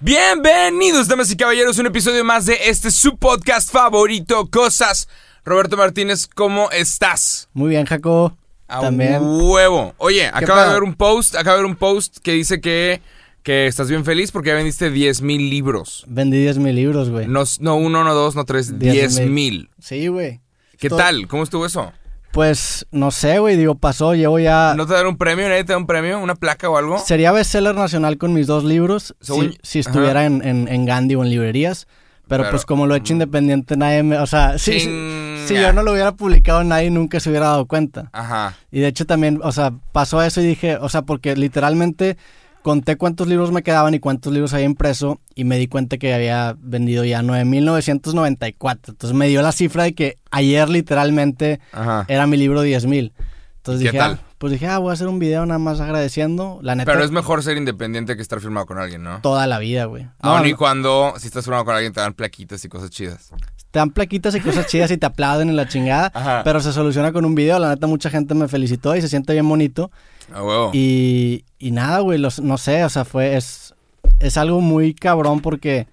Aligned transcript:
Bienvenidos, 0.00 1.08
damas 1.08 1.30
y 1.32 1.36
caballeros, 1.36 1.78
un 1.78 1.86
episodio 1.86 2.22
más 2.24 2.44
de 2.44 2.58
este 2.66 2.90
su 2.90 3.16
podcast 3.16 3.70
favorito, 3.72 4.46
Cosas. 4.50 5.08
Roberto 5.44 5.76
Martínez, 5.76 6.26
¿cómo 6.26 6.70
estás? 6.70 7.48
Muy 7.54 7.70
bien, 7.70 7.86
Jacobo. 7.86 8.36
A 8.68 8.80
También. 8.82 9.20
huevo. 9.22 9.94
Oye, 9.98 10.26
acaba 10.26 10.66
de 10.66 10.74
ver 10.74 10.82
un 10.82 10.94
post, 10.94 11.34
acaba 11.36 11.56
de 11.56 11.62
ver 11.62 11.70
un 11.70 11.76
post 11.76 12.18
que 12.18 12.32
dice 12.32 12.60
que, 12.60 13.00
que 13.42 13.66
estás 13.66 13.88
bien 13.88 14.04
feliz 14.04 14.32
porque 14.32 14.48
ya 14.50 14.56
vendiste 14.56 14.90
10 14.90 15.22
mil 15.22 15.48
libros. 15.48 16.04
Vendí 16.08 16.38
10 16.42 16.58
mil 16.58 16.74
libros, 16.74 17.08
güey. 17.08 17.26
No, 17.26 17.44
no 17.60 17.76
uno, 17.76 18.04
no 18.04 18.12
dos, 18.12 18.34
no 18.34 18.44
tres, 18.44 18.78
10 18.78 18.92
10,000. 18.92 19.30
mil. 19.30 19.70
Sí, 19.80 20.08
güey. 20.08 20.40
¿Qué 20.78 20.90
tal? 20.90 21.26
¿Cómo 21.28 21.42
estuvo 21.44 21.64
eso? 21.64 21.92
Pues 22.36 22.86
no 22.92 23.10
sé, 23.10 23.38
güey. 23.38 23.56
Digo, 23.56 23.76
pasó, 23.76 24.14
llevo 24.14 24.38
ya. 24.38 24.74
¿No 24.76 24.86
te 24.86 24.92
dan 24.92 25.06
un 25.06 25.16
premio? 25.16 25.48
¿Nadie 25.48 25.64
te 25.64 25.72
da 25.72 25.78
un 25.78 25.86
premio? 25.86 26.18
¿Una 26.20 26.34
placa 26.34 26.68
o 26.68 26.76
algo? 26.76 26.98
Sería 26.98 27.32
bestseller 27.32 27.74
nacional 27.74 28.18
con 28.18 28.34
mis 28.34 28.46
dos 28.46 28.62
libros 28.62 29.16
Según- 29.22 29.52
si, 29.52 29.58
si 29.62 29.78
estuviera 29.78 30.26
en, 30.26 30.46
en, 30.46 30.68
en 30.68 30.84
Gandhi 30.84 31.14
o 31.14 31.22
en 31.24 31.30
librerías. 31.30 31.86
Pero, 32.28 32.42
Pero- 32.42 32.50
pues 32.50 32.66
como 32.66 32.86
lo 32.86 32.94
he 32.94 32.98
hecho 32.98 33.14
independiente, 33.14 33.76
nadie 33.78 34.02
me. 34.02 34.18
O 34.18 34.26
sea, 34.26 34.58
si, 34.58 34.72
si, 34.80 34.86
Chinga. 34.86 35.46
si 35.48 35.54
yo 35.54 35.72
no 35.72 35.82
lo 35.82 35.92
hubiera 35.92 36.12
publicado, 36.12 36.62
nadie 36.62 36.90
nunca 36.90 37.20
se 37.20 37.30
hubiera 37.30 37.46
dado 37.46 37.64
cuenta. 37.66 38.10
Ajá. 38.12 38.54
Y 38.70 38.80
de 38.80 38.88
hecho 38.88 39.06
también, 39.06 39.40
o 39.42 39.50
sea, 39.52 39.72
pasó 39.92 40.20
eso 40.22 40.42
y 40.42 40.46
dije, 40.46 40.76
o 40.76 40.90
sea, 40.90 41.02
porque 41.02 41.36
literalmente 41.36 42.18
conté 42.66 42.96
cuántos 42.96 43.28
libros 43.28 43.52
me 43.52 43.62
quedaban 43.62 43.94
y 43.94 44.00
cuántos 44.00 44.32
libros 44.32 44.52
había 44.52 44.66
impreso 44.66 45.20
y 45.36 45.44
me 45.44 45.56
di 45.56 45.68
cuenta 45.68 45.98
que 45.98 46.12
había 46.12 46.56
vendido 46.58 47.04
ya 47.04 47.22
9.994. 47.22 48.88
Entonces 48.88 49.12
me 49.16 49.28
dio 49.28 49.40
la 49.40 49.52
cifra 49.52 49.84
de 49.84 49.94
que 49.94 50.18
ayer 50.32 50.68
literalmente 50.68 51.60
Ajá. 51.70 52.04
era 52.08 52.26
mi 52.26 52.36
libro 52.36 52.64
10.000. 52.64 53.12
Entonces 53.58 53.82
¿Qué 53.84 53.92
dije, 53.92 53.98
tal? 53.98 54.18
ah, 54.20 54.26
pues 54.38 54.52
dije, 54.52 54.66
ah, 54.66 54.78
voy 54.78 54.90
a 54.90 54.94
hacer 54.94 55.06
un 55.06 55.20
video 55.20 55.46
nada 55.46 55.60
más 55.60 55.78
agradeciendo. 55.80 56.58
La 56.60 56.74
neta, 56.74 56.90
Pero 56.90 57.04
es 57.04 57.12
mejor 57.12 57.44
ser 57.44 57.56
independiente 57.56 58.16
que 58.16 58.22
estar 58.22 58.40
firmado 58.40 58.66
con 58.66 58.78
alguien, 58.78 59.04
¿no? 59.04 59.20
toda 59.20 59.46
la 59.46 59.60
vida, 59.60 59.84
güey. 59.84 60.02
No, 60.02 60.10
Aun 60.22 60.46
y 60.48 60.50
no, 60.50 60.56
cuando, 60.56 61.14
si 61.18 61.28
estás 61.28 61.44
firmado 61.44 61.64
con 61.66 61.76
alguien, 61.76 61.92
te 61.92 62.00
dan 62.00 62.14
plaquitas 62.14 62.64
y 62.64 62.68
cosas 62.68 62.90
chidas. 62.90 63.30
te 63.70 63.78
dan 63.78 63.90
plaquitas 63.90 64.34
y 64.34 64.40
cosas 64.40 64.66
chidas 64.66 64.90
y 64.90 64.96
te 64.96 65.06
aplauden 65.06 65.50
en 65.50 65.54
la 65.54 65.68
chingada, 65.68 66.10
Ajá. 66.14 66.42
pero 66.42 66.58
se 66.60 66.72
soluciona 66.72 67.12
con 67.12 67.24
un 67.24 67.36
video. 67.36 67.60
La 67.60 67.68
neta, 67.68 67.86
mucha 67.86 68.10
gente 68.10 68.34
me 68.34 68.48
felicitó 68.48 68.96
y 68.96 69.02
se 69.02 69.08
siente 69.08 69.34
bien 69.34 69.48
bonito. 69.48 69.92
A 70.32 70.42
huevo. 70.42 70.70
Y, 70.74 71.44
y 71.58 71.70
nada, 71.70 72.00
güey, 72.00 72.18
los- 72.18 72.40
no 72.40 72.58
sé, 72.58 72.84
o 72.84 72.88
sea, 72.88 73.04
fue, 73.04 73.36
es, 73.36 73.74
es 74.20 74.36
algo 74.36 74.60
muy 74.60 74.94
cabrón 74.94 75.40
porque, 75.40 75.86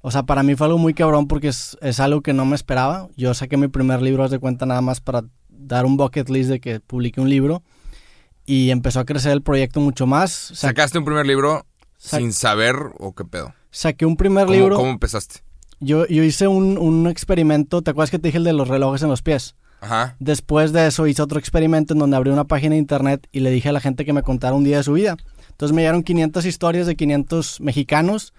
o 0.00 0.10
sea, 0.10 0.22
para 0.24 0.42
mí 0.42 0.54
fue 0.54 0.66
algo 0.66 0.78
muy 0.78 0.94
cabrón 0.94 1.28
porque 1.28 1.48
es, 1.48 1.76
es 1.82 2.00
algo 2.00 2.20
que 2.22 2.32
no 2.32 2.44
me 2.44 2.56
esperaba. 2.56 3.08
Yo 3.16 3.34
saqué 3.34 3.56
mi 3.56 3.68
primer 3.68 4.02
libro, 4.02 4.24
haz 4.24 4.30
de 4.30 4.38
cuenta, 4.38 4.66
nada 4.66 4.80
más 4.80 5.00
para 5.00 5.24
dar 5.48 5.84
un 5.86 5.96
bucket 5.96 6.28
list 6.30 6.48
de 6.50 6.60
que 6.60 6.80
publique 6.80 7.20
un 7.20 7.28
libro 7.30 7.62
y 8.44 8.70
empezó 8.70 9.00
a 9.00 9.04
crecer 9.04 9.32
el 9.32 9.42
proyecto 9.42 9.80
mucho 9.80 10.06
más. 10.06 10.30
Sa- 10.30 10.54
¿Sacaste 10.68 10.98
un 10.98 11.04
primer 11.04 11.26
libro 11.26 11.66
sin 11.98 12.32
saber 12.32 12.76
o 12.98 13.14
qué 13.14 13.24
pedo? 13.24 13.52
saqué 13.70 14.06
un 14.06 14.16
primer 14.16 14.46
¿Cómo, 14.46 14.56
libro, 14.58 14.76
cómo 14.76 14.90
empezaste? 14.90 15.40
yo, 15.80 16.06
yo 16.06 16.22
hice 16.22 16.48
un, 16.48 16.78
un 16.78 17.06
experimento, 17.08 17.82
¿te 17.82 17.90
acuerdas 17.90 18.10
que 18.10 18.18
te 18.18 18.28
dije 18.28 18.38
el 18.38 18.44
de 18.44 18.54
los 18.54 18.68
relojes 18.68 19.02
en 19.02 19.10
los 19.10 19.20
pies? 19.20 19.54
Después 20.18 20.72
de 20.72 20.86
eso 20.86 21.06
hice 21.06 21.22
otro 21.22 21.38
experimento 21.38 21.92
en 21.92 21.98
donde 21.98 22.16
abrí 22.16 22.30
una 22.30 22.44
página 22.44 22.72
de 22.74 22.78
internet 22.78 23.26
y 23.32 23.40
le 23.40 23.50
dije 23.50 23.68
a 23.68 23.72
la 23.72 23.80
gente 23.80 24.04
que 24.04 24.12
me 24.12 24.22
contara 24.22 24.54
un 24.54 24.64
día 24.64 24.78
de 24.78 24.82
su 24.82 24.92
vida. 24.92 25.16
Entonces 25.50 25.74
me 25.74 25.82
llegaron 25.82 26.02
500 26.02 26.44
historias 26.44 26.86
de 26.86 26.96
500 26.96 27.60
mexicanos 27.60 28.34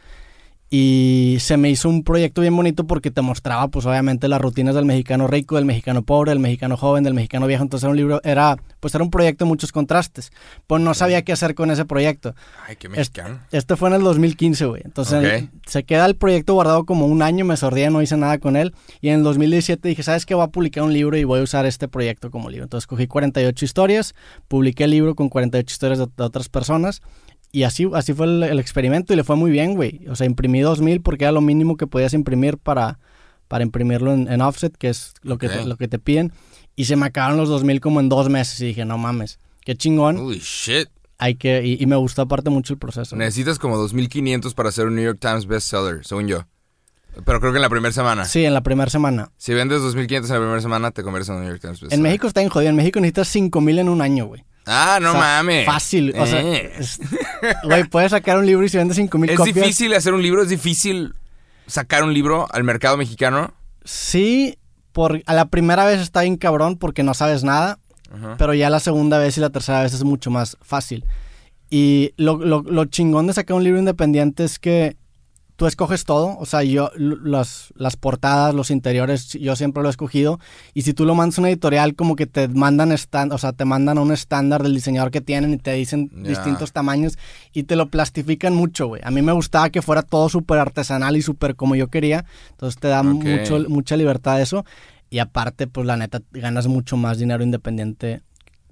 y 0.69 1.37
se 1.39 1.55
me 1.55 1.69
hizo 1.69 1.87
un 1.87 2.03
proyecto 2.03 2.41
bien 2.41 2.53
bonito 2.55 2.85
porque 2.85 3.09
te 3.09 3.21
mostraba 3.21 3.69
pues 3.69 3.85
obviamente 3.85 4.27
las 4.27 4.41
rutinas 4.41 4.75
del 4.75 4.83
mexicano 4.83 5.27
rico, 5.27 5.55
del 5.55 5.63
mexicano 5.63 6.01
pobre, 6.01 6.31
del 6.31 6.39
mexicano 6.39 6.75
joven, 6.75 7.05
del 7.05 7.13
mexicano 7.13 7.47
viejo. 7.47 7.63
Entonces 7.63 7.85
era 7.85 7.91
un 7.91 7.97
libro, 7.97 8.21
era 8.25 8.57
pues 8.81 8.93
era 8.93 9.03
un 9.03 9.09
proyecto 9.09 9.45
de 9.45 9.49
muchos 9.49 9.71
contrastes. 9.71 10.31
Pues 10.67 10.81
no 10.81 10.93
sabía 10.93 11.21
qué 11.21 11.31
hacer 11.31 11.55
con 11.55 11.71
ese 11.71 11.85
proyecto. 11.85 12.35
Ay, 12.67 12.75
qué 12.75 12.89
mexicano. 12.89 13.39
Este 13.51 13.77
fue 13.77 13.87
en 13.89 13.95
el 13.95 14.01
2015, 14.03 14.65
güey. 14.65 14.81
Entonces 14.83 15.45
se 15.65 15.83
queda 15.83 16.05
el 16.05 16.17
proyecto 16.17 16.53
guardado 16.53 16.85
como 16.85 17.05
un 17.05 17.21
año, 17.21 17.45
me 17.45 17.55
sordía, 17.55 17.89
no 17.89 18.01
hice 18.01 18.17
nada 18.17 18.37
con 18.37 18.57
él. 18.57 18.75
Y 18.99 19.07
en 19.07 19.15
el 19.15 19.23
2017 19.23 19.87
dije, 19.87 20.03
¿sabes 20.03 20.25
qué? 20.25 20.35
Voy 20.35 20.43
a 20.43 20.47
publicar 20.47 20.83
un 20.83 20.91
libro 20.91 21.15
y 21.15 21.23
voy 21.23 21.39
a 21.39 21.43
usar 21.43 21.65
este 21.65 21.87
proyecto 21.87 22.29
como 22.29 22.49
libro. 22.49 22.65
Entonces 22.65 22.87
cogí 22.87 23.07
48 23.07 23.63
historias, 23.63 24.15
publiqué 24.49 24.83
el 24.83 24.91
libro 24.91 25.15
con 25.15 25.29
48 25.29 25.71
historias 25.71 25.99
de, 25.99 26.07
de 26.13 26.23
otras 26.23 26.49
personas. 26.49 27.01
Y 27.51 27.63
así, 27.63 27.87
así 27.93 28.13
fue 28.13 28.25
el, 28.25 28.43
el 28.43 28.59
experimento 28.59 29.13
y 29.13 29.15
le 29.15 29.23
fue 29.23 29.35
muy 29.35 29.51
bien, 29.51 29.75
güey. 29.75 30.01
O 30.09 30.15
sea, 30.15 30.27
imprimí 30.27 30.59
2000 30.61 31.01
porque 31.01 31.23
era 31.25 31.31
lo 31.31 31.41
mínimo 31.41 31.77
que 31.77 31.87
podías 31.87 32.13
imprimir 32.13 32.57
para, 32.57 32.99
para 33.47 33.63
imprimirlo 33.63 34.13
en, 34.13 34.31
en 34.31 34.41
offset, 34.41 34.75
que 34.77 34.89
es 34.89 35.13
lo 35.21 35.37
que, 35.37 35.47
te, 35.49 35.65
lo 35.65 35.77
que 35.77 35.87
te 35.87 35.97
piden. 35.99 36.33
Y 36.75 36.85
se 36.85 36.95
me 36.95 37.05
acabaron 37.05 37.37
los 37.37 37.49
2000 37.49 37.79
como 37.81 37.99
en 37.99 38.09
dos 38.09 38.29
meses. 38.29 38.59
Y 38.61 38.67
dije, 38.67 38.85
no 38.85 38.97
mames, 38.97 39.39
qué 39.61 39.75
chingón. 39.75 40.17
Uy, 40.19 40.39
shit. 40.43 40.89
Hay 41.19 41.33
que, 41.35 41.65
y, 41.65 41.81
y 41.81 41.85
me 41.87 41.95
gustó 41.95 42.21
aparte 42.23 42.49
mucho 42.51 42.73
el 42.73 42.79
proceso. 42.79 43.15
güey. 43.15 43.25
Necesitas 43.25 43.57
como 43.57 43.77
2500 43.77 44.53
para 44.53 44.71
ser 44.71 44.85
un 44.85 44.95
New 44.95 45.03
York 45.03 45.17
Times 45.19 45.47
bestseller, 45.47 46.05
según 46.05 46.27
yo. 46.27 46.45
Pero 47.25 47.39
creo 47.39 47.51
que 47.51 47.57
en 47.57 47.63
la 47.63 47.69
primera 47.69 47.91
semana. 47.91 48.25
Sí, 48.25 48.45
en 48.45 48.53
la 48.53 48.61
primera 48.61 48.91
semana. 48.91 49.31
Si 49.37 49.51
vendes 49.53 49.81
2500 49.81 50.29
en 50.29 50.35
la 50.35 50.39
primera 50.41 50.61
semana, 50.61 50.91
te 50.91 51.01
conviertes 51.01 51.29
en 51.29 51.35
un 51.35 51.41
New 51.41 51.49
York 51.49 51.61
Times 51.61 51.79
bestseller. 51.79 51.97
En 51.97 52.03
México 52.03 52.27
está 52.27 52.41
bien 52.41 52.51
jodido. 52.51 52.69
En 52.69 52.75
México 52.75 52.99
necesitas 52.99 53.29
5000 53.29 53.79
en 53.79 53.89
un 53.89 54.01
año, 54.03 54.27
güey. 54.27 54.43
Ah, 54.67 54.99
no 55.01 55.09
O 55.09 55.11
sea, 55.13 55.21
mames. 55.21 55.65
Fácil. 55.65 56.13
O 56.17 56.25
sea, 56.25 56.41
Eh. 56.41 56.73
es- 56.77 56.99
güey, 57.63 57.85
puedes 57.85 58.11
sacar 58.11 58.37
un 58.37 58.45
libro 58.45 58.65
y 58.65 58.69
si 58.69 58.77
vendes 58.77 58.97
5000 58.97 59.29
Es 59.31 59.37
copias. 59.37 59.55
difícil 59.55 59.93
hacer 59.93 60.13
un 60.13 60.21
libro, 60.21 60.43
es 60.43 60.49
difícil 60.49 61.13
sacar 61.67 62.03
un 62.03 62.13
libro 62.13 62.47
al 62.51 62.63
mercado 62.63 62.97
mexicano. 62.97 63.53
Sí, 63.85 64.57
por, 64.91 65.21
a 65.25 65.33
la 65.33 65.45
primera 65.45 65.85
vez 65.85 65.99
está 66.01 66.21
bien 66.21 66.37
cabrón 66.37 66.77
porque 66.77 67.03
no 67.03 67.13
sabes 67.13 67.43
nada, 67.43 67.79
Ajá. 68.13 68.35
pero 68.37 68.53
ya 68.53 68.69
la 68.69 68.79
segunda 68.79 69.17
vez 69.17 69.37
y 69.37 69.41
la 69.41 69.49
tercera 69.49 69.81
vez 69.83 69.93
es 69.93 70.03
mucho 70.03 70.29
más 70.31 70.57
fácil. 70.61 71.05
Y 71.69 72.13
lo, 72.17 72.37
lo, 72.37 72.61
lo 72.63 72.85
chingón 72.85 73.27
de 73.27 73.33
sacar 73.33 73.55
un 73.57 73.63
libro 73.63 73.79
independiente 73.79 74.43
es 74.43 74.59
que 74.59 74.95
tú 75.57 75.65
escoges 75.67 76.05
todo, 76.05 76.37
o 76.39 76.45
sea, 76.45 76.63
yo 76.63 76.91
las, 76.95 77.73
las 77.75 77.97
portadas, 77.97 78.53
los 78.55 78.71
interiores, 78.71 79.33
yo 79.33 79.55
siempre 79.55 79.83
lo 79.83 79.89
he 79.89 79.91
escogido, 79.91 80.39
y 80.73 80.83
si 80.83 80.93
tú 80.93 81.03
lo 81.03 81.15
mandas 81.15 81.37
a 81.37 81.41
una 81.41 81.49
editorial 81.49 81.95
como 81.95 82.15
que 82.15 82.27
te 82.27 82.47
mandan 82.47 82.91
estan- 82.91 83.33
o 83.33 83.37
sea, 83.37 83.51
te 83.53 83.65
mandan 83.65 83.97
a 83.97 84.01
un 84.01 84.11
estándar 84.13 84.61
del 84.63 84.75
diseñador 84.75 85.11
que 85.11 85.19
tienen 85.19 85.53
y 85.53 85.57
te 85.57 85.73
dicen 85.73 86.09
distintos 86.27 86.71
tamaños 86.73 87.17
y 87.53 87.63
te 87.63 87.75
lo 87.75 87.89
plastifican 87.89 88.53
mucho, 88.55 88.87
güey. 88.87 89.01
A 89.03 89.11
mí 89.11 89.21
me 89.21 89.31
gustaba 89.33 89.69
que 89.71 89.81
fuera 89.81 90.03
todo 90.03 90.29
súper 90.29 90.59
artesanal 90.59 91.17
y 91.17 91.21
súper 91.23 91.55
como 91.55 91.75
yo 91.75 91.87
quería, 91.87 92.23
entonces 92.51 92.79
te 92.79 92.87
da 92.87 93.01
mucho, 93.03 93.57
mucha 93.67 93.97
libertad 93.97 94.39
eso, 94.39 94.63
y 95.09 95.19
aparte, 95.19 95.67
pues 95.67 95.87
la 95.87 95.97
neta, 95.97 96.21
ganas 96.31 96.67
mucho 96.67 96.97
más 96.97 97.17
dinero 97.17 97.43
independiente, 97.43 98.21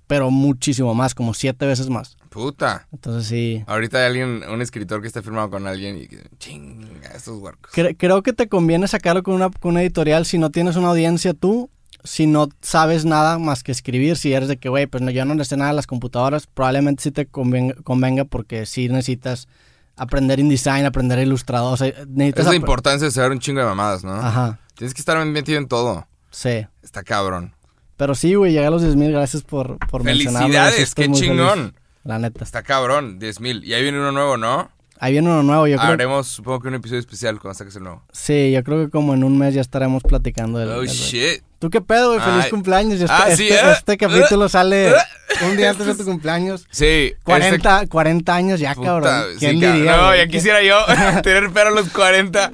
pero 0.08 0.30
muchísimo 0.32 0.94
más, 0.94 1.16
como 1.16 1.34
siete 1.34 1.66
veces 1.66 1.90
más. 1.90 2.18
Puta. 2.30 2.88
Entonces 2.92 3.28
sí, 3.28 3.64
Ahorita 3.68 3.98
hay 4.00 4.06
alguien, 4.08 4.44
un 4.50 4.62
escritor 4.62 5.02
que 5.02 5.08
está 5.08 5.22
firmado 5.22 5.50
con 5.50 5.66
alguien 5.68 5.98
y 5.98 6.08
que 6.08 6.22
chinga 6.38 7.10
estos 7.16 7.40
huercos. 7.40 7.72
Cre- 7.74 7.96
creo 7.98 8.22
que 8.24 8.34
te 8.34 8.48
conviene 8.50 8.88
sacarlo 8.88 9.24
con 9.24 9.34
una, 9.36 9.50
con 9.50 9.72
una 9.72 9.82
editorial 9.82 10.26
si 10.26 10.38
no 10.38 10.50
tienes 10.50 10.76
una 10.76 10.90
audiencia 10.90 11.34
tú, 11.34 11.70
si 12.04 12.28
no 12.28 12.50
sabes 12.62 13.06
nada 13.06 13.40
más 13.40 13.64
que 13.64 13.72
escribir, 13.72 14.18
si 14.18 14.34
eres 14.34 14.48
de 14.50 14.58
que, 14.58 14.70
güey, 14.70 14.86
pues 14.86 15.02
no, 15.02 15.10
yo 15.12 15.26
no 15.26 15.34
le 15.34 15.46
sé 15.46 15.58
nada 15.58 15.72
a 15.72 15.74
las 15.74 15.88
computadoras, 15.88 16.46
probablemente 16.46 17.04
sí 17.04 17.12
te 17.12 17.26
convenga, 17.26 17.74
convenga 17.84 18.26
porque 18.26 18.66
sí 18.66 18.90
necesitas 18.90 19.48
aprender 19.96 20.40
InDesign, 20.40 20.86
aprender 20.86 21.18
ilustrador, 21.20 21.74
o 21.74 21.78
sea, 21.78 21.88
necesitas... 22.10 22.46
Es 22.46 22.50
la 22.52 22.56
importancia 22.56 23.06
de 23.08 23.12
saber 23.12 23.32
un 23.32 23.40
chingo 23.40 23.62
de 23.62 23.66
mamadas, 23.66 24.04
¿no? 24.04 24.14
Ajá, 24.14 24.60
Tienes 24.76 24.94
que 24.94 25.00
estar 25.02 25.24
metido 25.26 25.58
en 25.58 25.68
todo. 25.68 26.06
sí. 26.32 26.68
Está 26.84 27.02
cabrón. 27.04 27.55
Pero 27.98 28.14
sí, 28.16 28.34
güey, 28.36 28.52
llegué 28.52 28.66
a 28.66 28.70
los 28.70 28.84
10.000, 28.84 29.12
gracias 29.12 29.44
por, 29.44 29.78
por. 29.88 30.04
Felicidades, 30.04 30.90
sí 30.90 30.96
qué 30.96 31.08
muy 31.08 31.18
feliz, 31.20 31.32
chingón. 31.32 31.76
la 32.04 32.20
neta. 32.20 32.44
Está 32.44 32.62
cabrón, 32.64 33.20
10 33.20 33.40
mil. 33.40 33.64
Y 33.64 33.74
ahí 33.74 33.84
viene 33.84 34.00
uno 34.00 34.12
nuevo, 34.12 34.38
¿no? 34.38 34.70
Ahí 35.00 35.12
viene 35.14 35.28
uno 35.30 35.44
nuevo, 35.44 35.68
yo 35.68 35.78
creo. 35.78 35.92
Haremos, 35.92 36.28
supongo 36.28 36.62
que 36.62 36.68
un 36.70 36.76
episodio 36.76 37.00
especial 37.02 37.40
cuando 37.40 37.58
saques 37.58 37.76
el 37.76 37.84
nuevo. 37.84 38.04
Sí, 38.14 38.52
yo 38.54 38.64
creo 38.64 38.86
que 38.86 38.90
como 38.90 39.14
en 39.14 39.24
un 39.26 39.38
mes 39.38 39.54
ya 39.54 39.60
estaremos 39.62 40.04
platicando 40.04 40.58
del... 40.60 40.70
Oh, 40.70 40.80
del- 40.80 40.88
shit. 40.90 41.42
¿Tú 41.60 41.70
qué 41.70 41.82
pedo, 41.82 42.10
güey? 42.14 42.22
Feliz 42.22 42.46
Ay. 42.46 42.50
cumpleaños. 42.50 43.02
Este, 43.02 43.08
Ah, 43.10 43.26
sí, 43.36 43.48
este, 43.50 43.56
eh, 43.56 43.72
este 43.78 43.98
capítulo 43.98 44.46
eh, 44.46 44.50
sale 44.50 44.90
eh. 44.90 44.94
un 45.50 45.58
día 45.58 45.72
antes 45.72 45.86
de 45.86 45.96
tu 45.96 46.06
cumpleaños. 46.06 46.66
Sí. 46.72 47.14
40, 47.24 47.88
40 47.88 48.36
años 48.36 48.60
ya, 48.60 48.70
este- 48.72 48.80
puta, 48.82 48.90
cabrón. 48.92 49.24
sí, 49.34 49.40
¿Quién 49.40 49.60
cabrón. 49.60 49.76
diría? 49.78 49.98
No, 49.98 50.16
ya 50.16 50.28
quisiera 50.28 50.64
yo 50.64 50.78
tener 51.24 51.50
pero 51.54 51.70
a 51.70 51.72
los 51.72 51.90
40. 51.90 52.52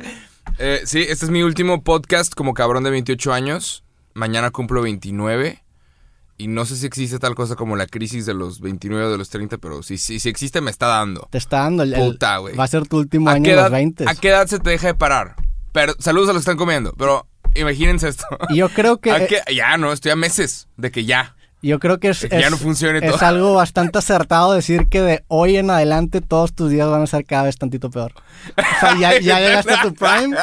Eh, 0.58 0.82
sí, 0.86 1.06
este 1.08 1.26
es 1.26 1.32
mi 1.32 1.44
último 1.44 1.84
podcast 1.84 2.34
como 2.34 2.54
cabrón 2.56 2.84
de 2.84 2.90
28 2.90 3.34
años. 3.34 3.84
Mañana 4.14 4.52
cumplo 4.52 4.82
29. 4.82 5.64
Y 6.38 6.48
no 6.48 6.66
sé 6.66 6.76
si 6.76 6.88
existe 6.88 7.20
tal 7.20 7.36
cosa 7.36 7.56
como 7.56 7.76
la 7.76 7.86
crisis 7.86 8.26
de 8.26 8.34
los 8.34 8.62
29 8.62 9.06
o 9.06 9.12
de 9.12 9.18
los 9.20 9.30
30, 9.30 9.60
pero 9.60 9.84
si, 9.84 9.98
si, 10.00 10.20
si 10.20 10.28
existe 10.28 10.60
me 10.60 10.72
está 10.72 10.88
dando. 10.88 11.28
Te 11.30 11.38
está 11.38 11.60
dando 11.60 11.84
el... 11.84 11.94
Puta, 11.94 12.38
güey. 12.38 12.56
Va 12.56 12.64
a 12.64 12.68
ser 12.68 12.88
tu 12.88 12.98
último 12.98 13.30
¿A 13.30 13.34
año 13.34 13.52
edad, 13.52 13.64
los 13.66 13.72
20. 13.74 14.06
¿A 14.10 14.16
qué 14.16 14.30
edad 14.30 14.48
se 14.48 14.60
te 14.60 14.72
deja 14.72 14.88
de 14.88 14.96
parar? 14.96 15.36
Pero, 15.72 15.94
saludos 16.00 16.30
a 16.30 16.34
los 16.34 16.40
que 16.40 16.52
están 16.52 16.58
comiendo, 16.58 16.94
pero 16.98 17.28
imagínense 17.54 18.08
esto. 18.08 18.26
Yo 18.56 18.70
creo 18.70 18.98
que... 18.98 19.12
¿A 19.12 19.28
qué- 19.28 19.42
Ya, 19.56 19.78
no, 19.78 19.94
estoy 19.94 20.12
a 20.12 20.16
meses 20.16 20.68
de 20.78 20.90
que 20.92 21.06
ya. 21.06 21.36
Yo 21.64 21.80
creo 21.80 22.00
que 22.00 22.10
es, 22.10 22.22
que 22.22 22.30
ya 22.30 22.48
es- 22.48 22.52
no 22.52 22.58
es 22.58 23.18
todo. 23.18 23.26
algo 23.28 23.54
bastante 23.56 24.00
acertado 24.00 24.54
decir 24.54 24.88
que 24.88 25.02
de 25.02 25.24
hoy 25.28 25.58
en 25.58 25.70
adelante 25.70 26.20
todos 26.22 26.54
tus 26.56 26.72
días 26.72 26.90
van 26.90 27.04
a 27.04 27.08
ser 27.08 27.24
cada 27.26 27.44
vez 27.44 27.58
tantito 27.58 27.92
peor. 27.92 28.14
O 28.58 28.80
sea, 28.80 28.98
ya, 29.00 29.20
ya 29.20 29.40
llegaste 29.40 29.74
a 29.74 29.82
tu 29.84 29.94
prime 29.94 30.36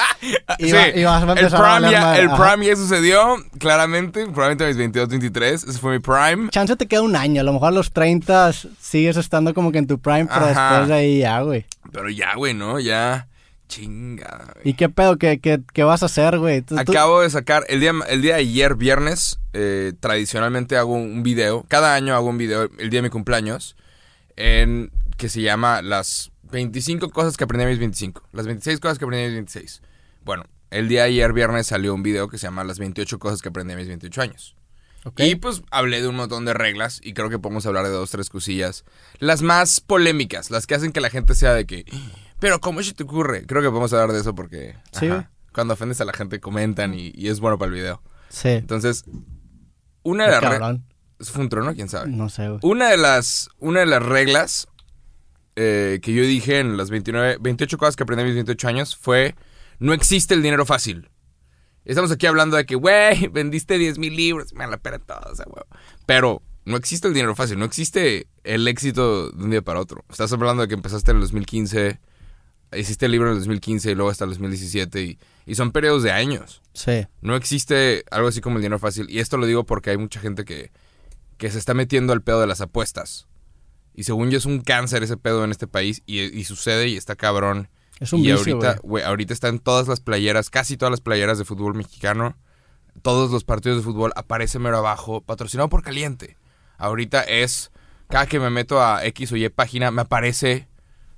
y, 0.58 0.66
Sí, 0.66 0.72
va- 0.72 0.88
y 0.88 1.02
vas 1.04 1.20
a 1.20 1.24
el 1.24 1.30
empezar 1.30 1.54
a 1.54 1.62
prime, 1.62 1.70
valer 1.72 1.90
ya, 1.90 2.18
el 2.18 2.28
Ajá. 2.30 2.50
prime 2.52 2.66
ya 2.66 2.76
sucedió, 2.76 3.36
claramente, 3.58 4.24
probablemente 4.26 4.64
a 4.64 4.66
mis 4.68 4.76
22, 4.76 5.08
23, 5.08 5.64
ese 5.64 5.78
fue 5.80 5.92
mi 5.94 5.98
prime. 5.98 6.50
Chance 6.50 6.76
te 6.76 6.86
queda 6.86 7.02
un 7.02 7.16
año, 7.16 7.40
a 7.40 7.44
lo 7.44 7.52
mejor 7.52 7.68
a 7.68 7.72
los 7.72 7.90
30 7.92 8.52
sigues 8.80 9.16
estando 9.16 9.52
como 9.54 9.72
que 9.72 9.78
en 9.78 9.86
tu 9.88 9.98
prime, 9.98 10.26
pero 10.26 10.46
Ajá. 10.46 10.68
después 10.70 10.88
de 10.88 10.94
ahí 10.94 11.18
ya, 11.18 11.40
güey. 11.40 11.66
Pero 11.90 12.10
ya, 12.10 12.34
güey, 12.36 12.54
¿no? 12.54 12.78
Ya. 12.78 13.26
Chinga, 13.68 14.52
güey. 14.54 14.70
¿Y 14.70 14.74
qué 14.74 14.88
pedo? 14.88 15.16
¿Qué, 15.18 15.38
qué, 15.40 15.60
qué 15.72 15.84
vas 15.84 16.02
a 16.02 16.06
hacer, 16.06 16.38
güey? 16.38 16.62
Tú- 16.62 16.74
tú- 16.74 16.80
Acabo 16.92 17.20
de 17.20 17.30
sacar, 17.30 17.64
el 17.68 17.80
día, 17.80 17.92
el 18.08 18.22
día 18.22 18.34
de 18.34 18.40
ayer, 18.40 18.74
viernes, 18.74 19.38
eh, 19.52 19.92
tradicionalmente 20.00 20.76
hago 20.76 20.94
un 20.94 21.22
video, 21.22 21.64
cada 21.68 21.94
año 21.94 22.14
hago 22.14 22.28
un 22.28 22.38
video, 22.38 22.64
el 22.78 22.90
día 22.90 22.98
de 22.98 23.02
mi 23.02 23.10
cumpleaños, 23.10 23.76
en, 24.36 24.90
que 25.16 25.28
se 25.28 25.42
llama 25.42 25.82
las 25.82 26.30
25 26.50 27.10
cosas 27.10 27.36
que 27.36 27.44
aprendí 27.44 27.64
a 27.64 27.68
mis 27.68 27.78
25, 27.78 28.22
las 28.32 28.46
26 28.46 28.80
cosas 28.80 28.98
que 28.98 29.04
aprendí 29.04 29.24
a 29.24 29.28
mis 29.28 29.34
26. 29.34 29.82
Bueno, 30.24 30.44
el 30.70 30.88
día 30.88 31.02
de 31.02 31.08
ayer, 31.08 31.32
viernes, 31.32 31.66
salió 31.66 31.94
un 31.94 32.02
video 32.02 32.28
que 32.28 32.38
se 32.38 32.46
llama 32.46 32.64
las 32.64 32.78
28 32.78 33.18
cosas 33.18 33.42
que 33.42 33.48
aprendí 33.50 33.74
a 33.74 33.76
mis 33.76 33.88
28 33.88 34.22
años. 34.22 34.54
Y 35.16 35.36
pues 35.36 35.62
hablé 35.70 36.02
de 36.02 36.08
un 36.08 36.16
montón 36.16 36.44
de 36.44 36.52
reglas 36.52 37.00
y 37.02 37.14
creo 37.14 37.30
que 37.30 37.38
podemos 37.38 37.64
hablar 37.64 37.84
de 37.84 37.90
dos, 37.90 38.10
tres 38.10 38.28
cosillas. 38.28 38.84
Las 39.20 39.40
más 39.42 39.80
polémicas, 39.80 40.50
las 40.50 40.66
que 40.66 40.74
hacen 40.74 40.92
que 40.92 41.00
la 41.00 41.08
gente 41.08 41.34
sea 41.34 41.54
de 41.54 41.64
que, 41.66 41.86
pero 42.40 42.60
¿cómo 42.60 42.82
se 42.82 42.94
te 42.94 43.02
ocurre? 43.04 43.46
Creo 43.46 43.62
que 43.62 43.68
podemos 43.68 43.92
hablar 43.92 44.12
de 44.12 44.20
eso 44.20 44.34
porque 44.34 44.74
Sí, 44.92 45.06
ajá, 45.06 45.14
güey. 45.14 45.26
cuando 45.52 45.74
ofendes 45.74 46.00
a 46.00 46.04
la 46.04 46.12
gente 46.12 46.40
comentan 46.40 46.94
y, 46.94 47.12
y 47.14 47.28
es 47.28 47.40
bueno 47.40 47.58
para 47.58 47.68
el 47.70 47.74
video. 47.74 48.02
Sí. 48.28 48.48
Entonces, 48.50 49.04
una 50.02 50.24
de 50.28 50.40
las. 50.40 50.80
Fue 51.20 51.42
un 51.42 51.48
trono, 51.48 51.74
quién 51.74 51.88
sabe. 51.88 52.08
No 52.10 52.28
sé, 52.28 52.48
güey. 52.48 52.60
Una 52.62 52.90
de 52.90 52.96
las, 52.96 53.48
una 53.58 53.80
de 53.80 53.86
las 53.86 54.02
reglas 54.02 54.68
eh, 55.56 55.98
que 56.02 56.12
yo 56.12 56.22
dije 56.22 56.60
en 56.60 56.76
las 56.76 56.90
29, 56.90 57.38
28 57.40 57.76
cosas 57.78 57.96
que 57.96 58.04
aprendí 58.04 58.22
a 58.22 58.26
mis 58.26 58.34
28 58.36 58.68
años 58.68 58.96
fue, 58.96 59.34
no 59.80 59.92
existe 59.92 60.34
el 60.34 60.42
dinero 60.42 60.64
fácil. 60.64 61.10
Estamos 61.84 62.12
aquí 62.12 62.26
hablando 62.26 62.56
de 62.56 62.66
que, 62.66 62.76
güey, 62.76 63.26
vendiste 63.32 63.78
10 63.78 63.98
mil 63.98 64.14
libros, 64.14 64.52
me 64.54 64.66
la 64.68 64.76
pera 64.76 64.98
todo, 65.00 65.20
o 65.32 65.34
sea, 65.34 65.46
güey. 65.48 65.64
Pero 66.06 66.42
no 66.64 66.76
existe 66.76 67.08
el 67.08 67.14
dinero 67.14 67.34
fácil, 67.34 67.58
no 67.58 67.64
existe 67.64 68.28
el 68.44 68.68
éxito 68.68 69.30
de 69.32 69.42
un 69.44 69.50
día 69.50 69.62
para 69.62 69.80
otro. 69.80 70.04
Estás 70.08 70.32
hablando 70.32 70.62
de 70.62 70.68
que 70.68 70.74
empezaste 70.74 71.10
en 71.10 71.16
el 71.16 71.22
2015, 71.22 71.98
hiciste 72.76 73.06
el 73.06 73.12
libro 73.12 73.28
en 73.28 73.34
el 73.34 73.40
2015 73.40 73.90
y 73.90 73.94
luego 73.94 74.10
hasta 74.10 74.24
el 74.24 74.30
2017 74.30 75.02
y, 75.02 75.18
y 75.46 75.54
son 75.54 75.72
periodos 75.72 76.02
de 76.02 76.12
años. 76.12 76.62
Sí. 76.72 77.06
No 77.20 77.36
existe 77.36 78.04
algo 78.10 78.28
así 78.28 78.40
como 78.40 78.56
el 78.56 78.62
dinero 78.62 78.78
fácil. 78.78 79.08
Y 79.10 79.20
esto 79.20 79.36
lo 79.36 79.46
digo 79.46 79.64
porque 79.64 79.90
hay 79.90 79.96
mucha 79.96 80.20
gente 80.20 80.44
que, 80.44 80.70
que 81.36 81.50
se 81.50 81.58
está 81.58 81.74
metiendo 81.74 82.12
al 82.12 82.22
pedo 82.22 82.40
de 82.40 82.46
las 82.46 82.60
apuestas. 82.60 83.26
Y 83.94 84.04
según 84.04 84.30
yo 84.30 84.38
es 84.38 84.44
un 84.46 84.60
cáncer 84.60 85.02
ese 85.02 85.16
pedo 85.16 85.44
en 85.44 85.50
este 85.50 85.66
país 85.66 86.02
y, 86.06 86.20
y 86.20 86.44
sucede 86.44 86.88
y 86.88 86.96
está 86.96 87.16
cabrón. 87.16 87.68
Es 88.00 88.12
un 88.12 88.20
y 88.20 88.30
vicio, 88.30 88.54
ahorita, 88.54 88.80
güey. 88.82 89.04
ahorita 89.04 89.32
están 89.34 89.58
todas 89.58 89.88
las 89.88 90.00
playeras, 90.00 90.50
casi 90.50 90.76
todas 90.76 90.90
las 90.90 91.00
playeras 91.00 91.38
de 91.38 91.44
fútbol 91.44 91.74
mexicano, 91.74 92.36
todos 93.02 93.30
los 93.30 93.44
partidos 93.44 93.78
de 93.78 93.84
fútbol 93.84 94.12
aparece 94.14 94.58
mero 94.58 94.78
abajo, 94.78 95.20
patrocinado 95.20 95.68
por 95.68 95.82
Caliente. 95.82 96.36
Ahorita 96.76 97.22
es, 97.22 97.72
cada 98.08 98.26
que 98.26 98.38
me 98.38 98.50
meto 98.50 98.80
a 98.80 99.04
X 99.04 99.32
o 99.32 99.36
Y 99.36 99.48
página, 99.48 99.90
me 99.90 100.02
aparece, 100.02 100.68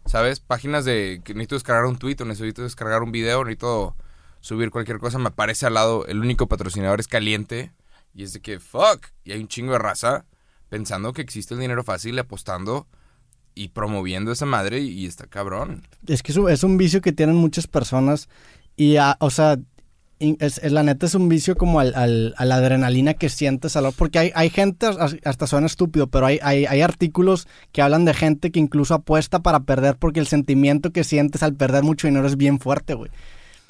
¿sabes? 0.07 0.41
Páginas 0.41 0.85
de 0.85 1.21
que 1.25 1.35
necesito 1.35 1.57
descargar 1.57 1.85
un 1.87 1.99
tweet 1.99 2.17
o 2.21 2.25
necesito 2.25 2.63
descargar 2.63 3.03
un 3.03 3.13
video, 3.13 3.45
necesito 3.45 3.97
subir 4.41 4.71
cualquier 4.71 4.99
cosa, 4.99 5.19
me 5.19 5.29
aparece 5.29 5.67
al 5.67 5.75
lado, 5.75 6.07
el 6.07 6.21
único 6.21 6.49
patrocinador 6.49 7.01
es 7.01 7.09
Caliente. 7.09 7.73
Y 8.13 8.25
es 8.25 8.33
de 8.33 8.41
que, 8.41 8.59
fuck, 8.59 9.07
y 9.25 9.33
hay 9.33 9.41
un 9.41 9.49
chingo 9.49 9.73
de 9.73 9.79
raza 9.79 10.25
pensando 10.69 11.13
que 11.13 11.23
existe 11.23 11.55
el 11.55 11.61
dinero 11.61 11.85
fácil, 11.85 12.19
apostando 12.19 12.89
y 13.55 13.69
promoviendo 13.69 14.33
esa 14.33 14.47
madre 14.47 14.81
y, 14.81 15.07
está 15.07 15.27
cabrón. 15.27 15.87
Es 16.07 16.23
que 16.23 16.33
es 16.33 16.39
un, 16.39 16.51
es 16.51 16.65
un 16.65 16.77
vicio 16.77 17.01
que 17.01 17.13
tienen 17.13 17.37
muchas 17.37 17.67
personas 17.67 18.29
y, 18.77 18.97
ah, 18.97 19.17
o 19.21 19.31
sea, 19.31 19.59
es, 20.21 20.63
la 20.71 20.83
neta 20.83 21.07
es 21.07 21.15
un 21.15 21.29
vicio 21.29 21.57
como 21.57 21.81
al, 21.81 21.95
al- 21.95 22.35
a 22.37 22.45
la 22.45 22.57
adrenalina 22.57 23.15
que 23.15 23.29
sientes 23.29 23.75
al 23.77 23.91
porque 23.97 24.19
hay, 24.19 24.33
hay 24.35 24.51
gente, 24.51 24.87
as- 24.87 25.17
hasta 25.25 25.47
suena 25.47 25.67
estúpido, 25.67 26.07
pero 26.09 26.27
hay, 26.27 26.39
hay, 26.43 26.67
hay 26.67 26.83
artículos 26.83 27.49
que 27.73 27.83
hablan 27.83 28.05
de 28.05 28.15
gente 28.15 28.51
que 28.53 28.61
incluso 28.61 28.95
apuesta 28.95 29.41
para 29.41 29.61
perder 29.61 29.97
porque 29.97 30.21
el 30.21 30.27
sentimiento 30.27 30.93
que 30.93 31.05
sientes 31.05 31.43
al 31.43 31.55
perder 31.55 31.83
mucho 31.83 32.07
dinero 32.07 32.27
es 32.27 32.37
bien 32.37 32.61
fuerte, 32.61 32.95
güey. 32.95 33.11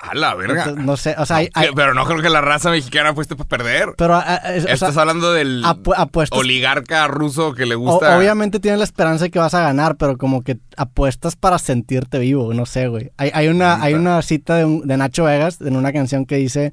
A 0.03 0.15
la 0.15 0.35
verga. 0.35 0.73
No 0.77 0.97
sé, 0.97 1.15
o 1.19 1.27
sea, 1.27 1.37
hay, 1.37 1.51
hay- 1.53 1.69
Que- 1.69 1.73
pero 1.75 1.93
no 1.93 2.07
creo 2.07 2.23
que 2.23 2.31
la 2.31 2.41
raza 2.41 2.71
mexicana 2.71 3.11
apueste 3.11 3.37
para 3.37 3.49
perder. 3.49 3.91
pero 3.99 4.19
es- 4.19 4.63
o 4.65 4.67
sea, 4.67 4.73
Estás 4.75 4.97
hablando 4.97 5.33
del 5.33 5.63
apu- 5.63 5.93
apuestas 5.97 6.39
oligarca 6.39 7.07
ruso 7.07 7.53
que 7.53 7.67
le 7.67 7.75
O- 7.75 7.81
gusta. 7.81 8.17
obviamente 8.17 8.61
tienes 8.61 8.79
la 8.79 8.85
esperanza 8.85 9.25
de 9.25 9.31
que 9.31 9.39
vas 9.39 9.53
a 9.55 9.61
ganar, 9.61 9.97
pero 9.97 10.17
como 10.17 10.43
que 10.43 10.59
apuestas 10.79 11.37
para 11.37 11.59
sentirte 11.59 12.19
vivo, 12.19 12.55
no 12.55 12.65
sé, 12.65 12.89
güey. 12.89 13.11
Hay, 13.19 13.31
hay, 13.35 13.49
una, 13.49 13.83
hay 13.83 13.93
una 13.95 14.23
cita 14.23 14.57
de, 14.57 14.65
un- 14.65 14.87
de 14.87 14.97
Nacho 14.97 15.25
Vegas 15.25 15.61
en 15.61 15.77
una 15.77 15.93
canción 15.93 16.25
que 16.25 16.37
dice, 16.37 16.73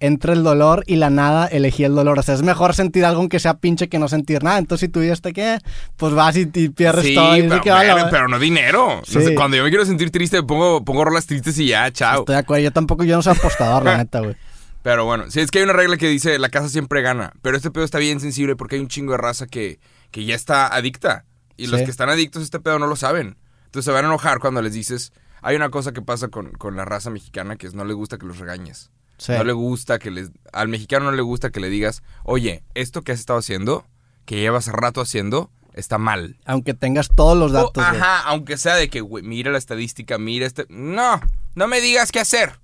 entre 0.00 0.32
el 0.34 0.42
dolor 0.42 0.84
y 0.86 0.96
la 0.96 1.08
nada, 1.10 1.46
elegí 1.46 1.84
el 1.84 1.94
dolor. 1.94 2.18
O 2.18 2.22
sea, 2.22 2.34
es 2.34 2.42
mejor 2.42 2.74
sentir 2.74 3.04
algo 3.04 3.20
aunque 3.20 3.38
sea 3.40 3.54
pinche 3.54 3.88
que 3.88 3.98
no 3.98 4.08
sentir 4.08 4.42
nada. 4.42 4.58
Entonces, 4.58 4.86
si 4.86 4.92
tu 4.92 5.00
vida 5.00 5.12
está 5.12 5.32
que, 5.32 5.58
pues 5.96 6.12
vas 6.14 6.36
y, 6.36 6.50
y 6.52 6.68
pierdes 6.68 7.04
Sí, 7.06 7.14
todo. 7.14 7.36
Y 7.36 7.42
pero, 7.48 7.60
que 7.62 7.70
vale, 7.70 7.92
va- 7.94 8.10
pero 8.10 8.28
no 8.28 8.38
dinero. 8.38 8.96
No 8.96 9.04
Sí. 9.04 9.22
sé, 9.26 9.34
cuando 9.34 9.56
yo 9.56 9.62
me 9.64 9.70
quiero 9.70 9.84
sentir 9.86 10.10
triste, 10.10 10.42
pongo, 10.42 10.84
pongo 10.84 11.04
rolas 11.04 11.26
tristes 11.26 11.58
y 11.58 11.68
ya, 11.68 11.90
chao. 11.90 12.20
Estoy 12.20 12.34
de 12.34 12.40
acuerdo. 12.40 12.62
Yo 12.64 12.72
tampoco, 12.72 13.04
yo 13.04 13.16
no 13.16 13.22
soy 13.22 13.34
apostador, 13.36 13.84
la 13.84 13.96
neta, 13.98 14.20
güey. 14.20 14.36
Pero 14.82 15.04
bueno, 15.04 15.24
sí, 15.30 15.40
es 15.40 15.50
que 15.50 15.58
hay 15.58 15.64
una 15.64 15.72
regla 15.72 15.96
que 15.96 16.08
dice 16.08 16.38
la 16.38 16.48
casa 16.48 16.68
siempre 16.68 17.02
gana. 17.02 17.32
Pero 17.42 17.56
este 17.56 17.70
pedo 17.70 17.84
está 17.84 17.98
bien 17.98 18.20
sensible 18.20 18.54
porque 18.54 18.76
hay 18.76 18.82
un 18.82 18.88
chingo 18.88 19.12
de 19.12 19.18
raza 19.18 19.46
que, 19.46 19.80
que 20.12 20.24
ya 20.24 20.34
está 20.34 20.68
adicta. 20.68 21.24
Y 21.56 21.66
los 21.68 21.80
que 21.82 21.90
están 21.90 22.08
adictos 22.10 22.42
a 22.42 22.44
este 22.44 22.60
pedo 22.60 22.78
no 22.78 22.86
lo 22.86 22.96
saben. 22.96 23.36
Entonces 23.64 23.86
se 23.86 23.90
van 23.90 24.04
a 24.04 24.08
enojar 24.08 24.38
cuando 24.40 24.60
les 24.62 24.74
dices. 24.74 25.12
Hay 25.42 25.56
una 25.56 25.70
cosa 25.70 25.92
que 25.92 26.02
pasa 26.02 26.28
con, 26.28 26.50
con 26.52 26.76
la 26.76 26.84
raza 26.84 27.08
mexicana 27.10 27.56
que 27.56 27.66
es 27.66 27.74
no 27.74 27.84
le 27.84 27.94
gusta 27.94 28.18
que 28.18 28.26
los 28.26 28.38
regañes. 28.38 28.90
Sí. 29.18 29.32
No 29.32 29.44
le 29.44 29.52
gusta 29.52 29.98
que 29.98 30.10
les. 30.10 30.30
Al 30.52 30.68
mexicano 30.68 31.06
no 31.06 31.12
le 31.16 31.22
gusta 31.22 31.50
que 31.50 31.60
le 31.60 31.68
digas, 31.70 32.02
oye, 32.24 32.62
esto 32.74 33.02
que 33.02 33.12
has 33.12 33.18
estado 33.20 33.38
haciendo, 33.38 33.86
que 34.24 34.36
llevas 34.36 34.66
rato 34.68 35.00
haciendo, 35.00 35.50
está 35.72 35.98
mal. 35.98 36.36
Aunque 36.44 36.74
tengas 36.74 37.08
todos 37.14 37.36
los 37.36 37.52
datos, 37.52 37.82
ajá, 37.82 38.20
aunque 38.26 38.56
sea 38.56 38.74
de 38.76 38.88
que, 38.90 39.00
güey, 39.00 39.22
mira 39.24 39.50
la 39.50 39.58
estadística, 39.58 40.18
mira 40.18 40.46
este. 40.46 40.66
No, 40.68 41.20
no 41.54 41.66
me 41.68 41.80
digas 41.80 42.12
qué 42.12 42.20
hacer. 42.20 42.58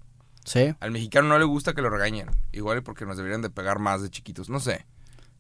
Sí. 0.45 0.75
Al 0.81 0.91
mexicano 0.91 1.29
no 1.29 1.39
le 1.39 1.45
gusta 1.45 1.73
que 1.73 1.83
lo 1.83 1.89
regañen. 1.91 2.29
Igual 2.53 2.83
porque 2.83 3.07
nos 3.07 3.17
deberían 3.17 3.43
de 3.43 3.51
pegar 3.51 3.79
más 3.79 4.03
de 4.03 4.11
chiquitos, 4.11 4.49
no 4.51 4.61
sé. 4.61 4.85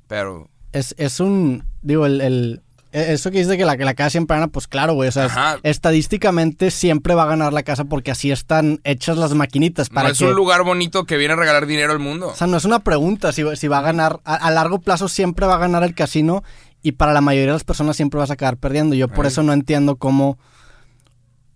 Pero. 0.06 0.49
Es, 0.73 0.94
es 0.97 1.20
un, 1.20 1.64
digo, 1.82 2.06
el, 2.06 2.20
el- 2.23 2.62
eso 2.93 3.31
que 3.31 3.39
dice 3.39 3.56
que 3.56 3.65
la, 3.65 3.77
que 3.77 3.85
la 3.85 3.94
casa 3.94 4.11
siempre 4.11 4.37
gana, 4.37 4.49
pues 4.49 4.69
claro, 4.69 4.94
güey, 4.94 5.09
o 5.09 5.12
sea, 5.12 5.25
Ajá. 5.25 5.59
estadísticamente 5.62 6.71
siempre 6.71 7.15
va 7.15 7.25
a 7.25 7.27
ganar 7.27 7.53
la 7.53 7.62
casa 7.62 7.85
porque 7.85 8.11
así 8.11 8.31
están 8.31 8.81
hechas 8.85 9.17
las 9.17 9.35
maquinitas 9.35 9.89
para 9.89 10.09
no 10.09 10.12
es 10.12 10.19
que... 10.19 10.27
un 10.27 10.35
lugar 10.35 10.62
bonito 10.62 11.05
que 11.05 11.17
viene 11.17 11.35
a 11.35 11.37
regalar 11.37 11.67
dinero 11.67 11.93
al 11.93 11.99
mundo. 11.99 12.29
O 12.29 12.35
sea, 12.35 12.47
no 12.47 12.56
es 12.56 12.65
una 12.65 12.81
pregunta 12.81 13.33
si, 13.33 13.44
si 13.56 13.69
va 13.69 13.79
a 13.79 13.83
ganar, 13.83 14.21
a, 14.25 14.35
a 14.35 14.50
largo 14.50 14.81
plazo 14.81 15.09
siempre 15.09 15.47
va 15.47 15.55
a 15.55 15.59
ganar 15.59 15.83
el 15.85 15.94
casino 15.94 16.43
y 16.83 16.93
para 16.93 17.12
la 17.12 17.21
mayoría 17.21 17.49
de 17.49 17.55
las 17.55 17.65
personas 17.65 17.97
siempre 17.97 18.19
vas 18.19 18.31
a 18.31 18.35
acabar 18.35 18.56
perdiendo. 18.56 18.95
Yo 18.95 19.09
por 19.09 19.25
Ay. 19.25 19.33
eso 19.33 19.43
no 19.43 19.53
entiendo 19.53 19.97
cómo... 19.97 20.38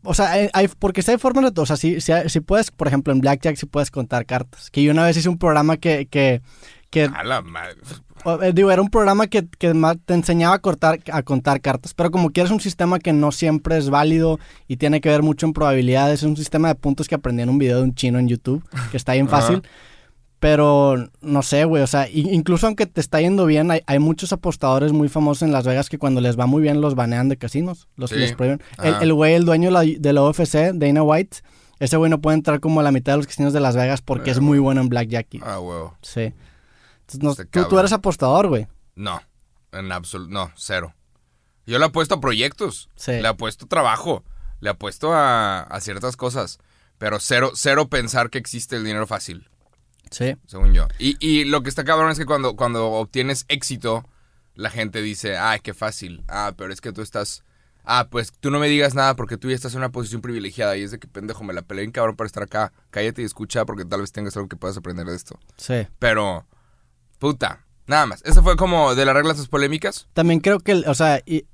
O 0.02 0.14
sea, 0.14 0.30
hay, 0.52 0.68
porque 0.78 1.02
si 1.02 1.10
hay 1.10 1.18
formas 1.18 1.52
de. 1.52 1.60
O 1.60 1.66
sea, 1.66 1.76
si, 1.76 2.00
si, 2.00 2.12
si 2.28 2.38
puedes, 2.38 2.70
por 2.70 2.86
ejemplo, 2.86 3.12
en 3.12 3.20
Blackjack 3.20 3.56
si 3.56 3.66
puedes 3.66 3.90
contar 3.90 4.24
cartas. 4.24 4.70
Que 4.70 4.84
yo 4.84 4.92
una 4.92 5.04
vez 5.04 5.16
hice 5.16 5.28
un 5.28 5.36
programa 5.36 5.78
que... 5.78 6.06
que 6.06 6.42
que 6.90 7.10
A 7.12 7.24
la 7.24 7.42
madre. 7.42 7.76
Eh, 8.42 8.52
digo, 8.54 8.70
era 8.70 8.82
un 8.82 8.88
programa 8.90 9.26
que, 9.26 9.46
que 9.58 9.72
te 10.04 10.14
enseñaba 10.14 10.54
a, 10.56 10.58
cortar, 10.58 10.98
a 11.12 11.22
contar 11.22 11.60
cartas, 11.60 11.94
pero 11.94 12.10
como 12.10 12.30
quieres 12.30 12.50
un 12.52 12.60
sistema 12.60 12.98
que 12.98 13.12
no 13.12 13.32
siempre 13.32 13.76
es 13.78 13.88
válido 13.90 14.38
y 14.68 14.76
tiene 14.76 15.00
que 15.00 15.08
ver 15.08 15.22
mucho 15.22 15.46
en 15.46 15.52
probabilidades, 15.52 16.20
es 16.20 16.26
un 16.28 16.36
sistema 16.36 16.68
de 16.68 16.74
puntos 16.74 17.08
que 17.08 17.14
aprendí 17.14 17.42
en 17.42 17.48
un 17.48 17.58
video 17.58 17.78
de 17.78 17.84
un 17.84 17.94
chino 17.94 18.18
en 18.18 18.28
YouTube, 18.28 18.62
que 18.90 18.96
está 18.96 19.12
bien 19.14 19.28
fácil, 19.30 19.62
pero 20.38 20.96
no 21.22 21.42
sé, 21.42 21.64
güey, 21.64 21.82
o 21.82 21.86
sea, 21.86 22.08
incluso 22.10 22.66
aunque 22.66 22.86
te 22.86 23.00
está 23.00 23.20
yendo 23.20 23.46
bien, 23.46 23.70
hay, 23.70 23.80
hay 23.86 23.98
muchos 23.98 24.32
apostadores 24.32 24.92
muy 24.92 25.08
famosos 25.08 25.42
en 25.42 25.52
Las 25.52 25.64
Vegas 25.66 25.88
que 25.88 25.98
cuando 25.98 26.20
les 26.20 26.38
va 26.38 26.46
muy 26.46 26.60
bien 26.62 26.80
los 26.80 26.94
banean 26.94 27.28
de 27.28 27.36
casinos, 27.38 27.88
los 27.96 28.10
Sí. 28.10 28.16
les 28.16 28.34
prohíben. 28.34 28.60
El, 29.00 29.14
güey, 29.14 29.34
el 29.34 29.44
dueño 29.44 29.70
de 29.72 30.12
la, 30.12 30.22
UFC, 30.22 30.72
Dana 30.74 31.02
White, 31.02 31.38
ese 31.80 31.96
güey 31.96 32.10
no 32.10 32.20
puede 32.20 32.36
entrar 32.36 32.60
como 32.60 32.80
a 32.80 32.82
la 32.82 32.92
mitad 32.92 33.12
de 33.14 33.16
los 33.18 33.26
casinos 33.26 33.52
de 33.54 33.60
Las 33.60 33.76
Vegas 33.76 34.02
porque 34.02 34.30
es 34.30 34.40
muy 34.40 34.58
bueno 34.58 34.80
en 34.82 34.88
blackjack. 34.88 35.26
y- 35.34 35.40
Ah, 35.42 35.58
huevo. 35.58 35.94
Sí. 36.02 36.32
No- 37.20 37.30
Este 37.30 37.44
tú, 37.46 37.64
tú 37.68 37.78
eres 37.78 37.92
apostador, 37.92 38.48
güey. 38.48 38.66
No, 38.94 39.20
en 39.72 39.92
absoluto, 39.92 40.32
no, 40.32 40.52
cero. 40.56 40.94
Yo 41.66 41.78
le 41.78 41.84
apuesto 41.84 42.14
a 42.16 42.20
proyectos, 42.20 42.88
Sí. 42.96 43.12
le 43.12 43.26
apuesto 43.28 43.64
a 43.66 43.68
trabajo, 43.68 44.24
le 44.60 44.70
apuesto 44.70 45.12
a, 45.12 45.60
a 45.62 45.80
ciertas 45.80 46.16
cosas, 46.16 46.58
pero 46.98 47.18
cero, 47.20 47.52
cero 47.54 47.88
pensar 47.88 48.30
que 48.30 48.38
existe 48.38 48.76
el 48.76 48.84
dinero 48.84 49.06
fácil, 49.06 49.48
Sí. 50.10 50.36
según 50.46 50.72
yo. 50.72 50.86
Y, 50.98 51.16
y 51.20 51.44
lo 51.44 51.62
que 51.62 51.68
está 51.68 51.84
cabrón 51.84 52.10
es 52.10 52.18
que 52.18 52.26
cuando, 52.26 52.54
cuando 52.56 52.92
obtienes 52.92 53.44
éxito, 53.48 54.08
la 54.54 54.70
gente 54.70 55.02
dice, 55.02 55.36
ay, 55.36 55.60
qué 55.60 55.74
fácil, 55.74 56.24
ah, 56.28 56.52
pero 56.56 56.72
es 56.72 56.80
que 56.80 56.92
tú 56.92 57.02
estás, 57.02 57.42
ah, 57.84 58.06
pues 58.10 58.32
tú 58.40 58.50
no 58.50 58.58
me 58.60 58.68
digas 58.68 58.94
nada 58.94 59.14
porque 59.16 59.36
tú 59.36 59.50
ya 59.50 59.56
estás 59.56 59.72
en 59.74 59.78
una 59.78 59.90
posición 59.92 60.22
privilegiada 60.22 60.76
y 60.76 60.82
es 60.82 60.92
de 60.92 60.98
que 60.98 61.08
pendejo, 61.08 61.44
me 61.44 61.52
la 61.52 61.62
peleé 61.62 61.84
en 61.84 61.90
cabrón 61.90 62.16
para 62.16 62.26
estar 62.26 62.44
acá, 62.44 62.72
cállate 62.90 63.22
y 63.22 63.24
escucha 63.26 63.64
porque 63.66 63.84
tal 63.84 64.00
vez 64.00 64.12
tengas 64.12 64.36
algo 64.36 64.48
que 64.48 64.56
puedas 64.56 64.76
aprender 64.76 65.04
de 65.06 65.16
esto. 65.16 65.38
Sí. 65.58 65.86
Pero, 65.98 66.46
puta, 67.18 67.64
nada 67.86 68.06
más. 68.06 68.22
Esa 68.24 68.42
fue 68.42 68.56
como 68.56 68.94
de 68.94 69.04
las 69.04 69.14
reglas 69.14 69.36
sus 69.36 69.48
polémicas. 69.48 70.08
También 70.12 70.40
creo 70.40 70.60
que, 70.60 70.74
o 70.74 70.94
sea, 70.94 71.20
y- 71.26 71.44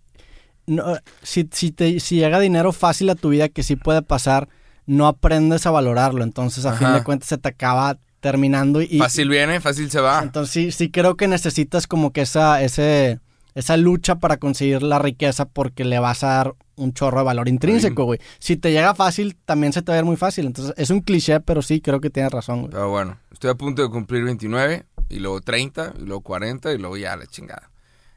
no, 0.66 0.84
si, 1.22 1.48
si, 1.52 1.72
te, 1.72 1.98
si 2.00 2.16
llega 2.16 2.38
dinero 2.38 2.72
fácil 2.72 3.10
a 3.10 3.14
tu 3.16 3.30
vida, 3.30 3.48
que 3.48 3.62
sí 3.62 3.76
puede 3.76 4.02
pasar, 4.02 4.48
no 4.86 5.06
aprendes 5.06 5.66
a 5.66 5.70
valorarlo. 5.70 6.22
Entonces, 6.24 6.64
a 6.66 6.70
Ajá. 6.70 6.78
fin 6.78 6.92
de 6.94 7.02
cuentas, 7.02 7.28
se 7.28 7.38
te 7.38 7.48
acaba 7.48 7.98
terminando 8.20 8.80
y... 8.80 8.98
Fácil 8.98 9.28
viene, 9.28 9.60
fácil 9.60 9.90
se 9.90 10.00
va. 10.00 10.22
Entonces, 10.22 10.52
sí, 10.52 10.70
sí 10.72 10.90
creo 10.90 11.16
que 11.16 11.26
necesitas 11.26 11.88
como 11.88 12.12
que 12.12 12.20
esa, 12.20 12.62
ese, 12.62 13.18
esa 13.56 13.76
lucha 13.76 14.16
para 14.20 14.36
conseguir 14.36 14.82
la 14.84 15.00
riqueza 15.00 15.46
porque 15.46 15.84
le 15.84 15.98
vas 15.98 16.22
a 16.22 16.28
dar 16.28 16.54
un 16.76 16.92
chorro 16.92 17.18
de 17.18 17.24
valor 17.24 17.48
intrínseco, 17.48 18.04
güey. 18.04 18.20
Si 18.38 18.56
te 18.56 18.70
llega 18.70 18.94
fácil, 18.94 19.36
también 19.44 19.72
se 19.72 19.82
te 19.82 19.90
va 19.90 19.94
a 19.94 19.98
ver 19.98 20.04
muy 20.04 20.16
fácil. 20.16 20.46
Entonces, 20.46 20.72
es 20.76 20.90
un 20.90 21.00
cliché, 21.00 21.40
pero 21.40 21.62
sí 21.62 21.80
creo 21.80 22.00
que 22.00 22.10
tienes 22.10 22.30
razón, 22.30 22.60
güey. 22.60 22.70
Pero 22.70 22.88
bueno, 22.88 23.18
estoy 23.32 23.50
a 23.50 23.54
punto 23.56 23.82
de 23.82 23.90
cumplir 23.90 24.22
29, 24.22 24.86
y 25.12 25.20
luego 25.20 25.40
30, 25.40 25.94
y 25.98 26.02
luego 26.02 26.22
40, 26.22 26.72
y 26.72 26.78
luego 26.78 26.96
ya 26.96 27.14
la 27.16 27.26
chingada. 27.26 27.70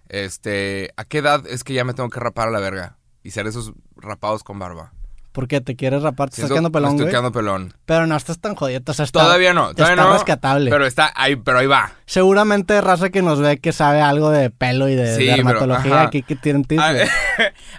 Este, 0.10 0.92
¿a 0.98 1.06
qué 1.06 1.20
edad 1.20 1.46
es 1.48 1.64
que 1.64 1.74
ya 1.74 1.84
me 1.84 1.94
tengo 1.94 2.10
que 2.10 2.20
rapar 2.20 2.48
a 2.48 2.52
la 2.52 2.60
verga? 2.60 2.98
Y 3.24 3.32
ser 3.32 3.48
esos 3.48 3.74
rapados 3.98 4.44
con 4.44 4.60
barba. 4.60 4.92
¿Por 5.32 5.50
qué 5.50 5.60
te 5.60 5.76
quieres 5.76 6.02
rapar? 6.04 6.30
¿Te 6.30 6.36
estás 6.36 6.50
quedando 6.52 6.70
me 6.70 6.74
pelón, 6.74 6.92
Estoy 6.92 7.06
güey? 7.06 7.12
quedando 7.12 7.32
pelón. 7.34 7.74
Pero 7.86 8.08
no 8.08 8.16
estás 8.16 8.40
tan 8.40 8.56
jodido. 8.56 8.82
O 8.88 8.94
sea, 8.94 9.04
está- 9.04 9.22
Todavía 9.24 9.54
no, 9.54 9.74
todavía 9.74 9.96
está 9.96 10.08
no. 10.08 10.14
rescatable. 10.14 10.72
Pero 10.72 10.86
está 10.86 11.12
ahí, 11.16 11.36
pero 11.36 11.58
ahí 11.58 11.68
va. 11.68 11.92
Seguramente 12.06 12.80
raza 12.80 13.10
que 13.10 13.22
nos 13.22 13.42
ve 13.42 13.58
que 13.58 13.74
sabe 13.74 14.00
algo 14.00 14.30
de 14.30 14.50
pelo 14.50 14.88
y 14.88 14.96
de 14.96 15.14
Sí, 15.18 15.26
pero, 15.26 15.36
dermatología. 15.38 15.94
ajá. 15.96 16.02
Aquí 16.04 16.24
que 16.24 16.36
tienen 16.38 16.64
tips, 16.64 16.82
Ah, 16.86 16.94
güey. 16.94 17.06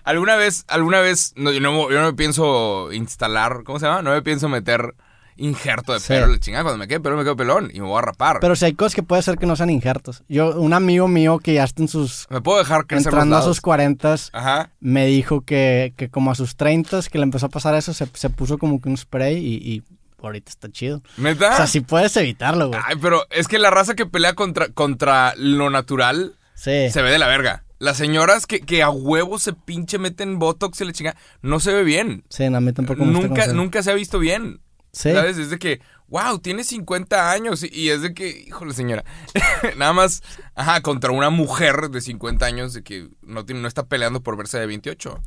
alguna 0.05 0.37
vez, 0.37 0.65
alguna 0.69 1.01
vez, 1.01 1.33
no, 1.37 1.51
yo, 1.51 1.61
no, 1.61 1.91
yo 1.91 1.99
no 2.01 2.07
me 2.09 2.13
pienso 2.13 2.93
instalar, 2.93 3.63
¿cómo 3.65 3.79
se 3.79 3.87
llama? 3.87 4.03
No 4.03 4.11
me 4.11 4.21
pienso 4.21 4.51
meter 4.51 4.95
injerto 5.37 5.93
de 5.93 6.01
Sí. 6.01 6.09
pelo, 6.09 6.27
la 6.29 6.39
chingada. 6.41 6.65
Cuando 6.65 6.79
me 6.79 6.89
quede 6.89 7.01
pelón, 7.01 7.19
me 7.19 7.25
quedo 7.25 7.37
pelón 7.37 7.71
y 7.73 7.81
me 7.81 7.87
voy 7.87 7.99
a 7.99 8.03
rapar. 8.03 8.39
Pero 8.41 8.57
si 8.57 8.65
hay 8.65 8.75
cosas 8.75 8.95
que 8.95 9.03
puede 9.03 9.23
ser 9.23 9.37
que 9.39 9.47
no 9.47 9.57
sean 9.57 9.71
injertos. 9.71 10.23
Yo, 10.29 10.59
un 10.61 10.73
amigo 10.73 11.09
mío 11.09 11.39
que 11.39 11.55
ya 11.55 11.65
está 11.65 11.83
en 11.83 11.89
sus... 11.89 12.27
me 12.31 12.41
puedo 12.41 12.59
dejar 12.59 12.87
crecer 12.87 13.07
los 13.07 13.15
Entrando 13.15 13.37
a 13.37 13.43
sus 13.43 13.61
cuarentas, 13.61 14.31
Ajá. 14.33 14.71
me 14.81 15.07
dijo 15.07 15.43
que, 15.43 15.93
que 15.97 16.09
como 16.09 16.31
a 16.31 16.35
sus 16.35 16.57
30 16.57 17.01
que 17.11 17.19
le 17.19 17.25
empezó 17.25 17.47
a 17.47 17.49
pasar 17.51 17.75
eso, 17.75 17.93
se, 17.95 18.07
se 18.15 18.31
puso 18.31 18.59
como 18.59 18.81
que 18.81 18.89
un 18.89 18.97
spray 18.97 19.37
y, 19.37 19.57
y 19.57 19.83
ahorita 20.23 20.51
está 20.51 20.71
chido. 20.71 21.03
¿Neta? 21.17 21.53
O 21.53 21.57
sea, 21.57 21.67
sí 21.67 21.81
puedes 21.81 22.17
evitarlo, 22.17 22.69
güey. 22.69 22.81
Ay, 22.85 22.97
pero 23.01 23.23
es 23.31 23.49
que 23.49 23.59
la 23.59 23.71
raza 23.71 23.95
que 23.95 24.07
pelea 24.07 24.35
contra, 24.35 24.69
contra 24.71 25.35
lo 25.37 25.71
natural 25.71 26.35
Sí. 26.55 26.91
se 26.91 27.03
ve 27.03 27.11
de 27.11 27.19
la 27.19 27.27
verga. 27.29 27.63
Las 27.79 27.99
señoras 27.99 28.47
que, 28.47 28.61
que 28.61 28.83
a 28.83 28.89
huevo 28.89 29.39
se 29.39 29.53
pinche 29.53 29.99
meten 29.99 30.39
botox 30.39 30.81
y 30.81 30.87
le 30.87 30.93
chinga, 30.95 31.15
no 31.43 31.61
se 31.61 31.75
ve 31.75 31.85
bien. 31.85 32.25
Sí, 32.31 32.49
no, 32.49 32.57
a 32.57 32.61
mí 32.61 32.73
tampoco 32.73 33.05
me 33.05 33.13
gusta 33.13 33.29
Nunca, 33.29 33.47
nunca 33.49 33.83
se 33.83 33.91
ha 33.91 33.95
visto 33.95 34.19
bien. 34.19 34.61
Sí. 34.97 35.13
¿Sabes? 35.13 35.37
Es 35.37 35.51
de 35.51 35.59
que, 35.59 35.81
wow, 36.09 36.39
tiene 36.39 36.65
50 36.65 37.31
años. 37.31 37.63
Y, 37.71 37.91
es 37.91 38.01
de 38.01 38.15
que, 38.15 38.29
híjole, 38.47 38.73
señora. 38.73 39.05
Nada 39.77 39.93
más, 39.93 40.23
ajá, 40.55 40.81
contra 40.81 41.13
una 41.13 41.29
mujer 41.29 41.91
de 41.91 42.01
50 42.01 42.47
años 42.47 42.73
de 42.73 42.83
que 42.83 43.09
no, 43.21 43.45
tiene, 43.45 43.61
no 43.61 43.69
está 43.69 43.85
peleando 43.87 44.23
por 44.23 44.39
verse 44.39 44.59
de 44.59 44.65
28. 44.67 45.21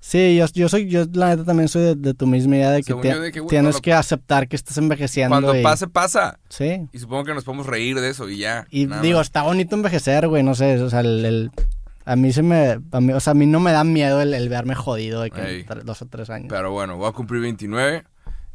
Sí, 0.00 0.36
yo, 0.36 0.44
yo 0.52 0.68
soy, 0.68 0.90
yo 0.90 1.06
la 1.14 1.30
neta 1.30 1.44
también 1.46 1.70
soy 1.70 1.82
de, 1.82 1.94
de 1.94 2.12
tu 2.12 2.26
misma 2.26 2.56
idea 2.56 2.70
de 2.72 2.82
que, 2.82 2.92
te- 2.92 3.18
de 3.18 3.32
que, 3.32 3.40
tienes 3.42 3.80
que 3.80 3.94
aceptar 3.94 4.46
que 4.48 4.56
estás 4.56 4.76
envejeciendo. 4.76 5.30
Cuando 5.34 5.56
y- 5.58 5.62
pase, 5.62 5.88
pasa. 5.88 6.38
Sí. 6.50 6.86
Y 6.92 6.98
supongo 6.98 7.24
que 7.24 7.32
nos 7.32 7.44
podemos 7.44 7.64
reír 7.66 7.98
de 7.98 8.10
eso 8.10 8.28
y 8.28 8.36
ya. 8.36 8.66
Y 8.68 8.84
digo, 9.00 9.20
más. 9.20 9.26
está 9.28 9.40
bonito 9.40 9.74
envejecer, 9.74 10.28
güey, 10.28 10.42
no 10.42 10.54
sé, 10.54 10.78
o 10.82 10.90
sea, 10.90 11.00
el, 11.00 11.24
el- 11.24 11.50
a 12.04 12.16
mí 12.16 12.34
se 12.34 12.42
me, 12.42 12.78
a 12.92 13.00
mí- 13.00 13.14
o 13.14 13.20
sea, 13.20 13.30
a 13.30 13.34
mí 13.34 13.46
no 13.46 13.60
me 13.60 13.72
da 13.72 13.82
miedo 13.84 14.20
el, 14.20 14.34
el 14.34 14.50
verme 14.50 14.74
jodido 14.74 15.22
de 15.22 15.30
que 15.30 15.40
Ey. 15.40 15.66
dos 15.84 16.02
o 16.02 16.06
tres 16.06 16.28
años. 16.28 16.48
Pero 16.50 16.70
bueno, 16.70 16.98
voy 16.98 17.08
a 17.08 17.12
cumplir 17.12 17.40
29. 17.40 18.04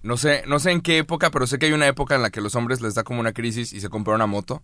No 0.01 0.15
sé, 0.17 0.43
no 0.47 0.59
sé 0.59 0.71
en 0.71 0.81
qué 0.81 0.97
época, 0.99 1.29
pero 1.31 1.45
sé 1.47 1.59
que 1.59 1.65
hay 1.67 1.73
una 1.73 1.87
época 1.87 2.15
en 2.15 2.21
la 2.21 2.29
que 2.29 2.41
los 2.41 2.55
hombres 2.55 2.81
les 2.81 2.95
da 2.95 3.03
como 3.03 3.19
una 3.19 3.33
crisis 3.33 3.73
y 3.73 3.81
se 3.81 3.89
compran 3.89 4.15
una 4.15 4.27
moto. 4.27 4.63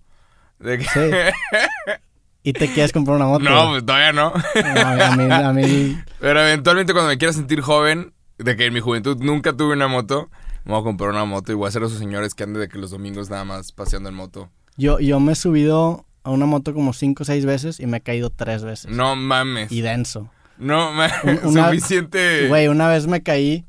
De 0.59 0.77
que- 0.77 0.85
Sí. 0.85 0.99
Y 2.43 2.53
te 2.53 2.71
quieres 2.71 2.91
comprar 2.91 3.15
una 3.17 3.25
moto. 3.25 3.43
no, 3.43 3.69
pues 3.71 3.83
todavía 3.85 4.13
no. 4.13 4.31
a, 4.31 5.07
a 5.07 5.15
mí, 5.15 5.23
a 5.31 5.51
mí, 5.51 5.97
Pero 6.19 6.41
eventualmente 6.41 6.93
cuando 6.93 7.09
me 7.09 7.17
quiera 7.17 7.33
sentir 7.33 7.61
joven, 7.61 8.13
de 8.37 8.55
que 8.55 8.67
en 8.67 8.73
mi 8.73 8.81
juventud 8.81 9.17
nunca 9.19 9.53
tuve 9.53 9.73
una 9.73 9.87
moto, 9.87 10.29
me 10.63 10.73
voy 10.73 10.81
a 10.81 10.83
comprar 10.83 11.09
una 11.09 11.25
moto 11.25 11.51
y 11.51 11.55
voy 11.55 11.67
a 11.67 11.71
ser 11.71 11.81
esos 11.81 11.97
señores 11.97 12.35
que 12.35 12.43
anden 12.43 12.61
de 12.61 12.67
que 12.69 12.77
los 12.77 12.91
domingos 12.91 13.31
nada 13.31 13.45
más 13.45 13.71
paseando 13.71 14.09
en 14.09 14.15
moto. 14.15 14.51
yo, 14.77 14.99
yo 14.99 15.19
me 15.19 15.31
he 15.31 15.35
subido 15.35 16.05
a 16.23 16.29
una 16.29 16.45
moto 16.45 16.73
como 16.75 16.93
cinco 16.93 17.23
o 17.23 17.25
seis 17.25 17.45
veces 17.47 17.79
y 17.79 17.87
me 17.87 17.97
he 17.97 18.01
caído 18.01 18.29
tres 18.29 18.63
veces. 18.63 18.91
No 18.91 19.15
mames. 19.15 19.71
Y 19.71 19.81
denso. 19.81 20.29
No 20.59 20.91
mames. 20.91 21.13
Una- 21.43 21.65
Suficiente. 21.71 22.47
Güey, 22.47 22.67
una 22.67 22.87
vez 22.89 23.07
me 23.07 23.23
caí, 23.23 23.65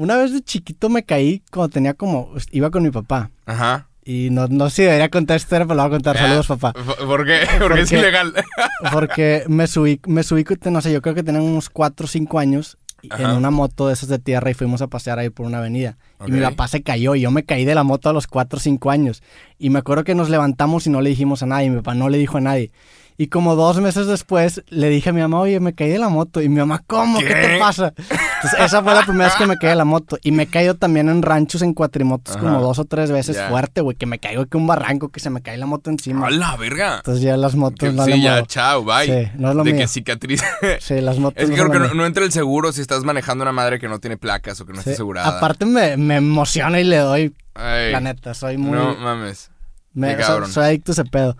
una 0.00 0.16
vez 0.16 0.32
de 0.32 0.40
chiquito 0.40 0.88
me 0.88 1.02
caí 1.02 1.42
cuando 1.52 1.68
tenía 1.68 1.92
como, 1.92 2.30
iba 2.52 2.70
con 2.70 2.82
mi 2.82 2.90
papá. 2.90 3.30
Ajá. 3.44 3.86
Y 4.02 4.30
no, 4.30 4.46
no 4.48 4.70
sé 4.70 4.76
si 4.76 4.82
debería 4.84 5.10
contar 5.10 5.36
esta 5.36 5.44
historia, 5.46 5.66
pero 5.66 5.76
la 5.76 5.82
voy 5.82 5.88
a 5.90 5.96
contar. 5.96 6.16
Saludos, 6.16 6.46
papá. 6.46 6.72
¿Por 6.72 7.26
qué? 7.26 7.40
Porque 7.60 7.80
es 7.82 7.90
Porque- 7.90 7.98
ilegal. 7.98 8.32
Porque 8.92 9.44
me 9.48 9.66
subí, 9.66 10.00
me 10.06 10.22
subí, 10.22 10.46
no 10.70 10.80
sé, 10.80 10.90
yo 10.90 11.02
creo 11.02 11.14
que 11.14 11.22
tenía 11.22 11.42
unos 11.42 11.68
4 11.68 12.06
o 12.06 12.08
5 12.08 12.38
años 12.38 12.78
en 13.02 13.30
una 13.30 13.50
moto 13.50 13.88
de 13.88 13.92
esas 13.92 14.08
de 14.08 14.18
tierra 14.18 14.50
y 14.50 14.54
fuimos 14.54 14.80
a 14.80 14.86
pasear 14.86 15.18
ahí 15.18 15.28
por 15.28 15.44
una 15.44 15.58
avenida. 15.58 15.98
Y 16.26 16.32
mi 16.32 16.40
papá 16.40 16.66
se 16.66 16.82
cayó 16.82 17.14
y 17.14 17.20
yo 17.20 17.30
me 17.30 17.44
caí 17.44 17.66
de 17.66 17.74
la 17.74 17.82
moto 17.82 18.08
a 18.08 18.14
los 18.14 18.26
4 18.26 18.56
o 18.56 18.60
5 18.60 18.90
años. 18.90 19.22
Y 19.58 19.68
me 19.68 19.80
acuerdo 19.80 20.04
que 20.04 20.14
nos 20.14 20.30
levantamos 20.30 20.86
y 20.86 20.90
no 20.90 21.02
le 21.02 21.10
dijimos 21.10 21.42
a 21.42 21.46
nadie. 21.46 21.68
Mi 21.68 21.76
papá 21.76 21.94
no 21.94 22.08
le 22.08 22.16
dijo 22.16 22.38
a 22.38 22.40
nadie. 22.40 22.72
Y 23.22 23.26
como 23.26 23.54
dos 23.54 23.78
meses 23.82 24.06
después 24.06 24.62
le 24.70 24.88
dije 24.88 25.10
a 25.10 25.12
mi 25.12 25.20
mamá, 25.20 25.40
oye, 25.40 25.60
me 25.60 25.74
caí 25.74 25.90
de 25.90 25.98
la 25.98 26.08
moto. 26.08 26.40
Y 26.40 26.48
mi 26.48 26.56
mamá, 26.56 26.82
¿cómo? 26.86 27.18
¿Qué, 27.18 27.26
¿Qué? 27.26 27.34
te 27.34 27.58
pasa? 27.58 27.92
Entonces, 27.98 28.58
esa 28.60 28.82
fue 28.82 28.94
la 28.94 29.02
primera 29.02 29.26
vez 29.26 29.34
que 29.36 29.46
me 29.46 29.58
caí 29.58 29.68
de 29.68 29.76
la 29.76 29.84
moto. 29.84 30.16
Y 30.22 30.32
me 30.32 30.44
he 30.44 30.46
caído 30.46 30.74
también 30.74 31.10
en 31.10 31.20
ranchos, 31.20 31.60
en 31.60 31.74
cuatrimotos, 31.74 32.36
Ajá. 32.36 32.42
como 32.46 32.62
dos 32.62 32.78
o 32.78 32.86
tres 32.86 33.10
veces 33.10 33.36
Ya. 33.36 33.50
fuerte, 33.50 33.82
güey. 33.82 33.94
Que 33.94 34.06
me 34.06 34.18
caigo 34.18 34.46
que 34.46 34.56
un 34.56 34.66
barranco, 34.66 35.10
que 35.10 35.20
se 35.20 35.28
me 35.28 35.42
cae 35.42 35.58
la 35.58 35.66
moto 35.66 35.90
encima. 35.90 36.28
¡A 36.28 36.30
la 36.30 36.56
verga! 36.56 36.96
Entonces 36.96 37.22
ya 37.22 37.36
las 37.36 37.54
motos 37.56 37.90
Que- 37.90 37.94
no 37.94 38.06
sí, 38.06 38.22
ya, 38.22 38.30
muevo. 38.32 38.46
chao, 38.46 38.84
bye. 38.84 39.04
Sí, 39.04 39.30
no 39.36 39.50
es 39.50 39.54
lo 39.54 39.64
de 39.64 39.72
mío. 39.74 39.82
que 39.82 39.88
cicatriz. 39.88 40.42
Sí, 40.80 41.02
las 41.02 41.18
motos. 41.18 41.42
es 41.44 41.50
que 41.50 41.56
no 41.58 41.68
creo 41.68 41.72
que 41.82 41.88
no, 41.88 41.94
no 41.94 42.06
entra 42.06 42.24
el 42.24 42.32
seguro 42.32 42.72
si 42.72 42.80
estás 42.80 43.04
manejando 43.04 43.42
una 43.42 43.52
madre 43.52 43.78
que 43.78 43.86
no 43.90 43.98
tiene 43.98 44.16
placas 44.16 44.58
o 44.62 44.64
que 44.64 44.72
no 44.72 44.78
está 44.78 44.92
asegurada. 44.92 45.36
Aparte 45.36 45.66
me, 45.66 45.98
me 45.98 46.16
emociona 46.16 46.80
y 46.80 46.84
le 46.84 46.96
doy, 46.96 47.34
Ay, 47.52 47.92
la 47.92 48.00
neta, 48.00 48.32
soy 48.32 48.56
muy... 48.56 48.78
No 48.78 48.94
mames. 48.96 49.50
me- 49.92 50.16
cabrón. 50.16 50.50
soy 50.50 50.64
adicto 50.64 50.92
a 50.92 50.94
ese 50.94 51.04
pedo. 51.04 51.36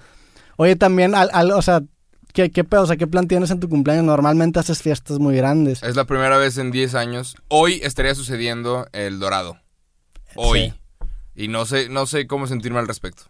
Oye, 0.60 0.76
también, 0.76 1.14
al, 1.14 1.30
al- 1.32 1.52
o 1.52 1.62
sea, 1.62 1.80
¿qué, 2.34 2.50
¿qué 2.50 2.64
pedo? 2.64 2.82
O 2.82 2.86
sea, 2.86 2.98
¿qué 2.98 3.06
plan 3.06 3.26
tienes 3.26 3.50
en 3.50 3.60
tu 3.60 3.70
cumpleaños? 3.70 4.04
Normalmente 4.04 4.60
haces 4.60 4.82
fiestas 4.82 5.18
muy 5.18 5.34
grandes. 5.34 5.82
Es 5.82 5.96
la 5.96 6.04
primera 6.04 6.36
vez 6.36 6.58
en 6.58 6.70
10 6.70 6.94
años. 6.96 7.34
Hoy 7.48 7.80
estaría 7.82 8.14
sucediendo 8.14 8.86
el 8.92 9.18
dorado. 9.20 9.56
Hoy. 10.34 10.74
Sí. 10.74 11.06
Y 11.34 11.48
no 11.48 11.64
sé, 11.64 11.88
no 11.88 12.04
sé 12.04 12.26
cómo 12.26 12.46
sentirme 12.46 12.78
al 12.78 12.86
respecto. 12.86 13.22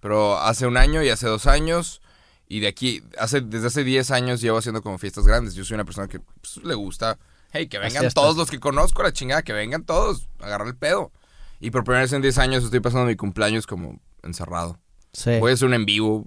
Pero 0.00 0.36
hace 0.38 0.66
un 0.66 0.76
año 0.76 1.02
y 1.02 1.08
hace 1.08 1.26
dos 1.26 1.46
años. 1.46 2.02
Y 2.46 2.60
de 2.60 2.68
aquí, 2.68 3.02
hace, 3.18 3.40
desde 3.40 3.68
hace 3.68 3.82
10 3.82 4.10
años 4.10 4.42
llevo 4.42 4.58
haciendo 4.58 4.82
como 4.82 4.98
fiestas 4.98 5.26
grandes. 5.26 5.54
Yo 5.54 5.64
soy 5.64 5.76
una 5.76 5.86
persona 5.86 6.06
que 6.06 6.20
pues, 6.20 6.58
le 6.64 6.74
gusta. 6.74 7.18
Hey, 7.50 7.68
que 7.68 7.78
vengan 7.78 8.10
todos 8.10 8.36
los 8.36 8.50
que 8.50 8.60
conozco, 8.60 9.02
la 9.02 9.14
chingada, 9.14 9.40
que 9.40 9.54
vengan 9.54 9.84
todos. 9.84 10.28
Agarrar 10.38 10.68
el 10.68 10.76
pedo. 10.76 11.12
Y 11.60 11.70
por 11.70 11.82
primera 11.84 12.02
vez 12.02 12.12
en 12.12 12.20
10 12.20 12.36
años 12.36 12.62
estoy 12.62 12.80
pasando 12.80 13.06
mi 13.06 13.16
cumpleaños 13.16 13.66
como 13.66 13.98
encerrado. 14.22 14.78
Sí. 15.14 15.38
Voy 15.40 15.52
a 15.52 15.54
hacer 15.54 15.66
un 15.66 15.72
en 15.72 15.86
vivo. 15.86 16.26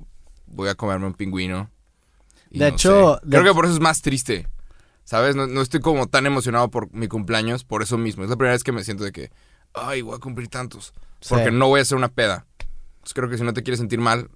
Voy 0.51 0.69
a 0.69 0.75
comerme 0.75 1.07
un 1.07 1.13
pingüino. 1.13 1.69
y 2.49 2.59
De 2.59 2.69
no 2.69 2.75
hecho, 2.75 3.15
sé. 3.15 3.27
de 3.27 3.37
creo 3.37 3.43
que 3.51 3.55
por 3.55 3.65
eso 3.65 3.73
es 3.75 3.79
más 3.79 4.01
triste. 4.01 4.47
¿Sabes? 5.03 5.35
No, 5.35 5.47
no 5.47 5.61
estoy 5.61 5.79
como 5.79 6.07
tan 6.07 6.25
emocionado 6.25 6.69
por 6.69 6.93
mi 6.93 7.07
cumpleaños 7.07 7.63
por 7.63 7.81
eso 7.81 7.97
mismo. 7.97 8.23
Es 8.23 8.29
la 8.29 8.35
primera 8.35 8.53
vez 8.53 8.63
que 8.63 8.71
me 8.71 8.83
siento 8.83 9.03
de 9.03 9.11
que, 9.11 9.31
ay, 9.73 10.01
voy 10.01 10.15
a 10.15 10.19
cumplir 10.19 10.47
tantos. 10.47 10.93
Porque 11.27 11.45
Sí. 11.49 11.51
no 11.51 11.67
voy 11.67 11.79
a 11.79 11.83
hacer 11.83 11.97
una 11.97 12.09
peda. 12.09 12.45
Entonces 12.59 13.13
creo 13.13 13.29
que 13.29 13.37
si 13.37 13.43
no 13.43 13.53
te 13.53 13.63
quieres 13.63 13.79
sentir 13.79 13.99
mal 13.99 14.29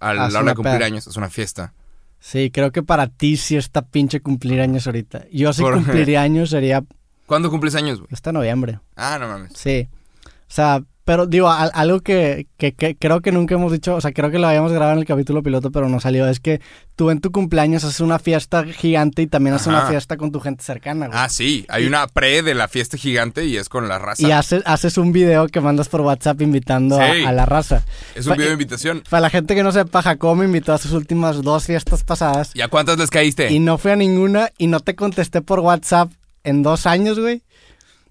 a 0.00 0.14
la 0.14 0.26
hora 0.26 0.42
de 0.50 0.54
cumplir 0.54 0.76
peda. 0.76 0.86
años, 0.86 1.06
es 1.06 1.16
una 1.16 1.28
fiesta. 1.28 1.74
Sí, 2.20 2.50
creo 2.50 2.72
que 2.72 2.82
para 2.82 3.08
ti 3.08 3.36
sí 3.36 3.56
está 3.56 3.82
pinche 3.82 4.20
cumplir 4.20 4.60
años 4.60 4.86
ahorita. 4.86 5.26
Yo 5.32 5.52
si 5.52 5.62
Por- 5.62 5.74
cumpliría 5.74 6.22
años 6.22 6.50
sería 6.50 6.82
¿Cuándo 7.26 7.50
cumples 7.50 7.74
años, 7.74 7.98
güey? 7.98 8.08
este 8.12 8.32
noviembre. 8.32 8.80
Ah, 8.94 9.18
no 9.20 9.26
mames. 9.28 9.52
Sí. 9.54 9.88
O 10.24 10.28
sea, 10.48 10.82
pero 11.06 11.26
digo, 11.26 11.48
al- 11.48 11.70
algo 11.72 12.00
que, 12.00 12.48
que- 12.58 12.72
que 12.72 12.96
creo 12.96 13.22
que 13.22 13.32
nunca 13.32 13.54
hemos 13.54 13.72
dicho, 13.72 13.94
o 13.94 14.00
sea, 14.02 14.12
creo 14.12 14.30
que 14.30 14.38
lo 14.38 14.48
habíamos 14.48 14.70
grabado 14.72 14.92
en 14.92 14.98
el 14.98 15.04
capítulo 15.06 15.42
piloto, 15.42 15.70
pero 15.70 15.88
no 15.88 16.00
salió, 16.00 16.28
es 16.28 16.40
que 16.40 16.60
tú 16.96 17.10
en 17.10 17.20
tu 17.22 17.30
cumpleaños 17.32 17.84
haces 17.84 18.00
una 18.00 18.18
fiesta 18.18 18.64
gigante 18.64 19.22
y 19.22 19.26
también 19.26 19.54
haces 19.54 19.68
una 19.68 19.86
fiesta 19.86 20.16
con 20.18 20.32
tu 20.32 20.40
gente 20.40 20.62
cercana, 20.64 21.06
güey. 21.06 21.18
Ah, 21.18 21.28
sí. 21.28 21.64
Hay 21.68 21.86
una 21.86 22.06
pre 22.08 22.42
de 22.42 22.54
la 22.54 22.68
fiesta 22.68 22.96
gigante 22.98 23.46
y 23.46 23.56
es 23.56 23.68
con 23.68 23.88
la 23.88 23.98
raza. 23.98 24.26
y 24.26 24.32
haces, 24.32 24.62
haces 24.66 24.98
un 24.98 25.12
video 25.12 25.46
que 25.48 25.60
mandas 25.60 25.88
por 25.88 26.00
WhatsApp 26.02 26.42
invitando 26.42 26.98
a- 27.00 27.04
a, 27.28 27.32
la 27.32 27.46
raza. 27.46 27.84
Es 28.14 28.26
un 28.26 28.30
Pa- 28.32 28.36
video 28.36 28.48
de 28.48 28.52
invitación. 28.54 29.02
Para 29.08 29.20
la 29.22 29.30
gente 29.30 29.54
que 29.54 29.62
no 29.62 29.72
sepa, 29.72 30.02
Jacob 30.02 30.36
me 30.36 30.44
invitó 30.46 30.72
a 30.72 30.78
sus 30.78 30.92
últimas 30.92 31.40
dos 31.42 31.64
fiestas 31.66 32.02
pasadas 32.02 32.50
¿Y 32.54 32.60
a 32.62 32.68
cuántas 32.68 32.98
les 32.98 33.10
caíste? 33.10 33.52
y 33.52 33.60
no 33.60 33.78
fui 33.78 33.92
a 33.92 33.96
ninguna 33.96 34.50
y 34.58 34.66
no 34.66 34.80
te 34.80 34.96
contesté 34.96 35.40
por 35.40 35.60
WhatsApp 35.60 36.10
en 36.42 36.62
dos 36.62 36.86
años, 36.86 37.18
güey. 37.18 37.42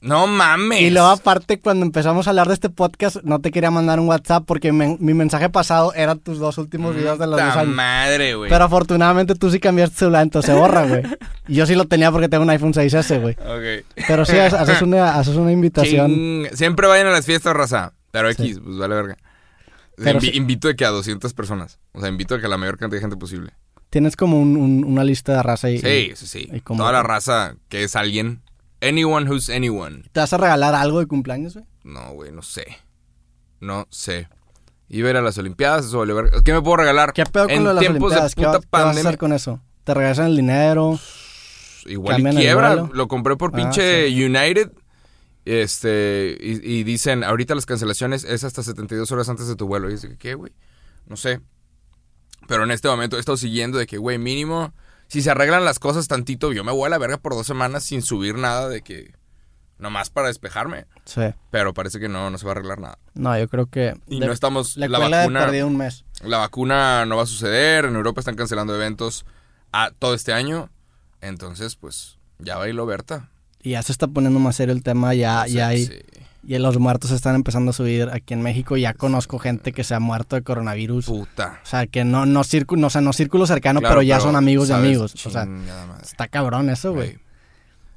No 0.05 0.27
mames. 0.27 0.81
Y 0.81 0.89
luego 0.91 1.07
aparte 1.07 1.59
cuando 1.59 1.85
empezamos 1.85 2.27
a 2.27 2.29
hablar 2.29 2.47
de 2.47 2.53
este 2.53 2.69
podcast 2.69 3.17
no 3.23 3.39
te 3.41 3.51
quería 3.51 3.71
mandar 3.71 3.99
un 3.99 4.07
WhatsApp 4.07 4.43
porque 4.45 4.71
mi 4.71 5.13
mensaje 5.13 5.49
pasado 5.49 5.93
era 5.95 6.15
tus 6.15 6.37
dos 6.37 6.57
últimos 6.57 6.95
videos 6.95 7.17
de 7.17 7.25
los 7.27 7.39
dos 7.39 7.55
años. 7.55 7.73
madre, 7.73 8.35
güey. 8.35 8.49
Pero 8.49 8.65
afortunadamente 8.65 9.33
tú 9.35 9.49
sí 9.49 9.59
cambiaste 9.59 9.97
celular, 9.97 10.23
entonces 10.23 10.53
se 10.53 10.59
borra, 10.59 10.85
güey. 10.85 11.01
Y 11.47 11.55
Yo 11.55 11.65
sí 11.65 11.73
lo 11.75 11.85
tenía 11.85 12.11
porque 12.11 12.29
tengo 12.29 12.43
un 12.43 12.49
iPhone 12.51 12.73
6S, 12.73 13.19
güey. 13.19 13.33
Ok. 13.33 13.85
Pero 14.07 14.25
sí, 14.25 14.37
ha- 14.37 14.45
haces 14.45 14.81
una, 14.81 15.15
haces 15.15 15.35
una 15.35 15.51
invitación. 15.51 16.11
Ching. 16.13 16.47
Siempre 16.55 16.87
vayan 16.87 17.07
a 17.07 17.11
las 17.11 17.25
fiestas, 17.25 17.55
raza. 17.55 17.93
Pero 18.11 18.29
X, 18.29 18.59
pues 18.63 18.77
vale 18.77 18.95
verga. 18.95 19.17
Pero 19.97 20.19
Invi- 20.19 20.31
sí. 20.31 20.37
Invito 20.37 20.67
de 20.67 20.75
que 20.75 20.85
a 20.85 20.89
200 20.89 21.33
personas. 21.33 21.79
O 21.93 21.99
sea, 21.99 22.09
invito 22.09 22.35
a 22.35 22.39
que 22.39 22.45
a 22.45 22.49
la 22.49 22.57
mayor 22.57 22.77
cantidad 22.77 22.97
de 22.97 23.01
gente 23.01 23.17
posible. 23.17 23.51
Tienes 23.89 24.15
como 24.15 24.39
un- 24.39 24.57
un- 24.57 24.83
una 24.83 25.03
lista 25.03 25.33
de 25.37 25.43
raza 25.43 25.69
y, 25.69 25.79
Sí, 25.79 26.11
sí, 26.15 26.27
sí. 26.27 26.49
y 26.53 26.59
como- 26.61 26.79
Toda 26.81 26.91
la 26.91 27.01
raza 27.03 27.55
que 27.69 27.83
es 27.83 27.95
alguien. 27.95 28.41
Anyone 28.87 29.29
who's 29.29 29.49
anyone. 29.49 30.03
¿Te 30.11 30.19
vas 30.19 30.33
a 30.33 30.37
regalar 30.37 30.75
algo 30.75 30.99
de 30.99 31.07
cumpleaños, 31.07 31.53
güey? 31.55 31.65
No, 31.83 32.11
güey, 32.13 32.31
no 32.31 32.41
sé. 32.41 32.65
No 33.59 33.87
sé. 33.89 34.27
Iba 34.89 35.07
a 35.07 35.11
ir 35.11 35.17
a 35.17 35.21
las 35.21 35.37
Olimpiadas, 35.37 35.85
eso 35.85 35.99
vale 35.99 36.13
verga. 36.13 36.41
¿Qué 36.43 36.53
me 36.53 36.61
puedo 36.61 36.77
regalar? 36.77 37.13
¿Qué 37.13 37.23
pedo 37.25 37.45
con 37.45 37.51
en 37.53 37.63
lo 37.63 37.69
de 37.69 37.75
las 37.75 37.81
tiempos 37.81 38.03
Olimpiadas? 38.11 38.35
de 38.35 38.41
¿Qué, 38.41 38.45
va- 38.47 38.53
puta 38.53 38.67
qué 38.77 38.83
vas 38.83 38.97
a 38.97 38.99
hacer 38.99 39.17
con 39.17 39.33
eso? 39.33 39.61
¿Te 39.83 39.93
regresan 39.93 40.27
el 40.27 40.35
dinero? 40.35 40.99
igual 41.87 42.19
y 42.19 42.35
quiebra. 42.35 42.75
Lo 42.93 43.07
compré 43.07 43.35
por 43.35 43.51
Ah, 43.53 43.57
pinche 43.57 44.07
United. 44.09 44.71
Este, 45.45 46.35
y, 46.39 46.79
y 46.79 46.83
dicen, 46.83 47.23
ahorita 47.23 47.53
las 47.53 47.65
cancelaciones 47.67 48.23
es 48.23 48.43
hasta 48.43 48.63
72 48.63 49.11
horas 49.11 49.29
antes 49.29 49.47
de 49.47 49.55
tu 49.55 49.67
vuelo. 49.67 49.89
Y 49.89 49.93
dice, 49.93 50.15
¿qué, 50.17 50.33
güey? 50.33 50.51
No 51.05 51.15
sé. 51.15 51.39
Pero 52.47 52.63
en 52.63 52.71
este 52.71 52.87
momento 52.87 53.17
he 53.17 53.19
estado 53.19 53.37
siguiendo 53.37 53.77
de 53.77 53.85
que, 53.87 53.97
güey, 53.97 54.17
mínimo, 54.17 54.73
si 55.07 55.21
se 55.21 55.31
arreglan 55.31 55.65
las 55.65 55.79
cosas 55.79 56.07
tantito, 56.07 56.51
yo 56.53 56.63
me 56.63 56.71
voy 56.71 56.87
a 56.87 56.89
la 56.89 56.97
verga 56.97 57.17
por 57.17 57.33
dos 57.33 57.47
semanas 57.47 57.83
sin 57.83 58.01
subir 58.01 58.35
nada 58.37 58.69
de 58.69 58.81
que, 58.81 59.13
nomás 59.77 60.09
para 60.09 60.27
despejarme. 60.27 60.85
Sí. 61.05 61.21
Pero 61.51 61.73
parece 61.73 61.99
que 61.99 62.09
no, 62.09 62.29
no 62.29 62.37
se 62.37 62.45
va 62.45 62.51
a 62.51 62.55
arreglar 62.55 62.79
nada. 62.79 62.97
No, 63.13 63.37
yo 63.37 63.47
creo 63.47 63.67
que... 63.67 63.95
Y 64.07 64.19
de- 64.19 64.25
no 64.27 64.31
estamos, 64.33 64.77
la 64.77 64.87
la 64.87 64.97
escuela 64.97 65.17
de 65.21 65.27
vacuna, 65.27 65.65
un 65.65 65.77
mes. 65.77 66.05
la 66.23 66.37
vacuna 66.37 67.05
no 67.05 67.17
va 67.17 67.23
a 67.23 67.27
suceder, 67.27 67.85
en 67.85 67.95
Europa 67.95 68.21
están 68.21 68.35
cancelando 68.35 68.75
eventos 68.75 69.25
a, 69.71 69.91
todo 69.91 70.13
este 70.13 70.33
año. 70.33 70.69
Entonces, 71.21 71.75
pues, 71.75 72.17
ya 72.39 72.57
bailó 72.57 72.85
Berta. 72.85 73.29
Y 73.61 73.71
ya 73.71 73.83
se 73.83 73.91
está 73.91 74.07
poniendo 74.07 74.39
más 74.39 74.55
serio 74.55 74.73
el 74.73 74.83
tema, 74.83 75.13
ya, 75.13 75.47
ya 75.47 75.69
hay... 75.69 75.85
sí. 75.85 76.01
Y 76.47 76.57
los 76.59 76.77
muertos 76.77 77.09
están 77.11 77.33
empezando 77.35 77.71
a 77.71 77.73
subir 77.73 78.09
aquí 78.13 78.33
en 78.35 78.41
México. 78.43 78.77
Ya 78.77 78.93
conozco 78.93 79.39
gente 79.39 79.71
que 79.73 79.83
se 79.83 79.95
ha 79.95 79.99
muerto 79.99 80.35
de 80.35 80.43
coronavirus. 80.43 81.07
Puta. 81.07 81.59
O 81.63 81.65
sea, 81.65 81.87
que 81.87 82.03
no, 82.05 82.25
no, 82.27 82.43
círculo, 82.43 82.85
o 82.85 82.89
sea, 82.91 83.01
no 83.01 83.13
círculo 83.13 83.47
cercano, 83.47 83.79
Claro, 83.79 83.95
pero 83.95 84.01
ya 84.03 84.19
son 84.19 84.35
amigos 84.35 84.67
de 84.67 84.75
amigos. 84.75 85.25
O 85.25 85.29
sea, 85.31 85.45
madre. 85.45 86.03
está 86.03 86.27
cabrón 86.27 86.69
eso, 86.69 86.93
güey. 86.93 87.17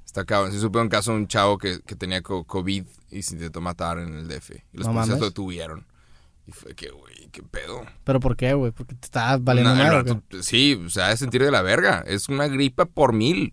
Está 0.07 0.25
cabrón. 0.25 0.53
Sí 0.53 0.59
supe 0.61 0.79
un 0.79 0.89
caso 0.89 1.11
de 1.13 1.19
un 1.19 1.27
chavo 1.29 1.59
que, 1.59 1.81
que 1.85 1.95
tenía 1.95 2.23
co- 2.23 2.45
COVID 2.45 2.85
y 3.11 3.23
se 3.23 3.35
intentó 3.35 3.61
matar 3.61 3.99
en 3.99 4.15
el 4.15 4.29
DF. 4.29 4.51
Y 4.73 4.79
los 4.79 4.87
No 4.87 4.93
policías 4.95 5.09
mames. 5.09 5.21
lo 5.21 5.27
detuvieron. 5.27 5.87
Y 6.47 6.53
fue 6.53 6.75
que, 6.75 6.89
güey, 6.91 7.29
qué 7.31 7.43
pedo. 7.43 7.83
¿Pero 8.05 8.19
por 8.21 8.35
qué, 8.35 8.55
güey? 8.55 8.73
Porque 8.73 8.95
te 8.95 9.05
está 9.05 9.37
valiendo 9.39 9.75
Una- 9.75 9.87
¿o 9.89 9.91
rato- 10.03 10.23
sí, 10.41 10.83
o 10.87 10.89
sea, 10.89 11.13
es 11.13 11.19
sentir 11.19 11.43
de 11.45 11.51
la 11.51 11.61
verga. 11.61 12.03
Es 12.07 12.31
una 12.31 12.49
gripa 12.49 12.87
por 12.87 13.13
mil. 13.13 13.53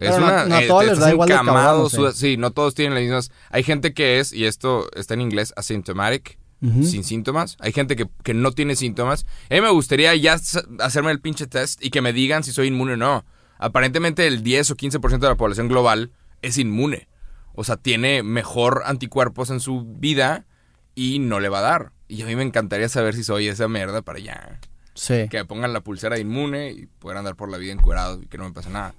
Es 0.00 0.10
no- 0.18 0.24
una, 0.24 0.46
no 0.46 0.54
a 0.56 0.62
eh, 0.62 0.66
todos 0.66 0.86
les 0.86 0.98
da 0.98 1.10
igual 1.12 1.28
de 1.28 1.34
cabrón, 1.34 1.54
sudas- 1.90 2.16
sí, 2.16 2.36
no 2.36 2.50
todos 2.50 2.74
tienen 2.74 2.94
las 2.94 3.02
mismas. 3.02 3.30
Hay 3.50 3.62
gente 3.62 3.92
que 3.94 4.18
es, 4.18 4.32
y 4.32 4.46
esto 4.46 4.88
está 4.96 5.14
en 5.14 5.20
inglés, 5.20 5.52
asymptomatic, 5.56 6.38
sin 6.84 7.04
síntomas. 7.04 7.56
Hay 7.60 7.72
gente 7.72 7.96
que, 7.96 8.06
que 8.22 8.34
no 8.34 8.52
tiene 8.52 8.76
síntomas. 8.76 9.24
A 9.50 9.54
mí 9.54 9.60
me 9.62 9.70
gustaría 9.70 10.14
ya 10.16 10.36
hacerme 10.80 11.10
el 11.10 11.20
pinche 11.20 11.46
test 11.46 11.82
y 11.82 11.88
que 11.90 12.02
me 12.02 12.12
digan 12.12 12.44
si 12.44 12.52
soy 12.52 12.66
inmune 12.68 12.94
o 12.94 12.96
no. 12.98 13.24
Aparentemente 13.58 14.26
el 14.26 14.42
10 14.42 14.70
o 14.72 14.76
15% 14.76 15.18
de 15.20 15.28
la 15.28 15.36
población 15.36 15.68
global 15.68 16.10
es 16.42 16.58
inmune. 16.58 17.08
O 17.54 17.64
sea, 17.64 17.76
tiene 17.76 18.22
mejor 18.22 18.82
anticuerpos 18.86 19.50
en 19.50 19.60
su 19.60 19.84
vida 19.86 20.46
y 20.94 21.18
no 21.18 21.40
le 21.40 21.48
va 21.48 21.58
a 21.58 21.62
dar. 21.62 21.92
Y 22.08 22.22
a 22.22 22.26
mí 22.26 22.36
me 22.36 22.42
encantaría 22.42 22.88
saber 22.88 23.14
si 23.14 23.24
soy 23.24 23.48
esa 23.48 23.66
mierda 23.68 24.02
para 24.02 24.18
ya. 24.18 24.60
Sí. 24.94 25.28
Que 25.30 25.38
me 25.38 25.44
pongan 25.46 25.72
la 25.72 25.80
pulsera 25.80 26.16
de 26.16 26.22
inmune 26.22 26.72
y 26.72 26.86
poder 26.86 27.16
andar 27.18 27.36
por 27.36 27.50
la 27.50 27.56
vida 27.58 27.72
encuerado 27.72 28.20
y 28.22 28.26
que 28.26 28.36
no 28.36 28.44
me 28.44 28.52
pase 28.52 28.68
nada. 28.70 28.94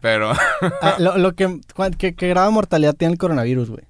Pero, 0.00 0.32
Ah, 0.80 0.96
lo, 0.98 1.18
lo 1.18 1.34
que, 1.34 1.60
¿qué, 1.98 2.14
qué 2.14 2.28
grado 2.28 2.46
de 2.48 2.54
mortalidad 2.54 2.94
tiene 2.94 3.12
el 3.12 3.18
coronavirus, 3.18 3.70
güey? 3.70 3.82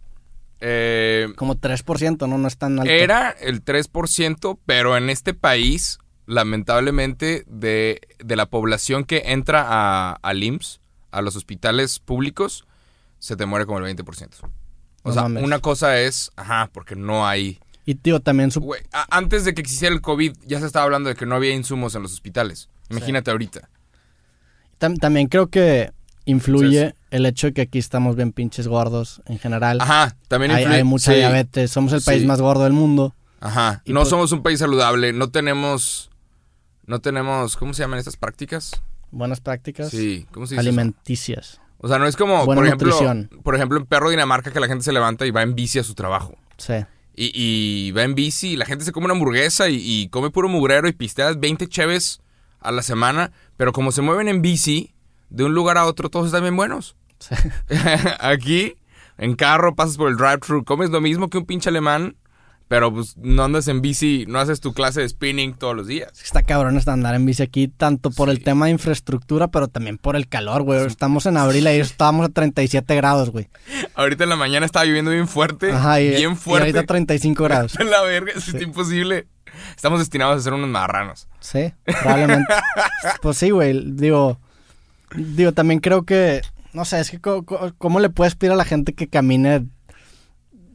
eh, 0.61 1.29
Como 1.37 1.55
3%, 1.57 2.29
¿no? 2.29 2.37
No 2.38 2.49
es 2.49 2.57
tan 2.59 2.79
alto. 2.79 2.90
Era 2.93 3.31
el 3.31 3.64
3%, 3.64 4.59
pero 4.67 4.97
en 4.97 5.09
este 5.09 5.35
país, 5.35 5.99
lamentablemente, 6.26 7.45
de, 7.47 8.00
de 8.19 8.37
la 8.37 8.47
población 8.47 9.05
que 9.05 9.23
entra 9.26 9.64
a, 9.67 10.12
al 10.23 10.43
IMSS, 10.43 10.81
a 11.12 11.23
los 11.23 11.37
hospitales 11.37 11.99
públicos, 11.99 12.67
se 13.19 13.37
te 13.37 13.47
muere 13.47 13.67
como 13.67 13.79
el 13.79 13.97
20%. 13.97 14.29
O 15.02 15.09
No 15.09 15.12
sea, 15.14 15.23
mames. 15.23 15.45
una 15.45 15.61
cosa 15.61 15.99
es, 16.00 16.31
ajá, 16.37 16.69
porque 16.73 16.95
no 16.97 17.26
hay... 17.26 17.59
Y, 17.87 17.95
tío, 17.95 18.21
también 18.21 18.50
su... 18.50 18.75
A- 18.93 19.17
antes 19.17 19.45
de 19.45 19.55
que 19.55 19.62
existiera 19.62 19.95
el 19.95 20.02
COVID, 20.02 20.35
ya 20.47 20.61
se 20.61 20.67
estaba 20.67 20.85
hablando 20.85 21.09
de 21.09 21.14
que 21.14 21.25
no 21.26 21.35
había 21.37 21.55
insumos 21.55 21.95
en 21.95 22.02
los 22.02 22.12
hospitales. 22.12 22.69
Imagínate 22.90 23.31
ahorita. 23.31 23.69
tam- 24.79 24.99
también 24.99 25.29
creo 25.29 25.49
que 25.49 25.90
influye 26.25 26.95
el 27.11 27.27
hecho 27.27 27.49
de 27.49 27.53
que 27.55 27.62
aquí 27.62 27.79
estamos 27.79 28.17
bien 28.17 28.33
pinches 28.33 28.69
gordos 28.69 29.21
en 29.27 29.39
general. 29.39 29.81
Ajá, 29.81 30.17
también 30.29 30.52
hay, 30.52 30.65
influye- 30.65 30.76
hay 30.76 30.85
mucha 30.85 31.13
sí, 31.13 31.19
diabetes. 31.19 31.71
Somos 31.71 31.93
el 31.93 32.02
país 32.02 32.23
Sí. 32.23 32.26
más 32.26 32.41
gordo 32.41 32.65
del 32.65 32.73
mundo. 32.73 33.15
Ajá, 33.41 33.83
Y 33.85 33.93
no 33.93 34.00
pues- 34.00 34.11
somos 34.11 34.33
un 34.33 34.43
país 34.43 34.59
saludable, 34.59 35.13
no 35.13 35.30
tenemos... 35.30 36.11
No 36.87 36.99
tenemos, 37.00 37.56
¿cómo 37.56 37.73
se 37.73 37.83
llaman 37.83 38.00
estas 38.00 38.17
prácticas? 38.17 38.73
Buenas 39.13 39.41
prácticas 39.41 39.91
Sí, 39.91 40.26
¿cómo 40.33 40.47
se 40.47 40.54
dice? 40.54 40.61
eso? 40.63 40.69
alimenticias. 40.69 41.61
O 41.78 41.87
sea, 41.89 41.99
no 41.99 42.06
es 42.06 42.17
como, 42.17 42.45
Buena 42.45 42.61
por 42.61 42.67
ejemplo, 42.67 42.89
nutrición. 42.91 43.30
por 43.45 43.54
ejemplo, 43.54 43.78
en 43.78 43.87
Perro 43.87 44.11
Dinamarca 44.11 44.50
que 44.52 44.59
la 44.61 44.67
gente 44.67 44.85
se 44.85 44.93
levanta 44.93 45.25
y 45.25 45.30
va 45.30 45.43
en 45.43 45.54
bici 45.54 45.78
a 45.78 45.85
su 45.85 45.95
trabajo. 45.95 46.37
Sí. 46.59 46.75
Y, 47.15 47.30
y 47.35 47.91
va 47.93 48.02
en 48.02 48.15
bici 48.17 48.50
y 48.52 48.56
la 48.56 48.67
gente 48.67 48.85
se 48.85 48.93
come 48.93 49.04
una 49.06 49.15
hamburguesa 49.15 49.69
y, 49.69 49.76
y 49.80 50.09
come 50.09 50.30
puro 50.30 50.49
mugrero 50.49 50.89
y 50.89 50.93
pisteas 50.93 51.39
20 51.39 51.69
cheves 51.69 52.21
a 52.61 52.73
la 52.73 52.83
semana. 52.83 53.30
Pero 53.56 53.73
como 53.73 53.93
se 53.93 54.02
mueven 54.02 54.28
en 54.28 54.43
bici, 54.43 54.93
de 55.30 55.45
un 55.45 55.54
lugar 55.54 55.78
a 55.78 55.86
otro, 55.86 56.10
todos 56.10 56.26
están 56.26 56.43
bien 56.43 56.56
buenos. 56.56 56.97
Sí. 57.19 57.34
Aquí, 58.21 58.75
en 59.19 59.34
carro, 59.34 59.75
pasas 59.75 59.97
por 59.97 60.08
el 60.10 60.16
drive-thru, 60.16 60.64
comes 60.64 60.90
lo 60.90 61.00
mismo 61.00 61.28
que 61.28 61.38
un 61.38 61.47
pinche 61.47 61.69
alemán, 61.71 62.16
pero 62.69 62.93
pues 62.95 63.16
no 63.16 63.43
andas 63.45 63.66
en 63.69 63.82
bici, 63.82 64.26
no 64.28 64.38
haces 64.38 64.60
tu 64.60 64.73
clase 64.73 65.00
de 65.00 65.08
spinning 65.08 65.54
todos 65.54 65.75
los 65.75 65.86
días. 65.88 66.10
Está 66.23 66.43
cabrón 66.43 66.76
hasta 66.76 66.93
andar 66.93 67.16
en 67.16 67.26
bici 67.26 67.43
aquí, 67.43 67.66
tanto 67.66 68.10
por 68.10 68.30
el 68.30 68.38
Sí. 68.38 68.45
tema 68.45 68.66
de 68.66 68.73
infraestructura, 68.73 69.49
pero 69.49 69.66
también 69.66 69.99
por 69.99 70.14
el 70.14 70.28
calor, 70.28 70.62
güey. 70.62 70.84
Estamos 70.86 71.26
en 71.26 71.36
abril 71.36 71.64
y 71.64 71.80
estábamos 71.80 72.26
a 72.26 72.28
37 72.28 72.95
grados, 72.95 73.30
güey. 73.30 73.49
Ahorita 73.95 74.23
en 74.25 74.30
la 74.30 74.36
mañana 74.36 74.66
estaba 74.66 74.84
lloviendo 74.84 75.10
bien 75.10 75.26
fuerte, 75.26 75.73
Ajá, 75.73 76.00
y, 76.00 76.10
bien 76.10 76.32
y 76.32 76.36
fuerte. 76.36 76.69
ahorita 76.69 76.84
35 76.86 77.43
grados. 77.45 77.78
En 77.80 77.90
la 77.90 78.02
verga, 78.02 78.32
es 78.36 78.54
imposible. 78.54 79.26
Estamos 79.75 79.99
destinados 79.99 80.38
a 80.38 80.40
ser 80.40 80.52
unos 80.52 80.69
marranos. 80.69 81.26
Sí, 81.40 81.75
probablemente. 81.84 82.54
pues 83.21 83.36
sí, 83.36 83.50
güey. 83.50 83.82
Digo, 83.95 84.38
digo, 85.16 85.52
también 85.52 85.80
creo 85.80 86.04
que, 86.04 86.42
no 86.73 86.84
sé, 86.84 87.00
es 87.00 87.10
que 87.10 87.20
cómo 87.20 88.00
le 88.00 88.10
puedes 88.10 88.34
pedir 88.36 88.52
a 88.52 88.56
la 88.56 88.64
gente 88.64 88.92
que 88.94 89.08
camine, 89.08 89.66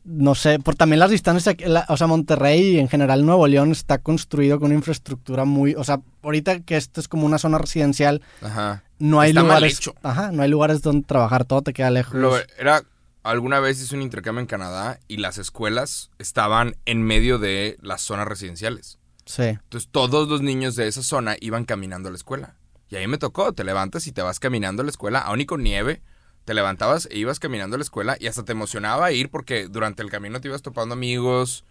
no 0.03 0.35
sé, 0.35 0.59
por 0.59 0.75
también 0.75 0.99
las 0.99 1.09
distancias, 1.09 1.55
la- 1.65 1.85
o 1.89 1.97
sea, 1.97 2.07
Monterrey 2.07 2.75
y 2.75 2.79
en 2.79 2.87
general 2.87 3.25
Nuevo 3.25 3.47
León 3.47 3.71
está 3.71 3.97
construido 3.97 4.59
con 4.59 4.67
una 4.67 4.75
infraestructura 4.75 5.45
muy, 5.45 5.73
o 5.75 5.83
sea, 5.83 6.01
ahorita 6.21 6.59
que 6.61 6.77
esto 6.77 6.99
es 7.01 7.07
como 7.07 7.25
una 7.25 7.37
zona 7.39 7.57
residencial, 7.57 8.21
Ajá. 8.41 8.83
no 8.99 9.19
hay 9.19 9.29
Está 9.31 9.41
lugares, 9.41 9.79
ajá, 10.03 10.31
no 10.31 10.43
hay 10.43 10.49
lugares 10.49 10.81
donde 10.81 11.07
trabajar, 11.07 11.45
todo 11.45 11.63
te 11.63 11.73
queda 11.73 11.89
lejos. 11.89 12.13
Lo- 12.13 12.37
era, 12.59 12.83
alguna 13.23 13.59
vez 13.59 13.81
hice 13.81 13.95
un 13.95 14.03
intercambio 14.03 14.41
en 14.41 14.45
Canadá 14.47 14.99
y 15.07 15.17
las 15.17 15.39
escuelas 15.39 16.11
estaban 16.19 16.75
en 16.85 17.01
medio 17.01 17.39
de 17.39 17.77
las 17.81 18.01
zonas 18.01 18.27
residenciales. 18.27 18.99
Sí, 19.25 19.41
Entonces 19.43 19.89
todos 19.91 20.29
los 20.29 20.43
niños 20.43 20.75
de 20.75 20.87
esa 20.87 21.01
zona 21.01 21.35
iban 21.41 21.65
caminando 21.65 22.09
a 22.09 22.11
la 22.11 22.17
escuela. 22.17 22.53
Y 22.89 22.95
ahí 22.95 23.07
me 23.07 23.17
tocó, 23.17 23.53
te 23.53 23.63
levantas 23.63 24.07
y 24.07 24.11
te 24.11 24.21
vas 24.21 24.39
caminando 24.39 24.81
a 24.81 24.85
la 24.85 24.91
escuela, 24.91 25.19
aún 25.19 25.41
y 25.41 25.45
con 25.45 25.63
nieve, 25.63 26.01
te 26.45 26.53
levantabas 26.53 27.07
e 27.11 27.17
ibas 27.17 27.39
caminando 27.39 27.75
a 27.75 27.79
la 27.79 27.83
escuela 27.83 28.17
y 28.19 28.27
hasta 28.27 28.45
te 28.45 28.51
emocionaba 28.51 29.11
ir 29.11 29.29
porque 29.29 29.67
durante 29.67 30.03
el 30.03 30.11
camino 30.11 30.39
te 30.39 30.47
ibas 30.47 30.61
topando 30.61 30.93
amigos 30.93 31.65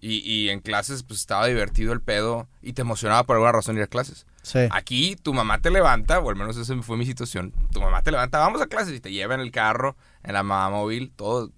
y, 0.00 0.18
y 0.18 0.50
en 0.50 0.60
clases 0.60 1.02
pues 1.02 1.20
estaba 1.20 1.46
divertido 1.46 1.92
el 1.92 2.00
pedo 2.00 2.48
y 2.62 2.72
te 2.72 2.82
emocionaba 2.82 3.24
por 3.24 3.36
alguna 3.36 3.52
razón 3.52 3.76
ir 3.76 3.82
a 3.82 3.88
clases. 3.88 4.26
sí. 4.42 4.60
Aquí 4.70 5.16
tu 5.16 5.34
mamá 5.34 5.60
te 5.60 5.70
levanta, 5.70 6.20
o 6.20 6.30
al 6.30 6.36
menos 6.36 6.56
esa 6.56 6.80
fue 6.82 6.96
mi 6.96 7.04
situación, 7.04 7.52
tu 7.72 7.80
mamá 7.80 8.02
te 8.02 8.12
levanta, 8.12 8.38
vamos 8.38 8.62
a 8.62 8.68
clases 8.68 8.94
y 8.94 9.00
te 9.00 9.12
lleva 9.12 9.34
en 9.34 9.40
el 9.40 9.50
carro, 9.50 9.96
en 10.22 10.34
la 10.34 10.42
mamá 10.42 10.70
móvil, 10.70 11.12
todo 11.14 11.50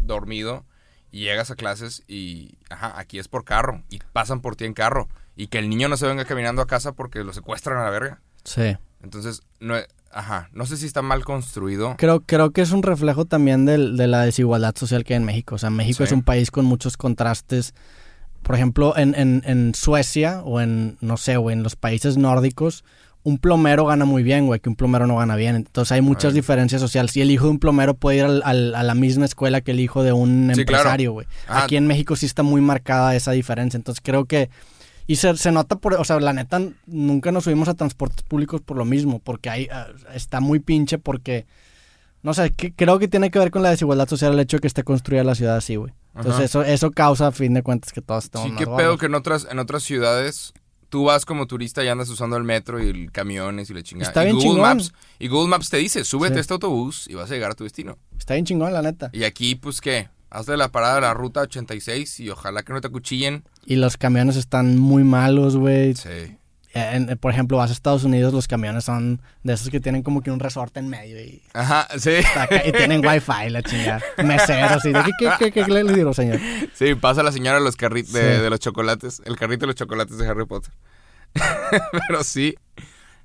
dormido, 0.00 0.64
y 1.10 1.20
llegas 1.20 1.50
a 1.50 1.56
clases 1.56 2.02
y, 2.08 2.58
ajá, 2.70 2.98
aquí 2.98 3.18
es 3.18 3.28
por 3.28 3.44
carro, 3.44 3.82
y 3.90 3.98
pasan 4.12 4.40
por 4.40 4.56
ti 4.56 4.64
en 4.64 4.74
carro, 4.74 5.08
y 5.36 5.48
que 5.48 5.58
el 5.58 5.68
niño 5.68 5.88
no 5.88 5.96
se 5.96 6.06
venga 6.06 6.24
caminando 6.24 6.62
a 6.62 6.66
casa 6.66 6.92
porque 6.92 7.22
lo 7.24 7.32
secuestran 7.32 7.78
a 7.78 7.84
la 7.84 7.90
verga. 7.90 8.20
Sí. 8.44 8.76
Entonces, 9.02 9.42
no, 9.60 9.74
ajá, 10.12 10.48
no 10.52 10.66
sé 10.66 10.76
si 10.76 10.86
está 10.86 11.02
mal 11.02 11.24
construido. 11.24 11.94
Creo, 11.98 12.20
creo 12.20 12.50
que 12.52 12.62
es 12.62 12.70
un 12.72 12.82
reflejo 12.82 13.24
también 13.24 13.64
del- 13.66 13.96
de 13.96 14.06
la 14.06 14.22
desigualdad 14.22 14.74
social 14.76 15.04
que 15.04 15.14
hay 15.14 15.18
en 15.18 15.24
México. 15.24 15.54
O 15.56 15.58
sea, 15.58 15.70
México 15.70 15.98
Sí. 15.98 16.04
es 16.04 16.12
un 16.12 16.22
país 16.22 16.50
con 16.50 16.64
muchos 16.64 16.96
contrastes. 16.96 17.74
Por 18.42 18.54
ejemplo, 18.54 18.96
en, 18.96 19.14
en, 19.14 19.42
en 19.46 19.74
Suecia 19.74 20.42
o 20.44 20.60
en, 20.60 20.96
no 21.00 21.16
sé, 21.16 21.36
o 21.38 21.50
en 21.50 21.62
los 21.62 21.76
países 21.76 22.16
nórdicos, 22.18 22.84
un 23.22 23.38
plomero 23.38 23.86
gana 23.86 24.04
muy 24.04 24.22
bien, 24.22 24.44
güey, 24.46 24.60
que 24.60 24.68
un 24.68 24.76
plomero 24.76 25.06
no 25.06 25.16
gana 25.16 25.34
bien. 25.34 25.56
Entonces 25.56 25.92
hay 25.92 26.02
muchas 26.02 26.32
Ay. 26.32 26.34
diferencias 26.40 26.82
sociales. 26.82 27.16
Y 27.16 27.22
el 27.22 27.30
hijo 27.30 27.46
de 27.46 27.52
un 27.52 27.58
plomero 27.58 27.94
puede 27.94 28.18
ir 28.18 28.24
al- 28.24 28.42
al- 28.44 28.74
a 28.74 28.82
la 28.82 28.94
misma 28.94 29.24
escuela 29.24 29.62
que 29.62 29.70
el 29.70 29.80
hijo 29.80 30.02
de 30.02 30.12
un 30.12 30.50
Sí, 30.54 30.60
empresario, 30.60 31.12
güey. 31.12 31.26
Aquí 31.48 31.76
en 31.76 31.86
México 31.86 32.16
sí 32.16 32.26
está 32.26 32.42
muy 32.42 32.60
marcada 32.60 33.16
esa 33.16 33.32
diferencia. 33.32 33.78
Entonces 33.78 34.02
creo 34.04 34.26
que... 34.26 34.50
Y 35.06 35.16
se, 35.16 35.36
se 35.36 35.52
nota 35.52 35.76
por... 35.76 35.94
O 35.94 36.04
sea, 36.04 36.18
la 36.20 36.32
neta, 36.32 36.60
nunca 36.86 37.30
nos 37.32 37.44
subimos 37.44 37.68
a 37.68 37.74
transportes 37.74 38.22
públicos 38.22 38.60
por 38.62 38.76
lo 38.76 38.84
mismo. 38.84 39.18
Porque 39.18 39.50
ahí 39.50 39.68
ah, 39.70 39.88
está 40.14 40.40
muy 40.40 40.60
pinche 40.60 40.98
porque... 40.98 41.46
No 42.22 42.32
sé, 42.32 42.50
que- 42.52 42.72
creo 42.72 42.98
que 42.98 43.06
tiene 43.06 43.30
que 43.30 43.38
ver 43.38 43.50
con 43.50 43.62
la 43.62 43.68
desigualdad 43.68 44.08
social 44.08 44.32
el 44.32 44.40
hecho 44.40 44.56
de 44.56 44.62
que 44.62 44.66
esté 44.66 44.82
construida 44.82 45.24
la 45.24 45.34
ciudad 45.34 45.56
así, 45.56 45.76
güey. 45.76 45.92
Entonces 46.16 46.34
Ajá. 46.36 46.44
eso, 46.44 46.62
eso 46.62 46.90
causa, 46.90 47.26
a 47.26 47.32
fin 47.32 47.52
de 47.52 47.62
cuentas, 47.62 47.92
que 47.92 48.00
todos 48.00 48.24
estamos 48.24 48.48
Sí, 48.48 48.54
qué 48.56 48.66
pedo 48.66 48.96
que 48.96 49.06
en 49.06 49.14
otras, 49.14 49.46
en 49.50 49.58
otras 49.58 49.82
ciudades 49.82 50.54
tú 50.88 51.04
vas 51.04 51.26
como 51.26 51.46
turista 51.46 51.84
y 51.84 51.88
andas 51.88 52.08
usando 52.08 52.36
el 52.38 52.44
metro 52.44 52.82
y 52.82 52.88
el 52.88 53.12
camiones 53.12 53.68
y 53.68 53.74
la 53.74 53.82
chingada. 53.82 54.08
Está 54.08 54.22
y 54.22 54.26
bien 54.26 54.36
Google 54.36 54.48
chingón. 54.52 54.62
Maps 54.62 54.92
Y 55.18 55.28
Google 55.28 55.48
Maps 55.50 55.68
te 55.68 55.76
dice, 55.76 56.02
súbete 56.04 56.34
Sí. 56.34 56.38
a 56.38 56.40
este 56.40 56.54
autobús 56.54 57.06
y 57.10 57.14
vas 57.14 57.30
a 57.30 57.34
llegar 57.34 57.50
a 57.50 57.54
tu 57.54 57.64
destino. 57.64 57.98
Está 58.18 58.34
bien 58.34 58.46
chingón, 58.46 58.72
la 58.72 58.80
neta. 58.80 59.10
Y 59.12 59.24
aquí, 59.24 59.56
pues, 59.56 59.82
¿qué? 59.82 60.08
Hazle 60.34 60.56
la 60.56 60.70
parada 60.72 60.96
de 60.96 61.00
la 61.02 61.14
ruta 61.14 61.40
86 61.42 62.20
y 62.20 62.28
ojalá 62.30 62.62
que 62.62 62.72
no 62.72 62.80
te 62.80 62.88
acuchillen. 62.88 63.44
Y 63.64 63.76
los 63.76 63.96
camiones 63.96 64.36
están 64.36 64.76
muy 64.78 65.04
malos, 65.04 65.56
güey. 65.56 65.94
Sí. 65.94 66.36
en- 66.76 67.08
en- 67.08 67.18
por 67.18 67.30
ejemplo, 67.30 67.56
vas 67.58 67.70
a 67.70 67.72
Estados 67.72 68.02
Unidos, 68.02 68.32
los 68.34 68.48
camiones 68.48 68.82
son 68.82 69.22
de 69.44 69.52
esos 69.52 69.70
que 69.70 69.78
tienen 69.78 70.02
como 70.02 70.22
que 70.22 70.32
un 70.32 70.40
resorte 70.40 70.80
en 70.80 70.88
medio 70.88 71.20
y, 71.22 71.40
Ajá, 71.52 71.86
sí. 72.00 72.16
acá, 72.34 72.66
y 72.66 72.72
tienen 72.72 73.00
wifi, 73.06 73.48
la 73.50 73.62
chingada. 73.62 74.02
Meseros 74.24 74.84
y 74.84 74.92
de, 74.92 75.02
¿qué, 75.04 75.28
qué, 75.38 75.52
qué, 75.52 75.64
qué 75.64 75.70
le 75.84 75.92
digo, 75.92 76.12
señor? 76.12 76.40
Sí, 76.74 76.96
pasa 76.96 77.22
la 77.22 77.30
señora 77.30 77.60
los 77.60 77.76
carritos 77.76 78.12
de, 78.12 78.36
Sí. 78.36 78.42
de 78.42 78.50
los 78.50 78.58
chocolates, 78.58 79.22
el 79.24 79.36
carrito 79.36 79.60
de 79.60 79.66
los 79.68 79.76
chocolates 79.76 80.18
de 80.18 80.26
Harry 80.26 80.46
Potter. 80.46 80.72
Pero 82.08 82.24
sí, 82.24 82.56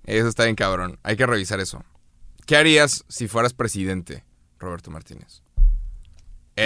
eso 0.04 0.28
está 0.28 0.44
bien 0.44 0.56
cabrón. 0.56 1.00
Hay 1.02 1.16
que 1.18 1.26
revisar 1.26 1.60
eso. 1.60 1.84
¿Qué 2.46 2.56
harías 2.56 3.04
si 3.08 3.28
fueras 3.28 3.54
presidente, 3.54 4.24
Roberto 4.60 4.92
Martínez? 4.92 5.42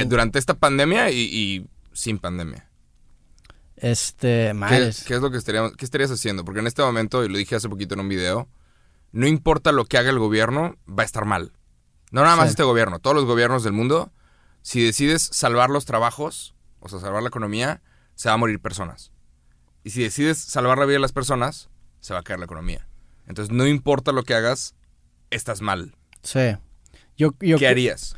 Eh, 0.01 0.05
durante 0.05 0.39
esta 0.39 0.53
pandemia 0.55 1.11
y, 1.11 1.19
y 1.21 1.67
sin 1.93 2.19
pandemia. 2.19 2.69
Este, 3.75 4.53
¿Qué, 4.69 5.15
es 5.15 5.21
lo 5.21 5.29
que 5.31 5.37
estaríamos, 5.37 5.73
qué 5.75 5.83
estarías 5.83 6.09
haciendo? 6.11 6.45
Porque 6.45 6.61
en 6.61 6.67
este 6.67 6.81
momento, 6.81 7.23
y 7.25 7.29
lo 7.29 7.37
dije 7.37 7.55
hace 7.55 7.67
poquito 7.67 7.95
en 7.95 7.99
un 8.01 8.09
video, 8.09 8.47
no 9.11 9.27
importa 9.27 9.71
lo 9.71 9.85
que 9.85 9.97
haga 9.97 10.09
el 10.09 10.19
gobierno, 10.19 10.77
va 10.87 11.03
a 11.03 11.05
estar 11.05 11.25
mal. 11.25 11.51
No 12.11 12.23
nada 12.23 12.35
más 12.35 12.45
Sí. 12.45 12.51
este 12.51 12.63
gobierno, 12.63 12.99
todos 12.99 13.15
los 13.15 13.25
gobiernos 13.25 13.63
del 13.63 13.73
mundo, 13.73 14.11
si 14.61 14.83
decides 14.83 15.21
salvar 15.33 15.69
los 15.69 15.85
trabajos, 15.85 16.55
o 16.79 16.87
sea, 16.87 16.99
salvar 16.99 17.23
la 17.23 17.29
economía, 17.29 17.81
se 18.15 18.29
va 18.29 18.35
a 18.35 18.37
morir 18.37 18.59
personas. 18.61 19.11
Y 19.83 19.89
si 19.89 20.01
decides 20.03 20.37
salvar 20.37 20.77
la 20.77 20.85
vida 20.85 20.93
de 20.93 20.99
las 21.01 21.11
personas, 21.11 21.69
se 21.99 22.13
va 22.13 22.21
a 22.21 22.23
caer 22.23 22.39
la 22.39 22.45
economía. 22.45 22.87
Entonces, 23.27 23.53
no 23.53 23.67
importa 23.67 24.11
lo 24.11 24.23
que 24.23 24.33
hagas, 24.33 24.75
estás 25.29 25.61
mal. 25.61 25.95
Sí. 26.21 26.55
Yo, 27.17 27.33
yo, 27.41 27.57
¿Qué 27.57 27.67
harías? 27.67 28.15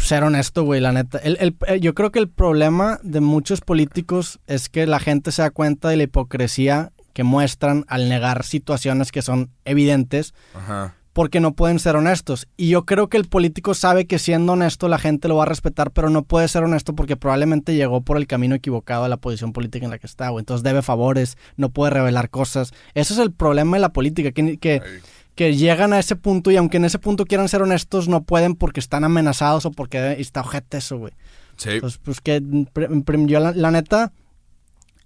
Ser 0.00 0.22
honesto, 0.24 0.64
güey, 0.64 0.80
la 0.80 0.92
neta. 0.92 1.18
El- 1.18 1.36
el- 1.40 1.56
eh, 1.66 1.80
yo 1.80 1.94
creo 1.94 2.10
que 2.10 2.18
el 2.18 2.28
problema 2.28 2.98
de 3.02 3.20
muchos 3.20 3.60
políticos 3.60 4.40
es 4.46 4.68
que 4.68 4.86
la 4.86 4.98
gente 5.00 5.32
se 5.32 5.42
da 5.42 5.50
cuenta 5.50 5.88
de 5.88 5.96
la 5.96 6.02
hipocresía 6.04 6.92
que 7.12 7.24
muestran 7.24 7.84
al 7.88 8.08
negar 8.08 8.44
situaciones 8.44 9.12
que 9.12 9.20
son 9.22 9.50
evidentes 9.64 10.32
Ajá. 10.54 10.94
porque 11.12 11.40
no 11.40 11.52
pueden 11.54 11.80
ser 11.80 11.96
honestos. 11.96 12.46
Y 12.56 12.68
yo 12.68 12.86
creo 12.86 13.08
que 13.08 13.16
el 13.16 13.24
político 13.26 13.74
sabe 13.74 14.06
que 14.06 14.18
siendo 14.20 14.52
honesto 14.52 14.88
la 14.88 14.98
gente 14.98 15.26
lo 15.26 15.36
va 15.36 15.42
a 15.42 15.46
respetar, 15.46 15.90
pero 15.90 16.08
no 16.08 16.22
puede 16.22 16.46
ser 16.48 16.62
honesto 16.62 16.94
porque 16.94 17.16
probablemente 17.16 17.74
llegó 17.74 18.00
por 18.02 18.16
el 18.16 18.26
camino 18.28 18.54
equivocado 18.54 19.04
a 19.04 19.08
la 19.08 19.16
posición 19.16 19.52
política 19.52 19.84
en 19.84 19.90
la 19.90 19.98
que 19.98 20.06
está, 20.06 20.28
güey. 20.28 20.42
Entonces 20.42 20.62
debe 20.62 20.82
favores, 20.82 21.36
no 21.56 21.68
puede 21.70 21.90
revelar 21.90 22.30
cosas. 22.30 22.72
Ese 22.94 23.12
es 23.12 23.18
el 23.18 23.32
problema 23.32 23.76
de 23.76 23.80
la 23.80 23.92
política, 23.92 24.30
que, 24.30 24.56
que, 24.56 24.80
Ay, 24.84 25.00
que 25.34 25.56
llegan 25.56 25.92
a 25.92 25.98
ese 25.98 26.16
punto 26.16 26.50
y 26.50 26.56
aunque 26.56 26.76
en 26.76 26.84
ese 26.84 26.98
punto 26.98 27.24
quieran 27.24 27.48
ser 27.48 27.62
honestos, 27.62 28.08
no 28.08 28.22
pueden 28.22 28.54
porque 28.54 28.80
están 28.80 29.04
amenazados 29.04 29.64
o 29.66 29.70
porque 29.70 30.16
está 30.18 30.40
ojete 30.40 30.78
eso, 30.78 30.98
güey. 30.98 31.12
Sí. 31.56 31.70
Entonces, 31.70 32.00
pues 32.02 32.20
que 32.20 32.42
yo 32.42 33.40
la, 33.40 33.52
la 33.52 33.70
neta, 33.70 34.12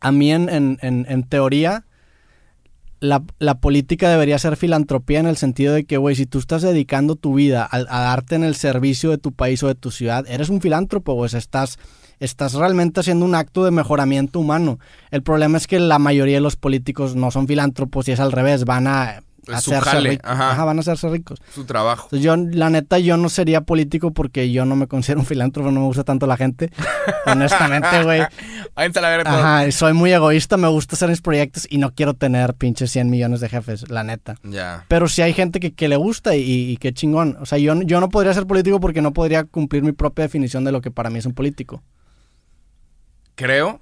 a 0.01 0.13
mí 0.13 0.33
en, 0.33 0.49
en, 0.49 0.79
en, 0.83 1.07
en 1.09 1.23
teoría, 1.25 1.85
la, 3.01 3.23
la 3.39 3.61
política 3.61 4.09
debería 4.09 4.39
ser 4.39 4.57
filantropía 4.57 5.21
en 5.21 5.27
el 5.27 5.37
sentido 5.37 5.75
de 5.75 5.85
que, 5.85 5.99
güey, 5.99 6.17
si 6.17 6.27
tú 6.27 6.39
estás 6.39 6.63
dedicando 6.63 7.17
tu 7.17 7.35
vida 7.35 7.69
a, 7.71 7.77
a 7.77 8.01
darte 8.03 8.35
en 8.35 8.45
el 8.45 8.55
servicio 8.55 9.11
de 9.11 9.19
tu 9.19 9.33
país 9.33 9.63
o 9.63 9.69
de 9.69 9.75
tu 9.75 9.91
ciudad, 9.91 10.25
eres 10.29 10.49
un 10.49 10.61
filántropo, 10.61 11.29
sea, 11.29 11.39
estás, 11.39 11.79
estás 12.19 12.55
realmente 12.55 13.01
haciendo 13.01 13.25
un 13.25 13.35
acto 13.35 13.65
de 13.65 13.71
mejoramiento 13.71 14.41
humano. 14.41 14.79
El 15.11 15.23
problema 15.23 15.59
es 15.59 15.67
que 15.67 15.79
la 15.81 15.99
mayoría 15.99 16.37
de 16.37 16.41
los 16.41 16.57
políticos 16.57 17.15
no 17.15 17.31
son 17.31 17.47
filántropos 17.47 18.09
y 18.09 18.13
es 18.13 18.21
al 18.21 18.33
revés, 18.33 18.65
van 18.65 18.87
a... 18.87 19.23
Hacerse 19.53 19.91
jale, 19.91 20.11
ricos. 20.11 20.31
ajá. 20.31 20.51
Ajá, 20.53 20.65
van 20.65 20.79
a 20.79 20.81
hacerse 20.81 21.09
ricos. 21.09 21.41
Su 21.55 21.65
trabajo. 21.65 22.05
Entonces, 22.13 22.25
yo, 22.25 22.37
la 22.37 22.71
neta, 22.71 22.99
yo 22.99 23.17
no 23.17 23.29
sería 23.29 23.61
político 23.63 24.13
porque 24.13 24.51
yo 24.51 24.65
no 24.65 24.77
me 24.77 24.87
considero 24.87 25.21
un 25.21 25.27
filántropo, 25.27 25.71
no 25.71 25.81
me 25.81 25.87
gusta 25.87 26.05
tanto 26.05 26.27
la 26.27 26.37
gente. 26.37 26.71
Honestamente, 27.27 28.03
güey. 28.05 28.23
Ajá, 29.25 29.71
soy 29.73 29.93
muy 29.93 30.13
egoísta, 30.13 30.57
me 30.57 30.69
gusta 30.69 30.97
hacer 30.97 31.09
mis 31.09 31.21
proyectos 31.21 31.67
y 31.69 31.79
no 31.79 31.95
quiero 31.95 32.15
tener 32.15 32.55
pinches 32.55 32.91
100 32.91 33.11
millones 33.11 33.41
de 33.41 33.49
jefes, 33.49 33.91
la 33.91 34.05
neta. 34.05 34.37
Ya. 34.43 34.85
Pero 34.89 35.09
sí 35.09 35.23
hay 35.23 35.33
gente 35.33 35.61
que, 35.61 35.73
que 35.73 35.89
le 35.89 35.97
gusta 35.97 36.37
y, 36.37 36.43
y 36.71 36.77
qué 36.77 36.93
chingón. 36.93 37.37
O 37.41 37.47
sea, 37.47 37.59
yo, 37.59 37.81
yo 37.83 38.01
no 38.01 38.09
podría 38.09 38.35
ser 38.35 38.47
político 38.47 38.81
porque 38.81 39.03
no 39.03 39.13
podría 39.13 39.45
cumplir 39.45 39.83
mi 39.83 39.93
propia 39.93 40.25
definición 40.25 40.65
de 40.65 40.73
lo 40.73 40.81
que 40.81 40.91
para 40.91 41.11
mí 41.11 41.19
es 41.19 41.27
un 41.27 41.35
político. 41.35 41.83
creo, 43.35 43.81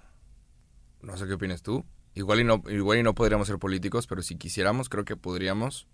no 1.03 1.17
sé 1.17 1.27
qué 1.27 1.35
opinas 1.35 1.63
tú, 1.63 1.85
igual 2.15 2.41
y, 2.41 2.45
no, 2.45 2.63
igual 2.69 2.99
y 2.99 3.03
no 3.03 3.15
podríamos 3.15 3.47
ser 3.49 3.59
políticos, 3.59 4.07
pero 4.07 4.23
si 4.23 4.37
quisiéramos, 4.37 4.89
creo 4.89 5.05
que 5.05 5.17
podríamos 5.17 5.87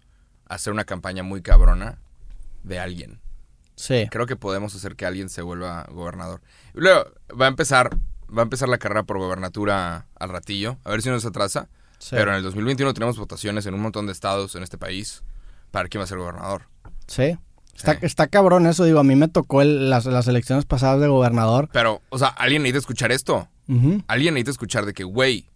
hacer 0.49 0.73
una 0.73 0.85
campaña 0.85 1.23
muy 1.23 1.43
cabrona 1.43 1.99
de 2.65 2.79
alguien. 2.79 3.21
Sí. 3.77 4.09
Creo 4.11 4.27
que 4.27 4.35
podemos 4.37 4.75
hacer 4.75 4.97
que 4.97 5.07
alguien 5.07 5.29
se 5.29 5.43
vuelva 5.43 5.85
gobernador. 5.91 6.41
Luego 6.75 7.05
va 7.41 7.45
a 7.47 7.49
empezar, 7.49 7.97
va 8.37 8.43
a 8.43 8.45
empezar 8.45 8.69
la 8.69 8.79
carrera 8.79 9.05
por 9.05 9.19
gobernatura 9.19 10.07
al 10.19 10.29
ratillo, 10.31 10.79
a 10.85 10.91
ver 10.91 11.03
si 11.03 11.09
nos 11.11 11.25
atrasa. 11.25 11.69
sí. 11.99 12.11
Pero 12.17 12.31
en 12.31 12.37
el 12.39 12.43
2021 12.43 12.95
tenemos 12.95 13.19
votaciones 13.19 13.67
en 13.67 13.75
un 13.75 13.81
montón 13.81 14.07
de 14.07 14.13
estados 14.13 14.55
en 14.57 14.63
este 14.63 14.79
país 14.79 15.23
para 15.71 15.89
quién 15.89 16.01
va 16.01 16.05
a 16.05 16.09
ser 16.09 16.19
gobernador. 16.19 16.63
Sí. 17.07 17.37
Está, 17.75 17.93
Sí. 17.95 17.99
está 18.03 18.27
cabrón 18.27 18.67
eso, 18.67 18.83
digo, 18.85 18.99
a 18.99 19.05
mí 19.05 19.15
me 19.15 19.29
tocó 19.29 19.63
el- 19.63 19.89
las, 19.91 20.05
las 20.07 20.27
elecciones 20.27 20.65
pasadas 20.65 21.01
de 21.01 21.07
gobernador. 21.07 21.69
Pero, 21.73 22.01
o 22.09 22.19
sea, 22.19 22.29
alguien 22.29 22.63
necesita 22.63 22.79
escuchar 22.81 23.13
esto. 23.13 23.49
Ujú. 23.69 24.03
Alguien 24.09 24.35
necesita 24.35 24.51
escuchar 24.51 24.85
de 24.87 24.95
que, 24.95 25.05
güey, 25.05 25.49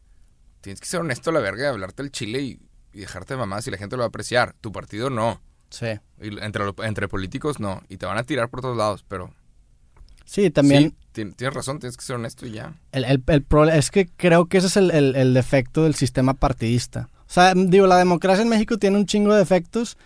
tienes 0.62 0.80
que 0.80 0.86
ser 0.86 1.00
honesto 1.00 1.28
a 1.28 1.32
la 1.34 1.40
verga, 1.40 1.68
hablarte 1.68 2.02
el 2.02 2.10
chile 2.10 2.40
y, 2.40 2.58
y 2.94 3.00
dejarte 3.00 3.34
de 3.34 3.38
mamás 3.38 3.66
y 3.66 3.70
la 3.70 3.76
gente 3.76 3.96
lo 3.96 4.00
va 4.00 4.06
a 4.06 4.08
apreciar. 4.08 4.54
Tu 4.62 4.72
partido 4.72 5.10
no. 5.10 5.40
Sí. 5.68 5.86
Y 6.20 6.38
entre, 6.42 6.64
entre 6.84 7.08
políticos 7.08 7.60
no. 7.60 7.82
Y 7.90 7.98
te 7.98 8.06
van 8.06 8.16
a 8.16 8.22
tirar 8.24 8.48
por 8.48 8.62
todos 8.62 8.76
lados, 8.76 9.04
pero... 9.06 9.34
Sí, 10.24 10.50
también 10.50 10.94
Sí, 11.14 11.20
tien- 11.22 11.34
tienes 11.34 11.54
razón, 11.54 11.78
tienes 11.78 11.96
que 11.96 12.04
ser 12.04 12.16
honesto 12.16 12.46
y 12.46 12.52
ya. 12.52 12.74
El, 12.92 13.04
el, 13.04 13.22
es 13.72 13.90
que 13.90 14.06
creo 14.16 14.46
que 14.46 14.58
ese 14.58 14.68
es 14.68 14.76
el, 14.76 14.90
el- 14.90 15.34
defecto 15.34 15.82
del 15.84 15.94
sistema 15.94 16.34
partidista. 16.34 17.08
O 17.26 17.32
sea, 17.32 17.52
digo, 17.54 17.86
la 17.86 17.96
democracia 17.98 18.42
en 18.42 18.48
México 18.48 18.78
tiene 18.78 18.96
un 18.98 19.06
chingo 19.06 19.32
de 19.32 19.40
defectos 19.40 19.96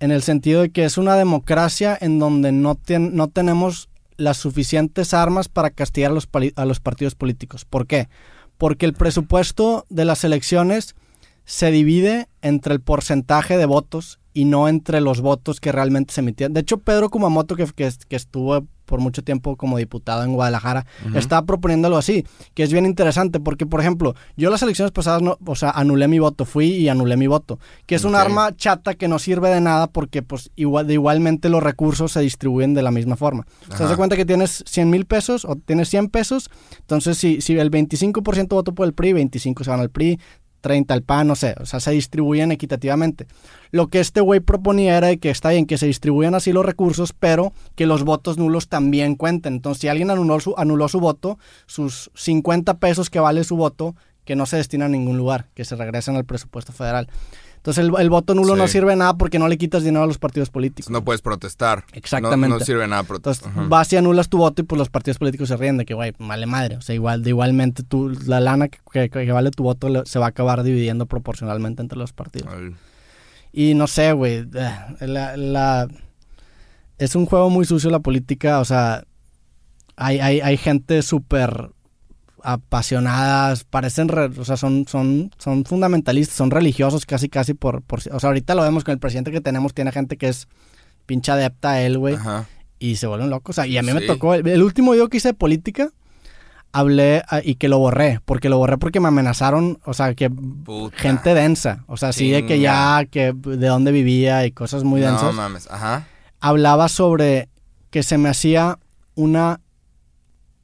en 0.00 0.12
el 0.12 0.22
sentido 0.22 0.62
de 0.62 0.70
que 0.70 0.84
es 0.84 0.96
una 0.98 1.14
democracia 1.16 1.96
en 2.00 2.18
donde 2.18 2.52
no, 2.52 2.74
tien- 2.76 3.12
no 3.12 3.28
tenemos 3.28 3.88
las 4.16 4.38
suficientes 4.38 5.12
armas 5.14 5.48
para 5.48 5.70
castigar 5.70 6.10
a 6.10 6.14
los, 6.14 6.28
a 6.56 6.64
los 6.64 6.80
partidos 6.80 7.14
políticos. 7.14 7.64
¿Por 7.64 7.86
qué? 7.86 8.08
Porque 8.60 8.84
el 8.84 8.92
presupuesto 8.92 9.86
de 9.88 10.04
las 10.04 10.22
elecciones 10.22 10.94
se 11.46 11.70
divide 11.70 12.28
entre 12.42 12.74
el 12.74 12.82
porcentaje 12.82 13.56
de 13.56 13.64
votos 13.64 14.19
y 14.32 14.44
no 14.44 14.68
entre 14.68 15.00
los 15.00 15.20
votos 15.20 15.60
que 15.60 15.72
realmente 15.72 16.14
se 16.14 16.20
emitían. 16.20 16.52
De 16.52 16.60
hecho, 16.60 16.78
Pedro 16.78 17.10
Kumamoto, 17.10 17.56
que, 17.56 17.66
que, 17.66 17.90
que 18.08 18.16
estuvo 18.16 18.66
por 18.90 19.00
mucho 19.00 19.22
tiempo 19.22 19.56
como 19.56 19.78
diputado 19.78 20.24
en 20.24 20.32
Guadalajara, 20.34 20.84
estaba 21.14 21.46
proponiendo 21.46 21.86
algo 21.86 21.98
así, 21.98 22.26
que 22.54 22.64
es 22.64 22.72
bien 22.72 22.86
interesante, 22.86 23.38
porque, 23.38 23.64
por 23.64 23.80
ejemplo, 23.80 24.16
yo 24.36 24.50
las 24.50 24.62
elecciones 24.62 24.90
pasadas, 24.90 25.22
no, 25.22 25.38
o 25.46 25.54
sea, 25.54 25.70
anulé 25.70 26.08
mi 26.08 26.18
voto, 26.18 26.44
fui 26.44 26.66
y 26.66 26.88
anulé 26.88 27.16
mi 27.16 27.28
voto, 27.28 27.60
que 27.86 27.94
es 27.94 28.02
un 28.02 28.16
arma 28.16 28.54
chata 28.56 28.94
que 28.96 29.06
no 29.06 29.20
sirve 29.20 29.48
de 29.48 29.60
nada 29.60 29.86
porque, 29.86 30.22
pues, 30.22 30.50
igual, 30.56 30.88
de 30.88 30.94
igualmente 30.94 31.48
los 31.48 31.62
recursos 31.62 32.10
se 32.10 32.20
distribuyen 32.20 32.74
de 32.74 32.82
la 32.82 32.90
misma 32.90 33.14
forma. 33.14 33.46
Sea, 33.68 33.76
Ajá. 33.76 33.90
se 33.90 33.96
cuenta 33.96 34.16
que 34.16 34.26
tienes 34.26 34.64
100 34.66 34.90
mil 34.90 35.06
pesos 35.06 35.44
o 35.44 35.54
tienes 35.54 35.88
100 35.88 36.08
pesos, 36.08 36.50
entonces 36.80 37.16
si, 37.16 37.40
si 37.40 37.56
el 37.56 37.70
25% 37.70 38.48
votó 38.48 38.74
por 38.74 38.88
el 38.88 38.92
PRI, 38.92 39.12
25 39.12 39.62
se 39.62 39.70
van 39.70 39.78
al 39.78 39.90
PRI, 39.90 40.18
30 40.60 40.94
al 40.94 41.02
PAN, 41.02 41.26
no 41.26 41.36
sé, 41.36 41.54
o 41.60 41.66
sea, 41.66 41.80
se 41.80 41.90
distribuyen 41.90 42.52
equitativamente. 42.52 43.26
Lo 43.70 43.88
que 43.88 44.00
este 44.00 44.20
güey 44.20 44.40
proponía 44.40 44.96
era 44.96 45.14
que 45.16 45.30
está 45.30 45.50
bien 45.50 45.66
que 45.66 45.78
se 45.78 45.86
distribuyan 45.86 46.34
así 46.34 46.52
los 46.52 46.66
recursos, 46.66 47.12
pero 47.12 47.52
que 47.76 47.86
los 47.86 48.04
votos 48.04 48.38
nulos 48.38 48.68
también 48.68 49.14
cuenten. 49.14 49.54
Entonces, 49.54 49.80
si 49.80 49.88
alguien 49.88 50.10
anuló 50.10 50.40
su, 50.40 50.54
anuló 50.56 50.88
su 50.88 51.00
voto, 51.00 51.38
sus 51.66 52.10
50 52.14 52.78
pesos 52.78 53.10
que 53.10 53.20
vale 53.20 53.44
su 53.44 53.56
voto, 53.56 53.94
que 54.24 54.36
no 54.36 54.46
se 54.46 54.56
destinan 54.56 54.86
a 54.86 54.96
ningún 54.96 55.16
lugar, 55.16 55.46
que 55.54 55.64
se 55.64 55.76
regresen 55.76 56.16
al 56.16 56.24
presupuesto 56.24 56.72
federal. 56.72 57.08
Entonces, 57.60 57.84
el, 57.84 57.92
el 57.98 58.08
voto 58.08 58.34
nulo 58.34 58.56
no 58.56 58.64
sirve 58.68 58.92
de 58.92 58.96
nada 58.96 59.14
porque 59.18 59.38
no 59.38 59.46
le 59.46 59.58
quitas 59.58 59.82
dinero 59.84 60.02
a 60.04 60.06
los 60.06 60.16
partidos 60.16 60.48
políticos. 60.48 60.90
No 60.90 61.04
puedes 61.04 61.20
protestar. 61.20 61.84
Exactamente. 61.92 62.48
No, 62.48 62.58
no 62.58 62.64
sirve 62.64 62.80
de 62.82 62.88
nada 62.88 63.02
protestar. 63.02 63.48
Entonces 63.50 63.68
vas 63.68 63.92
y 63.92 63.96
anulas 63.96 64.30
tu 64.30 64.38
voto 64.38 64.62
y 64.62 64.64
pues 64.64 64.78
los 64.78 64.88
partidos 64.88 65.18
políticos 65.18 65.48
se 65.48 65.56
ríen 65.58 65.76
de 65.76 65.84
que, 65.84 65.92
güey, 65.92 66.14
vale 66.18 66.46
madre. 66.46 66.76
O 66.76 66.80
sea, 66.80 66.94
igual, 66.94 67.22
de 67.22 67.28
igualmente 67.30 67.82
tú, 67.82 68.08
la 68.26 68.40
lana 68.40 68.68
que, 68.68 68.78
que- 68.90 69.10
que 69.10 69.32
vale 69.32 69.50
tu 69.50 69.62
voto 69.62 69.90
le- 69.90 70.06
se 70.06 70.18
va 70.18 70.24
a 70.26 70.28
acabar 70.30 70.62
dividiendo 70.62 71.04
proporcionalmente 71.04 71.82
entre 71.82 71.98
los 71.98 72.14
partidos. 72.14 72.50
Y 73.52 73.74
no 73.74 73.86
sé, 73.88 74.12
güey, 74.12 74.46
eh, 74.54 75.06
la, 75.06 75.36
la- 75.36 75.88
es 76.96 77.14
un 77.14 77.26
juego 77.26 77.50
muy 77.50 77.66
sucio 77.66 77.90
la 77.90 78.00
política, 78.00 78.60
o 78.60 78.64
sea, 78.64 79.04
hay, 79.96 80.18
hay, 80.20 80.40
hay 80.40 80.56
gente 80.56 81.02
súper 81.02 81.70
apasionadas, 82.44 83.64
parecen, 83.64 84.08
re- 84.08 84.30
o 84.38 84.44
sea, 84.44 84.56
son, 84.56 84.86
son, 84.88 85.30
son 85.38 85.64
fundamentalistas, 85.64 86.36
son 86.36 86.50
religiosos 86.50 87.06
casi, 87.06 87.28
casi 87.28 87.54
por, 87.54 87.82
por... 87.82 88.00
O 88.12 88.20
sea, 88.20 88.28
ahorita 88.28 88.54
lo 88.54 88.62
vemos 88.62 88.84
con 88.84 88.92
el 88.92 88.98
presidente 88.98 89.30
que 89.30 89.40
tenemos, 89.40 89.74
tiene 89.74 89.92
gente 89.92 90.16
que 90.16 90.28
es 90.28 90.48
pinche 91.06 91.32
adepta 91.32 91.70
a 91.72 91.82
él, 91.82 91.98
güey 91.98 92.16
y 92.78 92.96
se 92.96 93.06
vuelven 93.06 93.28
locos. 93.30 93.54
O 93.58 93.62
sea, 93.62 93.66
y 93.66 93.76
a 93.76 93.82
mí 93.82 93.92
me 93.92 94.00
Sí. 94.00 94.06
tocó, 94.06 94.32
el, 94.34 94.46
el 94.48 94.62
último 94.62 94.92
video 94.92 95.08
que 95.08 95.18
hice 95.18 95.28
de 95.28 95.34
política, 95.34 95.90
hablé 96.72 97.22
ah, 97.28 97.40
y 97.44 97.56
que 97.56 97.68
lo 97.68 97.78
borré, 97.78 98.20
porque 98.24 98.48
lo 98.48 98.56
borré 98.58 98.78
porque 98.78 99.00
me 99.00 99.08
amenazaron, 99.08 99.78
o 99.84 99.92
sea, 99.92 100.14
que 100.14 100.30
Puta. 100.30 100.96
gente 100.96 101.34
densa, 101.34 101.84
o 101.88 101.96
sea, 101.96 102.10
así 102.10 102.30
de 102.30 102.46
que 102.46 102.58
ya, 102.60 103.04
que 103.10 103.32
de 103.34 103.66
dónde 103.66 103.92
vivía 103.92 104.46
y 104.46 104.52
cosas 104.52 104.84
muy 104.84 105.00
No 105.00 105.08
densas. 105.08 105.34
mames. 105.34 105.68
Ajá. 105.70 106.06
Hablaba 106.40 106.88
sobre 106.88 107.48
que 107.90 108.02
se 108.02 108.16
me 108.18 108.28
hacía 108.28 108.78
una, 109.14 109.60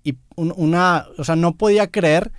y 0.07 0.16
un- 0.37 0.55
una, 0.57 1.07
o 1.19 1.25
sea, 1.25 1.37
no 1.37 1.53
podía 1.57 1.88
creer 1.88 2.33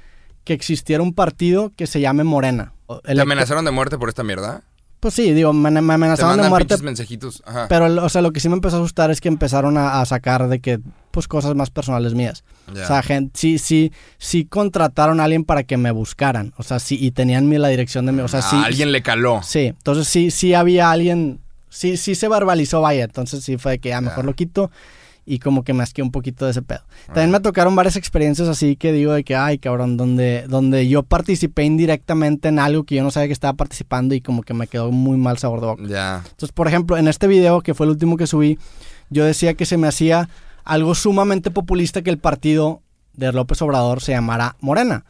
que 0.43 0.53
existiera 0.53 1.03
un 1.03 1.13
partido 1.13 1.73
que 1.75 1.87
se 1.87 1.99
llame 1.99 2.23
Morena. 2.23 2.73
¿Te 3.03 3.19
amenazaron 3.19 3.65
de 3.65 3.71
muerte 3.71 3.97
por 3.97 4.07
esta 4.07 4.23
mierda? 4.23 4.63
Pues 5.01 5.13
sí, 5.13 5.31
digo, 5.33 5.53
me, 5.53 5.69
me 5.69 5.93
amenazaron 5.93 6.41
de 6.41 6.49
muerte. 6.49 6.75
mensajitos. 6.81 7.43
Ajá. 7.45 7.67
Pero, 7.67 8.03
o 8.03 8.09
sea, 8.09 8.21
lo 8.21 8.31
que 8.31 8.39
sí 8.39 8.49
me 8.49 8.55
empezó 8.55 8.77
a 8.77 8.79
asustar 8.79 9.11
es 9.11 9.21
que 9.21 9.27
empezaron 9.27 9.77
a, 9.77 10.03
sacar 10.05 10.47
de 10.47 10.59
que, 10.59 10.79
pues, 11.11 11.27
cosas 11.27 11.53
más 11.53 11.69
personales 11.69 12.15
mías. 12.15 12.43
O 12.71 12.75
sea, 12.75 13.03
gente, 13.03 13.31
sí, 13.37 13.59
sí, 13.59 13.91
sí 14.17 14.45
contrataron 14.45 15.19
a 15.19 15.25
alguien 15.25 15.43
para 15.43 15.63
que 15.63 15.77
me 15.77 15.91
buscaran. 15.91 16.53
O 16.57 16.63
sea, 16.63 16.79
sí, 16.79 16.97
y 16.99 17.11
tenían 17.11 17.49
la 17.61 17.67
dirección 17.67 18.05
de 18.07 18.11
mí. 18.13 18.21
O 18.21 18.27
sea, 18.27 18.39
ah, 18.39 18.49
sí. 18.49 18.55
Alguien 18.63 18.91
le 18.91 19.03
caló. 19.03 19.41
Sí, 19.43 19.65
entonces 19.67 20.07
sí, 20.07 20.31
sí 20.31 20.53
había 20.55 20.89
alguien. 20.89 21.41
Sí, 21.69 21.97
sí 21.97 22.15
se 22.15 22.27
verbalizó, 22.27 22.81
vaya. 22.81 23.03
Entonces 23.03 23.43
sí 23.43 23.57
fue 23.57 23.73
de 23.73 23.79
que 23.79 23.89
ya 23.89 24.01
mejor 24.01 24.25
lo 24.25 24.33
quito 24.33 24.71
y 25.29 25.39
como 25.39 25.63
que 25.63 25.73
me 25.73 25.83
asqué 25.83 26.01
un 26.01 26.11
poquito 26.11 26.45
de 26.45 26.51
ese 26.51 26.61
pedo. 26.61 26.79
También 27.07 27.31
me 27.31 27.41
tocaron 27.41 27.75
varias 27.75 27.97
experiencias 27.97 28.47
así 28.47 28.77
que 28.77 28.93
digo 28.93 29.11
de 29.11 29.25
que, 29.25 29.35
ay, 29.35 29.57
cabrón, 29.57 29.97
donde, 29.97 30.45
donde 30.47 30.87
yo 30.87 31.03
participé 31.03 31.65
indirectamente 31.65 32.47
en 32.47 32.59
algo 32.59 32.85
que 32.85 32.95
yo 32.95 33.03
no 33.03 33.11
sabía 33.11 33.27
que 33.27 33.33
estaba 33.33 33.53
participando 33.53 34.15
y 34.15 34.21
como 34.21 34.41
que 34.41 34.53
me 34.53 34.67
quedó 34.67 34.89
muy 34.89 35.17
mal 35.17 35.37
sabor 35.37 35.59
de 35.59 35.67
boca. 35.67 35.83
Entonces, 36.19 36.53
por 36.53 36.69
ejemplo, 36.69 36.97
en 36.97 37.09
este 37.09 37.27
video, 37.27 37.59
que 37.59 37.73
fue 37.73 37.85
el 37.85 37.91
último 37.91 38.15
que 38.15 38.25
subí, 38.25 38.57
yo 39.09 39.25
decía 39.25 39.53
que 39.53 39.65
se 39.65 39.75
me 39.75 39.87
hacía 39.87 40.29
algo 40.63 40.95
sumamente 40.95 41.51
populista 41.51 42.01
que 42.01 42.09
el 42.09 42.19
partido 42.19 42.81
de 43.13 43.33
López 43.33 43.61
Obrador 43.61 44.01
se 44.01 44.13
llamara 44.13 44.55
Morena. 44.61 45.03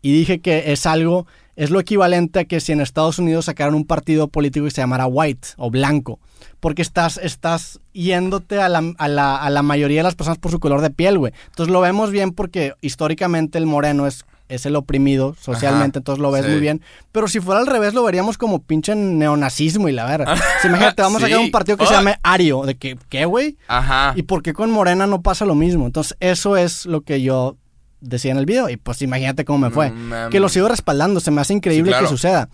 Y 0.00 0.12
dije 0.12 0.40
que 0.40 0.72
es 0.72 0.86
algo, 0.86 1.26
es 1.60 1.68
lo 1.68 1.78
equivalente 1.78 2.38
a 2.38 2.44
que 2.46 2.58
si 2.58 2.72
en 2.72 2.80
Estados 2.80 3.18
Unidos 3.18 3.44
sacaran 3.44 3.74
un 3.74 3.84
partido 3.84 4.28
político 4.28 4.64
que 4.64 4.70
se 4.70 4.80
llamara 4.80 5.06
White 5.06 5.48
o 5.58 5.70
Blanco 5.70 6.18
porque 6.58 6.80
estás, 6.80 7.18
estás 7.18 7.80
yéndote 7.92 8.62
a 8.62 8.70
la, 8.70 8.94
a, 8.96 9.08
la, 9.08 9.36
a 9.36 9.50
la 9.50 9.62
mayoría 9.62 9.98
de 9.98 10.04
las 10.04 10.14
personas 10.14 10.38
por 10.38 10.50
su 10.50 10.58
color 10.58 10.80
de 10.80 10.88
piel, 10.88 11.18
güey. 11.18 11.34
Entonces 11.48 11.70
lo 11.70 11.82
vemos 11.82 12.10
bien 12.10 12.32
porque 12.32 12.72
históricamente 12.80 13.58
el 13.58 13.66
moreno 13.66 14.06
es 14.06 14.24
es 14.50 14.66
el 14.66 14.74
oprimido 14.74 15.36
socialmente, 15.40 16.00
entonces 16.00 16.20
lo 16.20 16.32
ves 16.32 16.46
muy 16.46 16.58
bien. 16.58 16.82
Pero 17.12 17.28
si 17.28 17.38
fuera 17.38 17.60
al 17.60 17.68
revés, 17.68 17.94
lo 17.94 18.02
veríamos 18.02 18.36
como 18.36 18.60
pinche 18.60 18.96
neonazismo 18.96 19.88
y 19.88 19.92
la 19.92 20.04
verga. 20.04 20.36
si 20.60 20.66
imagínate, 20.66 21.02
vamos 21.02 21.22
a 21.22 21.26
sacar 21.26 21.38
un 21.38 21.52
partido 21.52 21.76
que 21.78 21.86
se 21.86 21.94
llame 21.94 22.16
Ario. 22.24 22.64
¿De 22.64 22.74
que, 22.74 22.98
qué, 23.08 23.26
güey? 23.26 23.56
Ajá. 23.68 24.12
¿Y 24.16 24.24
por 24.24 24.42
qué 24.42 24.52
con 24.52 24.70
Morena 24.72 25.06
no 25.06 25.22
pasa 25.22 25.44
lo 25.44 25.54
mismo? 25.54 25.86
Entonces, 25.86 26.16
eso 26.18 26.56
es 26.56 26.84
lo 26.84 27.02
que 27.02 27.22
yo 27.22 27.56
decía 28.00 28.32
en 28.32 28.38
el 28.38 28.46
video. 28.46 28.68
Y 28.68 28.76
pues 28.76 29.02
imagínate 29.02 29.44
cómo 29.44 29.58
me 29.58 29.70
fue. 29.70 29.92
que 30.30 30.40
lo 30.40 30.48
sigo 30.48 30.68
respaldando, 30.68 31.20
se 31.20 31.30
me 31.30 31.40
hace 31.40 31.54
increíble 31.54 31.92
que 31.98 32.06
suceda. 32.06 32.48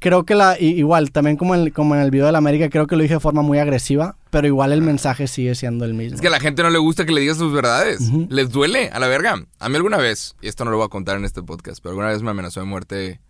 Creo 0.00 0.24
que 0.24 0.36
la 0.36 0.56
igual 0.60 1.10
también 1.10 1.36
como 1.36 1.56
en, 1.56 1.70
como 1.70 1.96
en 1.96 2.02
el 2.02 2.12
video 2.12 2.26
de 2.26 2.32
la 2.32 2.38
América 2.38 2.70
creo 2.70 2.86
que 2.86 2.94
lo 2.94 3.02
dije 3.02 3.14
de 3.14 3.20
forma 3.20 3.42
muy 3.42 3.58
agresiva 3.58 4.14
pero 4.30 4.46
igual 4.46 4.72
el 4.72 4.80
mensaje 4.80 5.26
sigue 5.26 5.56
siendo 5.56 5.84
el 5.84 5.94
mismo. 5.94 6.14
Es 6.14 6.20
que 6.20 6.28
a 6.28 6.30
la 6.30 6.38
gente 6.38 6.62
no 6.62 6.70
le 6.70 6.78
gusta 6.78 7.04
que 7.04 7.10
le 7.12 7.20
digas 7.20 7.38
sus 7.38 7.52
verdades. 7.52 8.00
Les 8.28 8.50
duele 8.50 8.90
a 8.90 9.00
la 9.00 9.08
verga. 9.08 9.44
A 9.58 9.68
mí 9.68 9.74
alguna 9.74 9.96
vez 9.96 10.36
y 10.40 10.46
esto 10.46 10.64
no 10.64 10.70
lo 10.70 10.76
voy 10.76 10.86
a 10.86 10.88
contar 10.88 11.16
en 11.16 11.24
este 11.24 11.42
podcast 11.42 11.80
pero 11.82 11.90
alguna 11.90 12.08
vez 12.08 12.22
me 12.22 12.30
amenazó 12.30 12.60
de 12.60 12.66
muerte 12.66 13.20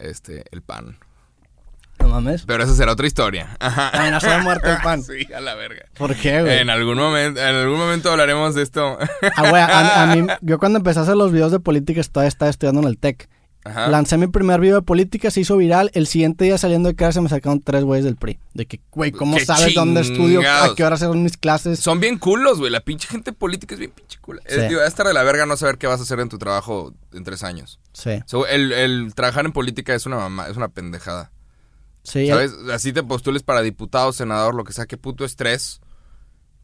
este 0.00 0.44
el 0.50 0.62
pan 0.62 0.96
no 1.98 2.08
mames 2.08 2.44
pero 2.46 2.64
esa 2.64 2.74
será 2.74 2.92
otra 2.92 3.06
historia 3.06 3.56
amenazó 3.60 4.30
de 4.30 4.38
muerte 4.38 4.70
el 4.70 4.76
pan 4.82 5.02
sí 5.02 5.26
a 5.34 5.40
la 5.40 5.54
verga 5.54 5.86
¿por 5.96 6.14
qué 6.16 6.42
güey? 6.42 6.58
en 6.58 6.70
algún 6.70 6.98
momento 6.98 7.40
en 7.40 7.54
algún 7.54 7.78
momento 7.78 8.10
hablaremos 8.10 8.54
de 8.54 8.62
esto 8.62 8.98
ah 9.36 9.48
güey 9.50 9.62
a, 9.62 10.14
mí 10.14 10.26
yo 10.40 10.58
cuando 10.58 10.78
empecé 10.78 11.00
a 11.00 11.02
hacer 11.02 11.16
los 11.16 11.32
videos 11.32 11.52
de 11.52 11.60
política 11.60 12.02
todavía 12.02 12.28
estaba 12.28 12.50
estudiando 12.50 12.80
en 12.82 12.88
el 12.88 12.98
TEC 12.98 13.28
Lancé 13.64 14.18
mi 14.18 14.26
primer 14.26 14.60
video 14.60 14.76
de 14.76 14.82
política, 14.82 15.30
se 15.30 15.40
hizo 15.40 15.56
viral. 15.56 15.90
El 15.94 16.08
siguiente 16.08 16.44
día 16.44 16.58
saliendo 16.58 16.88
de 16.88 16.96
casa 16.96 17.20
me 17.20 17.28
sacaron 17.28 17.60
tres 17.60 17.84
güeyes 17.84 18.04
del 18.04 18.16
PRI. 18.16 18.40
De 18.54 18.66
que, 18.66 18.80
güey, 18.90 19.12
¿cómo 19.12 19.38
sabes 19.38 19.74
dónde 19.74 20.00
estudio? 20.00 20.40
¿A 20.48 20.74
qué 20.74 20.84
hora 20.84 20.96
son 20.96 21.22
mis 21.22 21.36
clases? 21.36 21.78
Son 21.78 22.00
bien 22.00 22.18
culos, 22.18 22.58
güey. 22.58 22.72
La 22.72 22.80
pinche 22.80 23.06
gente 23.06 23.32
política 23.32 23.74
es 23.74 23.78
bien 23.78 23.92
pinche 23.92 24.18
cula. 24.20 24.42
Es, 24.46 24.58
estar 24.58 25.06
de 25.06 25.14
la 25.14 25.22
verga 25.22 25.46
no 25.46 25.56
saber 25.56 25.78
qué 25.78 25.86
vas 25.86 26.00
a 26.00 26.02
hacer 26.02 26.18
en 26.18 26.28
tu 26.28 26.38
trabajo 26.38 26.92
en 27.12 27.22
tres 27.22 27.44
años. 27.44 27.78
Sí. 27.92 28.22
el, 28.50 29.12
trabajar 29.14 29.44
en 29.44 29.52
política 29.52 29.94
es 29.94 30.06
una 30.06 30.16
mamá, 30.16 30.48
es 30.48 30.56
una 30.56 30.68
pendejada. 30.68 31.30
Sí. 32.02 32.28
¿Sabes? 32.28 32.52
Así 32.72 32.92
te 32.92 33.02
postules 33.02 33.42
para 33.42 33.62
diputado, 33.62 34.12
senador, 34.12 34.54
lo 34.54 34.64
que 34.64 34.72
sea, 34.72 34.86
qué 34.86 34.96
puto 34.96 35.24
estrés 35.24 35.80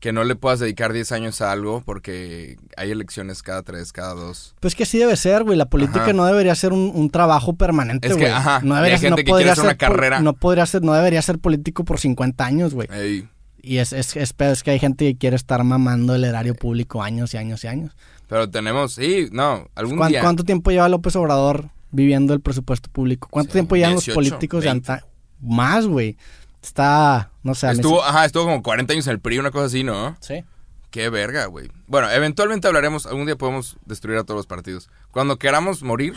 que 0.01 0.13
no 0.13 0.25
le 0.25 0.37
puedas 0.37 0.61
dedicar 0.61 0.93
10 0.93 1.13
años 1.13 1.41
a 1.41 1.51
algo 1.51 1.83
porque 1.85 2.57
hay 2.77 2.91
elecciones 2.91 3.43
cada 3.43 3.63
3, 3.63 3.93
cada 3.93 4.15
2. 4.15 4.55
Pues 4.61 4.75
que 4.75 4.87
sí 4.87 4.99
debe 4.99 5.17
ser, 5.17 5.43
güey. 5.43 5.57
La 5.57 5.67
política 5.67 6.13
no 6.13 6.25
debería 6.25 6.55
ser 6.55 6.73
un, 6.73 7.11
trabajo 7.11 7.55
permanente, 7.55 8.09
güey. 8.09 8.21
Es 8.21 8.29
que, 8.29 8.33
ajá. 8.33 8.61
No 8.63 8.77
debería, 8.77 8.97
hay 8.97 9.01
gente 9.01 9.25
que 9.25 9.33
quiere 9.33 9.51
hacer 9.51 9.65
una 9.65 9.77
carrera. 9.77 10.21
No, 10.21 10.35
podría 10.35 10.67
ser, 10.67 10.83
no 10.83 10.93
debería 10.93 11.21
ser 11.23 11.39
político 11.39 11.85
por 11.85 11.99
50 11.99 12.45
años, 12.45 12.75
güey. 12.75 12.89
Y 13.61 13.79
es, 13.79 13.93
es, 13.93 14.17
es, 14.17 14.35
es, 14.39 14.63
que 14.63 14.71
hay 14.71 14.79
gente 14.79 15.05
que 15.05 15.19
quiere 15.19 15.37
estar 15.37 15.63
mamando 15.65 16.15
el 16.15 16.25
erario 16.25 16.55
público 16.55 17.03
años 17.03 17.35
y 17.35 17.39
años 17.39 17.65
y 17.65 17.67
años. 17.67 17.97
Pero 18.29 18.49
tenemos, 18.49 18.95
sí, 18.95 19.29
no, 19.33 19.69
algún 19.75 20.07
día. 20.09 20.21
¿Cuánto 20.21 20.45
tiempo 20.45 20.71
lleva 20.71 20.89
López 20.89 21.17
Obrador 21.17 21.71
viviendo 21.91 22.35
el 22.35 22.41
presupuesto 22.41 22.89
público? 22.89 23.27
¿Cuánto 23.31 23.53
tiempo 23.53 23.75
llevan 23.75 23.95
los 23.95 24.09
políticos 24.09 24.63
de 24.63 24.71
anta 24.71 25.05
Más, 25.41 25.87
güey. 25.87 26.17
Está, 26.63 27.31
no 27.43 27.55
sé. 27.55 27.71
Estuvo, 27.71 28.03
ajá, 28.03 28.25
estuvo 28.25 28.45
como 28.45 28.63
40 28.63 28.93
años 28.93 29.07
en 29.07 29.13
el 29.13 29.21
PRI, 29.21 29.39
una 29.39 29.51
cosa 29.51 29.67
así, 29.67 29.85
¿no? 29.85 30.17
Sí. 30.21 30.45
Qué 30.91 31.09
verga, 31.11 31.47
güey. 31.47 31.71
Bueno, 31.87 32.11
eventualmente 32.11 32.67
hablaremos, 32.67 33.07
algún 33.07 33.27
día 33.27 33.37
podemos 33.37 33.77
destruir 33.85 34.19
a 34.19 34.25
todos 34.25 34.39
los 34.39 34.47
partidos. 34.47 34.89
Cuando 35.11 35.39
queramos 35.39 35.83
morir. 35.83 36.15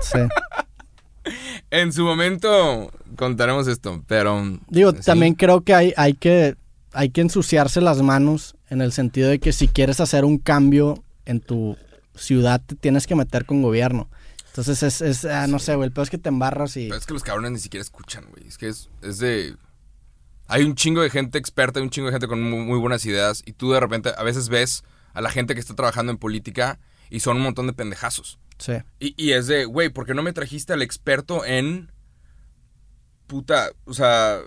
Sí. 0.00 0.18
en 1.70 1.92
su 1.92 2.04
momento 2.04 2.90
contaremos 3.16 3.68
esto, 3.68 4.02
pero... 4.06 4.58
Digo, 4.68 4.92
también 4.92 5.34
creo 5.34 5.60
que 5.60 5.74
hay, 5.74 5.92
hay 5.96 6.14
que 6.14 6.56
hay 6.96 7.10
que 7.10 7.20
ensuciarse 7.20 7.82
las 7.82 8.00
manos 8.00 8.56
en 8.70 8.80
el 8.80 8.90
sentido 8.90 9.28
de 9.28 9.38
que 9.38 9.52
si 9.52 9.68
quieres 9.68 10.00
hacer 10.00 10.24
un 10.24 10.38
cambio 10.38 11.04
en 11.26 11.40
tu 11.40 11.76
ciudad 12.14 12.62
te 12.64 12.74
tienes 12.74 13.06
que 13.06 13.14
meter 13.14 13.44
con 13.44 13.60
gobierno. 13.60 14.08
Entonces 14.56 14.82
es, 14.82 15.02
es 15.02 15.24
ah, 15.26 15.46
no 15.46 15.58
sé, 15.58 15.74
güey, 15.74 15.88
el 15.88 15.92
peor 15.92 16.04
es 16.04 16.10
que 16.10 16.16
te 16.16 16.30
embarras 16.30 16.78
y... 16.78 16.86
Pero 16.86 16.96
es 16.96 17.04
que 17.04 17.12
los 17.12 17.22
cabrones 17.22 17.52
ni 17.52 17.58
siquiera 17.58 17.82
escuchan, 17.82 18.24
güey. 18.30 18.48
Es 18.48 18.56
que 18.56 18.68
es, 18.68 18.88
es 19.02 19.18
de... 19.18 19.54
Hay 20.46 20.64
un 20.64 20.74
chingo 20.74 21.02
de 21.02 21.10
gente 21.10 21.36
experta, 21.36 21.78
hay 21.78 21.84
un 21.84 21.90
chingo 21.90 22.06
de 22.06 22.12
gente 22.12 22.26
con 22.26 22.42
muy, 22.42 22.78
buenas 22.78 23.04
ideas 23.04 23.42
y 23.44 23.52
tú 23.52 23.72
de 23.72 23.80
repente 23.80 24.12
a 24.16 24.22
veces 24.22 24.48
ves 24.48 24.82
a 25.12 25.20
la 25.20 25.28
gente 25.28 25.52
que 25.52 25.60
está 25.60 25.74
trabajando 25.74 26.10
en 26.10 26.16
política 26.16 26.78
y 27.10 27.20
son 27.20 27.36
un 27.36 27.42
montón 27.42 27.66
de 27.66 27.74
pendejazos. 27.74 28.38
Sí. 28.56 28.72
Y, 28.98 29.32
es 29.32 29.46
de, 29.46 29.66
güey, 29.66 29.90
¿por 29.90 30.06
qué 30.06 30.14
no 30.14 30.22
me 30.22 30.32
trajiste 30.32 30.72
al 30.72 30.80
experto 30.80 31.44
en... 31.44 31.92
Puta, 33.26 33.72
o 33.84 33.92
sea, 33.92 34.38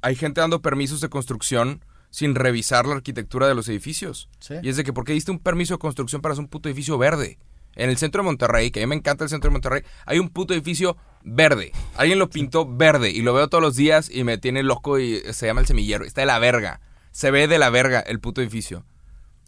hay 0.00 0.16
gente 0.16 0.40
dando 0.40 0.62
permisos 0.62 1.02
de 1.02 1.10
construcción 1.10 1.84
sin 2.08 2.34
revisar 2.34 2.86
la 2.86 2.94
arquitectura 2.94 3.48
de 3.48 3.54
los 3.54 3.68
edificios. 3.68 4.30
Sí. 4.40 4.54
Y 4.62 4.70
es 4.70 4.78
de 4.78 4.84
que, 4.84 4.94
¿por 4.94 5.04
qué 5.04 5.12
diste 5.12 5.30
un 5.30 5.40
permiso 5.40 5.74
de 5.74 5.78
construcción 5.78 6.22
para 6.22 6.32
hacer 6.32 6.44
un 6.44 6.48
puto 6.48 6.70
edificio 6.70 6.96
verde? 6.96 7.38
En 7.78 7.90
el 7.90 7.96
centro 7.96 8.22
de 8.22 8.26
Monterrey, 8.26 8.70
que 8.72 8.82
a 8.82 8.86
mí 8.86 8.90
me 8.90 8.96
encanta 8.96 9.22
el 9.24 9.30
centro 9.30 9.48
de 9.48 9.52
Monterrey, 9.52 9.82
hay 10.04 10.18
un 10.18 10.28
puto 10.28 10.52
edificio 10.52 10.96
verde. 11.22 11.72
Alguien 11.96 12.18
lo 12.18 12.28
pintó 12.28 12.66
verde 12.66 13.10
y 13.10 13.22
lo 13.22 13.32
veo 13.32 13.48
todos 13.48 13.62
los 13.62 13.76
días 13.76 14.10
y 14.12 14.24
me 14.24 14.36
tiene 14.36 14.64
loco 14.64 14.98
y 14.98 15.22
se 15.32 15.46
llama 15.46 15.60
el 15.60 15.66
semillero. 15.66 16.04
Está 16.04 16.22
de 16.22 16.26
la 16.26 16.40
verga. 16.40 16.80
Se 17.12 17.30
ve 17.30 17.46
de 17.46 17.58
la 17.58 17.70
verga 17.70 18.00
el 18.00 18.18
puto 18.18 18.42
edificio. 18.42 18.84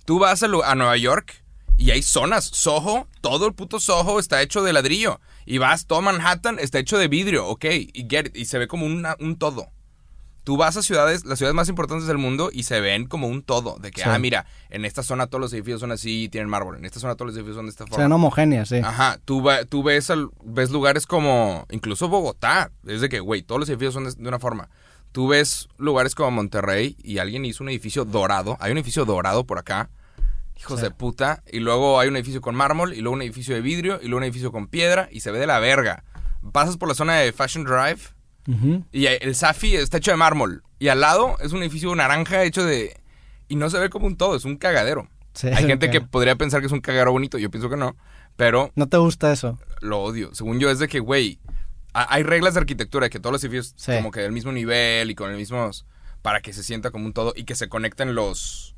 Tú 0.04 0.20
vas 0.20 0.44
a, 0.44 0.48
Nueva 0.48 0.96
York 0.96 1.44
y 1.76 1.90
hay 1.90 2.02
zonas. 2.02 2.44
Soho, 2.44 3.08
todo 3.20 3.48
el 3.48 3.54
puto 3.54 3.80
Soho 3.80 4.20
está 4.20 4.40
hecho 4.42 4.62
de 4.62 4.72
ladrillo. 4.72 5.20
Y 5.44 5.58
vas, 5.58 5.86
todo 5.86 6.00
Manhattan 6.00 6.60
está 6.60 6.78
hecho 6.78 6.98
de 6.98 7.08
vidrio, 7.08 7.48
ok. 7.48 7.64
Y 7.64 8.44
se 8.44 8.58
ve 8.58 8.68
como 8.68 8.86
un 8.86 9.36
todo. 9.38 9.72
Tú 10.42 10.56
vas 10.56 10.76
a 10.76 10.82
ciudades, 10.82 11.24
las 11.26 11.38
ciudades 11.38 11.54
más 11.54 11.68
importantes 11.68 12.06
del 12.06 12.16
mundo 12.16 12.50
y 12.52 12.62
se 12.62 12.80
ven 12.80 13.06
como 13.06 13.28
un 13.28 13.42
todo. 13.42 13.76
De 13.78 13.90
que, 13.90 14.02
ah, 14.04 14.18
mira, 14.18 14.46
en 14.70 14.84
esta 14.84 15.02
zona 15.02 15.26
todos 15.26 15.40
los 15.40 15.52
edificios 15.52 15.80
son 15.80 15.92
así 15.92 16.24
y 16.24 16.28
tienen 16.28 16.48
mármol. 16.48 16.76
En 16.76 16.84
esta 16.84 16.98
zona 16.98 17.14
todos 17.14 17.28
los 17.28 17.36
edificios 17.36 17.56
son 17.56 17.66
de 17.66 17.70
esta 17.70 17.84
forma. 17.84 17.96
Se 17.96 18.02
ven 18.02 18.12
homogéneas, 18.12 18.68
sí. 18.68 18.76
Ajá. 18.76 19.18
Tú, 19.24 19.44
tú 19.68 19.82
ves, 19.82 20.10
ves 20.42 20.70
lugares 20.70 21.06
como, 21.06 21.66
incluso 21.70 22.08
Bogotá. 22.08 22.70
Es 22.86 23.02
de 23.02 23.08
que, 23.08 23.20
güey, 23.20 23.42
todos 23.42 23.60
los 23.60 23.68
edificios 23.68 23.94
son 23.94 24.04
de, 24.04 24.28
una 24.28 24.38
forma. 24.38 24.70
Tú 25.12 25.28
ves 25.28 25.68
lugares 25.76 26.14
como 26.14 26.30
Monterrey 26.30 26.96
y 27.02 27.18
alguien 27.18 27.44
hizo 27.44 27.62
un 27.62 27.68
edificio 27.68 28.04
dorado. 28.04 28.56
Hay 28.60 28.72
un 28.72 28.78
edificio 28.78 29.04
dorado 29.04 29.44
por 29.44 29.58
acá. 29.58 29.90
Hijos 30.58 30.80
de 30.80 30.90
puta. 30.90 31.42
Y 31.50 31.60
luego 31.60 32.00
hay 32.00 32.08
un 32.08 32.16
edificio 32.16 32.40
con 32.40 32.54
mármol 32.54 32.94
y 32.94 33.00
luego 33.00 33.14
un 33.14 33.22
edificio 33.22 33.54
de 33.54 33.60
vidrio 33.60 33.98
y 34.00 34.06
luego 34.06 34.18
un 34.18 34.24
edificio 34.24 34.52
con 34.52 34.68
piedra 34.68 35.08
y 35.10 35.20
se 35.20 35.30
ve 35.30 35.38
de 35.38 35.46
la 35.46 35.58
verga. 35.58 36.04
Pasas 36.52 36.76
por 36.76 36.88
la 36.88 36.94
zona 36.94 37.16
de 37.16 37.32
Fashion 37.32 37.64
Drive 37.64 38.00
y 38.92 39.06
el 39.06 39.34
Safi 39.34 39.76
está 39.76 39.98
hecho 39.98 40.10
de 40.10 40.16
mármol. 40.16 40.62
Y 40.78 40.88
al 40.88 41.00
lado 41.00 41.36
es 41.40 41.52
un 41.52 41.62
edificio 41.62 41.94
naranja 41.94 42.42
hecho 42.44 42.64
de... 42.64 43.00
Y 43.48 43.56
no 43.56 43.68
se 43.68 43.78
ve 43.78 43.90
como 43.90 44.06
un 44.06 44.16
todo, 44.16 44.36
es 44.36 44.44
un 44.44 44.56
cagadero. 44.56 45.08
Hay 45.42 45.66
gente 45.66 45.90
que 45.90 46.00
podría 46.00 46.36
pensar 46.36 46.60
que 46.60 46.66
es 46.66 46.72
un 46.72 46.80
cagadero 46.80 47.12
bonito, 47.12 47.38
yo 47.38 47.50
pienso 47.50 47.68
que 47.68 47.76
no. 47.76 47.96
Pero... 48.36 48.72
¿No 48.74 48.88
te 48.88 48.96
gusta 48.96 49.32
eso? 49.32 49.58
Lo 49.80 50.00
odio. 50.00 50.34
Según 50.34 50.58
yo 50.58 50.70
es 50.70 50.78
de 50.78 50.88
que, 50.88 51.00
güey, 51.00 51.38
hay 51.92 52.22
reglas 52.22 52.54
de 52.54 52.60
arquitectura 52.60 53.10
que 53.10 53.20
todos 53.20 53.32
los 53.32 53.44
edificios 53.44 53.74
como 53.86 54.10
que 54.10 54.20
del 54.20 54.32
mismo 54.32 54.52
nivel 54.52 55.10
y 55.10 55.14
con 55.14 55.30
el 55.30 55.36
mismo... 55.36 55.70
Para 56.22 56.40
que 56.40 56.52
se 56.52 56.62
sienta 56.62 56.90
como 56.90 57.06
un 57.06 57.12
todo 57.12 57.32
y 57.36 57.44
que 57.44 57.54
se 57.54 57.68
conecten 57.68 58.14
los... 58.14 58.76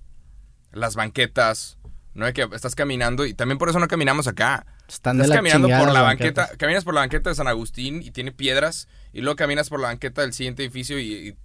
Las 0.72 0.94
banquetas. 0.94 1.79
No 2.14 2.27
es 2.27 2.35
que 2.35 2.48
estás 2.53 2.75
caminando 2.75 3.25
y 3.25 3.35
también 3.35 3.59
por 3.59 3.68
eso 3.68 3.79
no 3.79 3.88
caminamos 3.88 4.27
acá. 4.27 4.66
Están 4.88 5.20
estás 5.20 5.37
caminando 5.37 5.68
por 5.68 5.92
la 5.92 6.03
banqueta, 6.03 6.51
caminas 6.59 6.85
por 6.85 6.94
la 6.94 7.01
banqueta 7.01 7.31
de 7.31 7.37
San 7.37 7.48
Agustín 7.48 8.03
y 8.03 8.11
tiene 8.11 8.33
piedras 8.33 8.88
y 9.12 9.20
luego 9.20 9.37
caminas 9.37 9.68
por 9.68 9.81
la 9.81 9.88
banqueta 9.88 10.22
del 10.22 10.33
siguiente 10.33 10.62
edificio 10.62 10.98
y, 10.98 11.37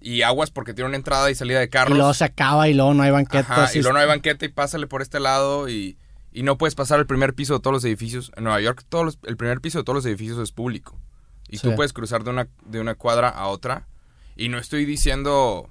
y, 0.00 0.22
aguas 0.22 0.50
porque 0.50 0.74
tiene 0.74 0.88
una 0.88 0.96
entrada 0.96 1.30
y 1.30 1.34
salida 1.34 1.60
de 1.60 1.68
carros. 1.68 1.94
Y 1.94 1.98
luego 1.98 2.14
se 2.14 2.24
acaba 2.24 2.68
y 2.68 2.74
luego 2.74 2.94
no 2.94 3.02
hay 3.02 3.10
banqueta. 3.10 3.68
y 3.74 3.78
luego 3.78 3.92
no 3.92 3.98
hay 4.00 4.06
banqueta 4.08 4.44
y 4.44 4.48
pásale 4.48 4.86
por 4.86 5.02
este 5.02 5.20
lado 5.20 5.68
y, 5.68 5.98
y, 6.32 6.42
no 6.42 6.58
puedes 6.58 6.74
pasar 6.74 6.98
el 6.98 7.06
primer 7.06 7.34
piso 7.34 7.54
de 7.54 7.60
todos 7.60 7.74
los 7.74 7.84
edificios. 7.84 8.32
En 8.36 8.44
Nueva 8.44 8.60
York 8.60 8.84
todos 8.88 9.18
el 9.24 9.36
primer 9.36 9.60
piso 9.60 9.78
de 9.78 9.84
todos 9.84 9.96
los 9.96 10.06
edificios 10.06 10.38
es 10.38 10.52
público. 10.52 10.98
Y 11.48 11.58
Sí. 11.58 11.68
tú 11.68 11.74
puedes 11.76 11.92
cruzar 11.92 12.24
de 12.24 12.30
una, 12.30 12.48
de 12.64 12.80
una 12.80 12.94
cuadra 12.94 13.28
a 13.28 13.48
otra. 13.48 13.86
Y 14.36 14.48
no 14.48 14.58
estoy 14.58 14.86
diciendo... 14.86 15.68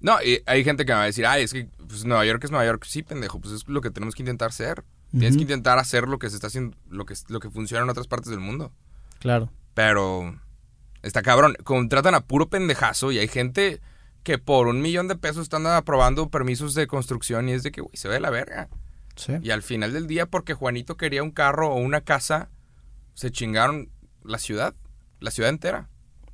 No, 0.00 0.22
y 0.22 0.40
hay 0.46 0.62
gente 0.62 0.86
que 0.86 0.92
me 0.92 0.98
va 0.98 1.02
a 1.02 1.06
decir, 1.06 1.26
ay, 1.26 1.42
es 1.42 1.52
que 1.52 1.68
pues, 1.88 2.04
Nueva 2.04 2.24
York 2.24 2.44
es 2.44 2.52
Nueva 2.52 2.64
York. 2.64 2.84
Sí, 2.86 3.02
pendejo, 3.02 3.40
pues 3.40 3.52
es 3.52 3.66
lo 3.68 3.80
que 3.80 3.90
tenemos 3.90 4.14
que 4.14 4.22
intentar 4.22 4.52
ser. 4.52 4.84
Tienes 5.10 5.36
que 5.36 5.42
intentar 5.42 5.78
hacer 5.78 6.06
lo 6.06 6.18
que 6.20 6.28
se 6.30 6.36
está 6.36 6.46
haciendo, 6.48 6.76
lo 6.88 7.04
que, 7.06 7.14
lo 7.28 7.40
que 7.40 7.50
funciona 7.50 7.82
en 7.82 7.90
otras 7.90 8.06
partes 8.06 8.30
del 8.30 8.38
mundo. 8.40 8.72
Claro. 9.18 9.50
Pero 9.74 10.38
está 11.02 11.22
cabrón. 11.22 11.56
Contratan 11.64 12.14
a 12.14 12.20
puro 12.20 12.48
pendejazo 12.48 13.12
y 13.12 13.18
hay 13.18 13.28
gente 13.28 13.80
que 14.22 14.38
por 14.38 14.66
un 14.68 14.80
millón 14.82 15.08
de 15.08 15.16
pesos 15.16 15.42
están 15.44 15.66
aprobando 15.66 16.28
permisos 16.28 16.74
de 16.74 16.86
construcción 16.86 17.48
y 17.48 17.52
es 17.52 17.62
de 17.62 17.70
que, 17.70 17.80
güey, 17.80 17.96
se 17.96 18.08
ve 18.08 18.14
de 18.14 18.20
la 18.20 18.30
verga. 18.30 18.68
Sí. 19.16 19.32
Y 19.42 19.50
al 19.50 19.62
final 19.62 19.92
del 19.92 20.06
día, 20.06 20.26
porque 20.26 20.54
Juanito 20.54 20.96
quería 20.96 21.22
un 21.22 21.30
carro 21.30 21.70
o 21.70 21.76
una 21.76 22.02
casa, 22.02 22.50
se 23.14 23.30
chingaron 23.30 23.90
la 24.22 24.38
ciudad, 24.38 24.74
la 25.20 25.30
ciudad 25.30 25.50
entera. 25.50 25.88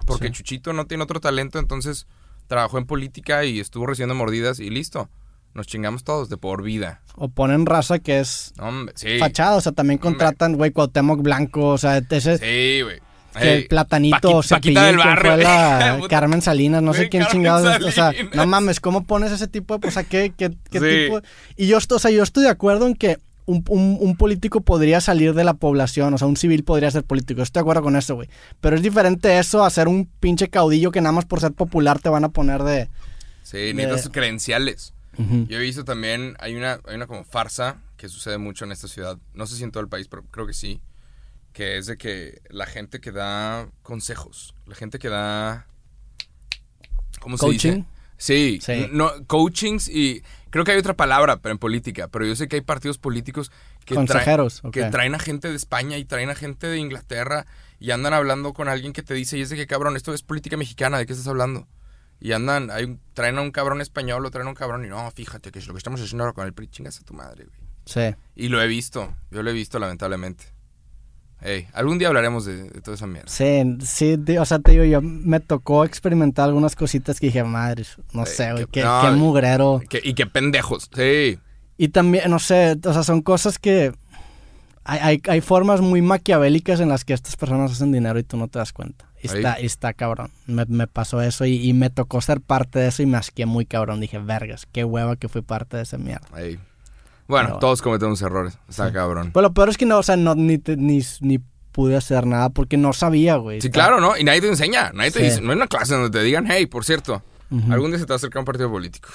Porque 0.07 0.27
Sí. 0.29 0.33
Chuchito 0.35 0.73
no 0.73 0.87
tiene 0.87 1.05
otro 1.05 1.21
talento, 1.21 1.59
entonces 1.59 2.07
trabajó 2.47 2.79
en 2.79 2.87
política 2.87 3.45
y 3.45 3.61
estuvo 3.61 3.87
recibiendo 3.87 4.15
mordidas 4.15 4.61
y 4.61 4.69
listo. 4.71 5.09
Nos 5.55 5.67
chingamos 5.69 6.03
todos 6.05 6.29
de 6.29 6.37
por 6.37 6.63
vida. 6.63 7.01
O 7.15 7.29
ponen 7.29 7.65
raza 7.65 8.01
que 8.01 8.19
es 8.19 8.53
No, 8.59 8.69
Hombre, 8.69 8.95
sí. 8.97 9.19
fachada, 9.19 9.57
o 9.57 9.61
sea, 9.61 9.73
también 9.73 9.99
contratan, 9.99 10.57
güey, 10.57 10.73
Cuauhtémoc 10.73 11.23
Blanco, 11.23 11.69
o 11.69 11.79
sea, 11.79 11.99
ese 11.99 12.39
Sí, 12.39 12.83
güey. 12.83 13.01
Que 13.35 13.53
Ey, 13.55 13.69
Platanito, 13.69 14.41
Paquita 14.49 14.87
del 14.87 14.97
¿quién 14.97 15.07
barrio. 15.09 15.33
fue 15.35 15.43
la 15.43 15.97
Puta. 16.01 16.09
Carmen 16.09 16.43
Salinas, 16.43 16.83
no 16.83 16.95
sé 16.95 17.09
quién 17.09 17.27
chingados, 17.27 17.83
o 17.85 17.91
sea, 17.91 18.13
no 18.35 18.47
mames, 18.47 18.81
¿cómo 18.81 19.05
pones 19.05 19.33
ese 19.33 19.49
tipo 19.49 19.79
de, 19.79 19.89
o 19.89 19.91
sea, 19.91 20.05
qué, 20.05 20.33
qué, 20.37 20.51
qué 20.71 20.81
Sí. 20.81 21.05
tipo? 21.07 21.21
Y 21.57 21.67
yo, 21.67 21.79
estoy- 21.79 21.97
o 21.97 21.99
sea, 21.99 22.11
yo 22.11 22.23
estoy 22.23 22.45
de 22.45 22.51
acuerdo 22.51 22.87
en 22.87 22.95
que 22.95 23.19
un, 23.47 23.63
un- 23.69 23.99
un 24.01 24.17
político 24.17 24.63
podría 24.63 25.01
salir 25.03 25.35
de 25.35 25.45
la 25.45 25.53
población, 25.55 26.15
o 26.15 26.19
sea, 26.19 26.27
un 26.27 26.37
civil 26.37 26.65
podría 26.65 26.91
ser 26.91 27.05
político, 27.05 27.43
estoy 27.43 27.61
de 27.61 27.65
acuerdo 27.65 27.83
con 27.83 27.97
eso, 27.97 28.15
güey. 28.15 28.29
Pero 28.61 28.77
es 28.77 28.83
diferente 28.83 29.39
eso 29.39 29.65
a 29.65 29.71
ser 29.71 29.87
un 29.89 30.07
pinche 30.21 30.49
caudillo 30.49 30.91
que 30.91 31.01
nada 31.03 31.13
más 31.13 31.27
por 31.27 31.41
ser 31.41 31.53
popular 31.53 31.99
te 32.01 32.09
van 32.09 32.25
a 32.25 32.31
poner 32.31 32.63
de... 32.63 32.89
Sí, 33.43 33.75
necesitas 33.75 34.03
sus 34.03 34.13
credenciales. 34.13 34.95
Yo 35.17 35.59
he 35.59 35.61
visto 35.61 35.85
también, 35.85 36.35
hay 36.41 36.55
una, 36.57 36.81
hay 36.89 36.97
una 36.97 37.07
como 37.07 37.23
farsa 37.25 37.77
que 37.97 38.09
sucede 38.09 38.39
mucho 38.39 38.65
en 38.65 38.73
esta 38.73 38.89
ciudad. 38.89 39.19
No 39.35 39.47
sé 39.47 39.55
si 39.57 39.63
en 39.63 39.71
todo 39.71 39.83
el 39.83 39.89
país, 39.89 40.09
pero 40.09 40.25
creo 40.31 40.47
que 40.47 40.55
sí. 40.55 40.81
Que 41.55 41.79
es 41.79 41.87
de 41.87 41.97
que 41.97 42.43
la 42.51 42.67
gente 42.67 43.01
que 43.01 43.13
da 43.13 43.71
consejos, 43.83 44.55
la 44.67 44.75
gente 44.75 44.99
que 44.99 45.09
da... 45.09 45.67
¿Cómo 47.21 47.39
se 47.39 47.47
Coaching. 47.47 47.71
dice? 47.71 47.85
Sí, 48.19 48.59
Sí. 48.61 48.89
No, 48.93 49.11
coachings 49.27 49.89
y 49.89 50.23
creo 50.51 50.65
que 50.65 50.73
hay 50.73 50.79
otra 50.79 50.95
palabra, 50.95 51.39
pero 51.39 51.53
en 51.53 51.59
política. 51.59 52.09
Pero 52.09 52.27
yo 52.27 52.37
sé 52.37 52.49
que 52.49 52.57
hay 52.57 52.63
partidos 52.63 52.99
políticos 52.99 53.51
que, 53.85 53.95
traen, 53.95 54.07
Consejeros, 54.07 54.63
que 54.73 54.85
ok. 54.85 54.91
traen 54.91 55.15
a 55.15 55.19
gente 55.19 55.49
de 55.49 55.57
España 55.57 55.97
y 55.97 56.05
traen 56.05 56.31
a 56.31 56.35
gente 56.35 56.67
de 56.67 56.79
Inglaterra 56.79 57.47
y 57.79 57.91
andan 57.91 58.15
hablando 58.15 58.53
con 58.53 58.69
alguien 58.69 58.93
que 58.93 59.03
te 59.03 59.15
dice, 59.15 59.37
y 59.37 59.43
es 59.43 59.51
de 59.51 59.57
que 59.57 59.67
cabrón, 59.67 59.97
esto 59.97 60.15
es 60.15 60.23
política 60.23 60.57
mexicana, 60.57 60.99
¿de 60.99 61.07
qué 61.07 61.13
estás 61.13 61.29
hablando? 61.29 61.67
Y 62.21 62.33
andan, 62.33 62.71
hay, 62.71 62.99
traen 63.13 63.39
a 63.39 63.43
un 63.43 63.51
cabrón 63.51 63.81
español 63.81 64.25
o 64.25 64.31
traen 64.31 64.47
a 64.47 64.51
un 64.51 64.57
cabrón 64.57 64.85
y 64.85 64.89
no, 64.89 65.11
fíjate 65.11 65.51
que 65.51 65.59
es 65.59 65.67
lo 65.67 65.75
que 65.75 65.79
estamos 65.79 66.01
haciendo 66.01 66.25
ahora 66.25 66.35
con 66.35 66.47
el 66.47 66.53
PRI, 66.53 66.69
chingas 66.69 67.01
a 67.01 67.05
tu 67.05 67.15
madre, 67.15 67.45
güey. 67.45 67.59
Sí. 67.85 68.17
Y 68.35 68.49
lo 68.49 68.63
he 68.63 68.67
visto, 68.67 69.15
yo 69.31 69.43
lo 69.43 69.51
he 69.51 69.53
visto 69.53 69.79
lamentablemente. 69.79 70.54
Ey, 71.45 71.69
algún 71.75 71.99
día 71.99 72.09
hablaremos 72.09 72.47
de, 72.47 72.71
de 72.71 72.81
toda 72.81 72.95
esa 72.97 73.07
mierda. 73.07 73.29
Sí, 73.29 73.63
sí, 73.83 74.17
o 74.39 74.45
sea, 74.47 74.59
te 74.59 74.73
digo, 74.73 74.85
yo 74.85 75.03
me 75.03 75.41
tocó 75.41 75.85
experimentar 75.85 76.47
algunas 76.49 76.75
cositas 76.75 77.21
que 77.21 77.27
dije, 77.27 77.45
madre, 77.45 77.85
no 78.15 78.25
sé, 78.25 78.53
güey, 78.53 78.67
qué, 78.73 78.83
no, 78.83 79.01
qué 79.03 79.11
mugrero. 79.11 79.83
Que- 79.89 80.01
y 80.03 80.15
qué 80.15 80.25
pendejos, 80.27 80.89
sí. 80.97 81.39
Y 81.77 81.89
también, 81.89 82.31
no 82.31 82.39
sé, 82.39 82.79
o 82.83 82.93
sea, 82.93 83.03
son 83.03 83.21
cosas 83.21 83.59
que... 83.59 83.93
Hay, 84.87 84.99
hay, 85.01 85.23
hay 85.29 85.41
formas 85.41 85.81
muy 85.81 86.03
maquiavélicas 86.03 86.79
en 86.81 86.89
las 86.91 87.05
que 87.07 87.15
estas 87.15 87.37
personas 87.37 87.73
hacen 87.73 87.91
dinero 87.93 88.19
y 88.19 88.23
tú 88.23 88.37
no 88.37 88.49
te 88.49 88.59
das 88.59 88.73
cuenta. 88.75 89.07
Y 89.23 89.29
está, 89.39 89.61
y 89.61 89.65
está 89.67 89.95
cabrón. 89.95 90.31
Me, 90.47 90.67
me 90.67 90.87
pasó 90.87 91.23
eso 91.23 91.47
y, 91.47 91.55
y 91.57 91.73
me 91.73 91.89
tocó 91.89 92.21
ser 92.21 92.43
parte 92.43 92.79
de 92.79 92.89
eso 92.89 93.03
y 93.03 93.07
me 93.07 93.17
asqué 93.17 93.47
muy 93.47 93.65
cabrón. 93.65 94.01
Dije, 94.01 94.19
vergas, 94.19 94.67
qué 94.71 94.85
hueva 94.85 95.17
que 95.17 95.29
fui 95.31 95.41
parte 95.41 95.79
de 95.79 95.85
esa 95.85 95.97
mierda. 95.97 96.27
Bueno, 97.27 97.49
Pero- 97.49 97.59
todos 97.59 97.81
cometemos 97.83 98.21
errores, 98.23 98.59
está 98.69 98.89
Sí. 98.89 98.93
cabrón. 98.95 99.31
Pero 99.33 99.43
lo 99.49 99.55
peor 99.55 99.69
es 99.71 99.77
que 99.79 99.87
no, 99.87 99.99
o 99.99 100.03
sea, 100.03 100.17
no, 100.17 100.35
ni, 100.35 100.59
te- 100.59 100.77
ni, 100.77 101.01
ni 101.21 101.39
pude 101.73 101.97
hacer 101.97 102.27
nada 102.27 102.51
porque 102.51 102.77
no 102.77 102.93
sabía, 102.93 103.37
güey. 103.37 103.61
Sí, 103.61 103.71
claro, 103.71 104.01
¿no? 104.01 104.17
Y 104.17 104.25
nadie 104.25 104.41
te 104.43 104.49
enseña, 104.49 104.91
nadie 104.95 105.11
te 105.11 105.19
Sí. 105.21 105.25
dice, 105.25 105.41
no 105.41 105.51
hay 105.51 105.57
una 105.57 105.67
clase 105.67 105.95
donde 105.95 106.11
te 106.11 106.23
digan, 106.25 106.47
hey, 106.49 106.67
por 106.67 106.85
cierto, 106.85 107.23
algún 107.71 107.91
día 107.91 107.99
se 107.99 108.05
te 108.07 108.11
va 108.11 108.15
a 108.15 108.17
acercar 108.17 108.41
un 108.41 108.45
partido 108.45 108.71
político. 108.71 109.09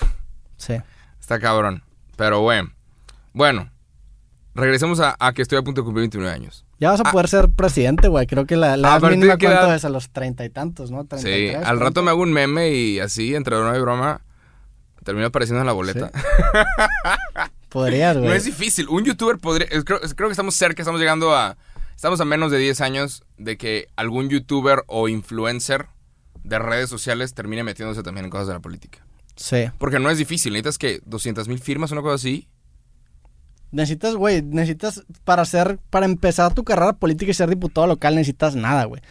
Sí. 0.58 0.74
Está 1.20 1.40
cabrón. 1.40 1.84
Pero 2.18 2.42
bueno. 2.42 2.72
Bueno. 3.34 3.70
Regresemos 4.56 5.00
a, 5.00 5.16
a 5.20 5.32
que 5.34 5.42
estoy 5.44 5.58
a 5.58 5.62
punto 5.62 5.82
de 5.82 5.86
cumplir 5.86 6.02
29 6.02 6.34
años. 6.34 6.66
Ya 6.80 6.90
vas 6.92 7.00
a 7.00 7.04
Ah. 7.06 7.12
poder 7.12 7.28
ser 7.30 7.50
presidente, 7.50 8.08
güey. 8.10 8.26
Creo 8.28 8.46
que 8.46 8.56
la, 8.58 8.76
la 8.76 8.96
¿A 8.96 8.98
edad 8.98 9.10
mínima 9.12 9.38
cuánto 9.38 9.48
edad? 9.48 9.76
es 9.76 9.86
a 9.86 9.90
los 9.90 10.10
treinta 10.10 10.44
y 10.44 10.50
tantos, 10.50 10.92
¿no? 10.92 11.04
Sí, 11.04 11.08
33, 11.08 11.56
al 11.58 11.62
40. 11.62 11.84
rato 11.86 12.04
me 12.04 12.10
hago 12.10 12.24
un 12.24 12.34
meme 12.34 12.72
y 12.72 13.00
así, 13.00 13.36
entre 13.36 13.56
broma 13.58 13.78
y 13.78 13.80
broma, 13.80 14.22
termino 15.04 15.28
apareciendo 15.28 15.62
en 15.62 15.68
la 15.68 15.74
boleta. 15.74 16.12
Podrías, 17.70 18.18
güey. 18.18 18.30
No 18.30 18.36
es 18.36 18.46
difícil. 18.46 18.90
Un 18.90 19.06
youtuber 19.06 19.38
podría. 19.38 19.68
Creo, 19.84 20.00
que 20.02 20.32
estamos 20.32 20.56
cerca, 20.56 20.82
estamos 20.82 21.00
llegando 21.00 21.36
a. 21.36 21.58
Estamos 21.96 22.22
a 22.22 22.26
menos 22.26 22.52
de 22.52 22.58
10 22.58 22.80
años 22.82 23.24
de 23.38 23.58
que 23.58 23.88
algún 23.98 24.30
youtuber 24.30 24.84
o 24.88 25.10
influencer 25.10 25.88
de 26.44 26.58
redes 26.58 26.90
sociales 26.90 27.34
termine 27.34 27.64
metiéndose 27.64 28.04
también 28.04 28.26
en 28.26 28.32
cosas 28.32 28.48
de 28.48 28.54
la 28.54 28.62
política. 28.62 29.06
Sí. 29.36 29.66
Porque 29.78 30.00
no 30.00 30.10
es 30.10 30.18
difícil. 30.18 30.54
Necesitas 30.54 30.78
que 30.78 31.02
200 31.06 31.50
mil 31.50 31.60
firmas, 31.60 31.92
una 31.92 32.02
cosa 32.02 32.16
así. 32.16 32.48
Necesitas, 33.72 34.16
güey, 34.16 34.42
necesitas 34.42 35.04
para 35.24 35.44
hacer, 35.44 35.78
para 35.90 36.06
empezar 36.06 36.54
tu 36.54 36.64
carrera 36.64 36.94
política 36.94 37.32
y 37.32 37.34
ser 37.36 37.50
diputado 37.50 37.86
local, 37.86 38.16
necesitas 38.16 38.56
nada, 38.56 38.86
güey. 38.86 39.02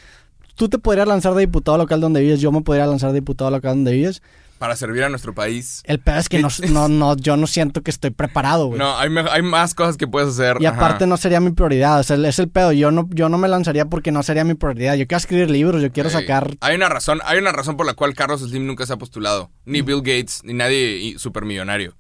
Tú 0.57 0.68
te 0.68 0.79
podrías 0.79 1.07
lanzar 1.07 1.35
de 1.35 1.42
diputado 1.42 1.79
local 1.79 2.01
donde 2.01 2.21
vives, 2.21 2.40
yo 2.40 2.51
me 2.51 2.62
podría 2.62 2.87
lanzar 2.87 3.11
de 3.11 3.21
diputado 3.21 3.51
local 3.53 3.77
donde 3.77 3.92
vives. 3.92 4.23
Para 4.59 4.75
servir 4.75 5.05
a 5.05 5.09
nuestro 5.09 5.35
país. 5.35 5.83
El 5.85 6.01
peor 6.01 6.18
es 6.18 6.29
que 6.29 6.40
no, 6.40 6.49
no, 6.71 6.88
no, 6.88 7.16
yo 7.16 7.37
no 7.37 7.47
siento 7.47 7.83
que 7.83 7.90
estoy 7.90 8.11
preparado, 8.11 8.66
güey. 8.66 8.79
No, 8.79 8.99
hay, 8.99 9.09
más 9.42 9.75
cosas 9.75 9.97
que 9.97 10.09
puedes 10.09 10.31
hacer. 10.31 10.57
Y 10.61 10.66
aparte 10.66 11.05
Ajá. 11.05 11.07
no 11.07 11.16
sería 11.16 11.40
mi 11.40 11.53
prioridad, 11.53 12.01
o 12.01 12.03
sea, 12.03 12.16
es 12.16 12.38
el 12.38 12.49
pedo. 12.49 12.73
Yo 12.73 12.90
no, 12.90 13.09
yo 13.11 13.29
no 13.29 13.38
me 13.38 13.49
lanzaría 13.49 13.85
porque 13.85 14.11
no 14.11 14.23
sería 14.23 14.44
mi 14.44 14.55
prioridad. 14.55 14.94
Yo 14.94 15.07
quiero 15.07 15.18
escribir 15.18 15.51
libros, 15.51 15.81
yo 15.81 15.92
quiero 15.92 16.11
sacar... 16.11 16.57
Hay 16.61 16.75
una 16.75 16.88
razón, 16.88 17.21
hay 17.25 17.38
una 17.38 17.53
razón 17.53 17.77
por 17.77 17.87
la 17.87 17.94
cual 17.94 18.14
Carlos 18.14 18.40
Slim 18.40 18.66
nunca 18.66 18.85
se 18.85 18.92
ha 18.92 18.97
postulado. 18.97 19.51
Mm. 19.64 19.73
Ni 19.73 19.83
Bill 19.83 19.99
Gates, 19.99 20.40
ni 20.42 20.55
nadie 20.55 21.14
supermillonario. 21.18 21.97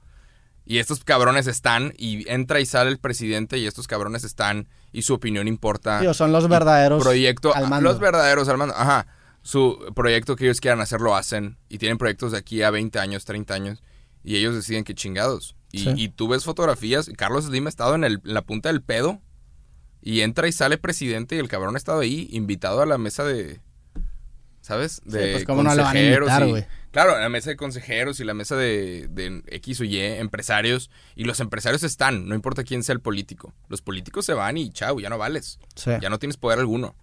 Y 0.64 0.78
estos 0.78 1.02
cabrones 1.02 1.46
están, 1.46 1.94
y 1.96 2.30
entra 2.30 2.60
y 2.60 2.66
sale 2.66 2.90
el 2.90 2.98
presidente, 2.98 3.56
y 3.56 3.66
estos 3.66 3.86
cabrones 3.86 4.22
están, 4.22 4.68
y 4.92 5.00
su 5.00 5.14
opinión 5.14 5.48
importa. 5.48 6.00
Tío, 6.00 6.12
son 6.12 6.30
los 6.30 6.46
verdaderos 6.46 7.02
proyecto, 7.02 7.54
al 7.54 7.70
mando. 7.70 7.88
los 7.88 7.98
verdaderos 7.98 8.48
al 8.50 8.58
mando. 8.58 8.74
Ajá. 8.76 9.06
Su 9.48 9.92
proyecto 9.96 10.36
que 10.36 10.44
ellos 10.44 10.60
quieran 10.60 10.82
hacer 10.82 11.00
lo 11.00 11.16
hacen. 11.16 11.56
Y 11.70 11.78
tienen 11.78 11.96
proyectos 11.96 12.32
de 12.32 12.38
aquí 12.38 12.62
a 12.62 12.70
20 12.70 12.98
años, 12.98 13.24
30 13.24 13.54
años. 13.54 13.82
Y 14.22 14.36
ellos 14.36 14.54
deciden 14.54 14.84
que 14.84 14.94
chingados. 14.94 15.56
Y, 15.72 15.78
Sí. 15.84 15.92
y 15.96 16.08
tú 16.10 16.28
ves 16.28 16.44
fotografías. 16.44 17.08
y 17.08 17.14
Carlos 17.14 17.46
Slim 17.46 17.64
ha 17.64 17.70
estado 17.70 17.94
en, 17.94 18.04
el- 18.04 18.20
en 18.26 18.34
la 18.34 18.42
punta 18.42 18.68
del 18.68 18.82
pedo. 18.82 19.22
Y 20.02 20.20
entra 20.20 20.48
y 20.48 20.52
sale 20.52 20.76
presidente. 20.76 21.36
Y 21.36 21.38
el 21.38 21.48
cabrón 21.48 21.76
ha 21.76 21.78
estado 21.78 22.00
ahí, 22.00 22.28
invitado 22.30 22.82
a 22.82 22.86
la 22.86 22.98
mesa 22.98 23.24
de. 23.24 23.60
¿Sabes? 24.60 25.00
De 25.06 25.32
pues, 25.32 25.44
¿cómo 25.46 25.62
no 25.62 25.70
van 25.70 25.80
a 25.80 25.82
consejeros 25.84 26.28
invitar, 26.28 26.46
y- 26.46 26.50
güey? 26.50 26.66
Claro, 26.90 27.18
la 27.18 27.28
mesa 27.30 27.48
de 27.48 27.56
consejeros 27.56 28.20
y 28.20 28.24
la 28.24 28.34
mesa 28.34 28.54
de, 28.54 29.08
de 29.10 29.42
X 29.46 29.80
o 29.80 29.84
Y, 29.84 29.98
empresarios. 29.98 30.90
Y 31.16 31.24
los 31.24 31.40
empresarios 31.40 31.82
están, 31.84 32.28
no 32.28 32.34
importa 32.34 32.64
quién 32.64 32.82
sea 32.82 32.92
el 32.92 33.00
político. 33.00 33.54
Los 33.68 33.80
políticos 33.80 34.26
se 34.26 34.34
van 34.34 34.58
y 34.58 34.70
chao, 34.72 35.00
ya 35.00 35.08
no 35.08 35.16
vales. 35.16 35.58
Sí. 35.74 35.90
Ya 36.02 36.10
no 36.10 36.18
tienes 36.18 36.36
poder 36.36 36.58
alguno. 36.58 36.94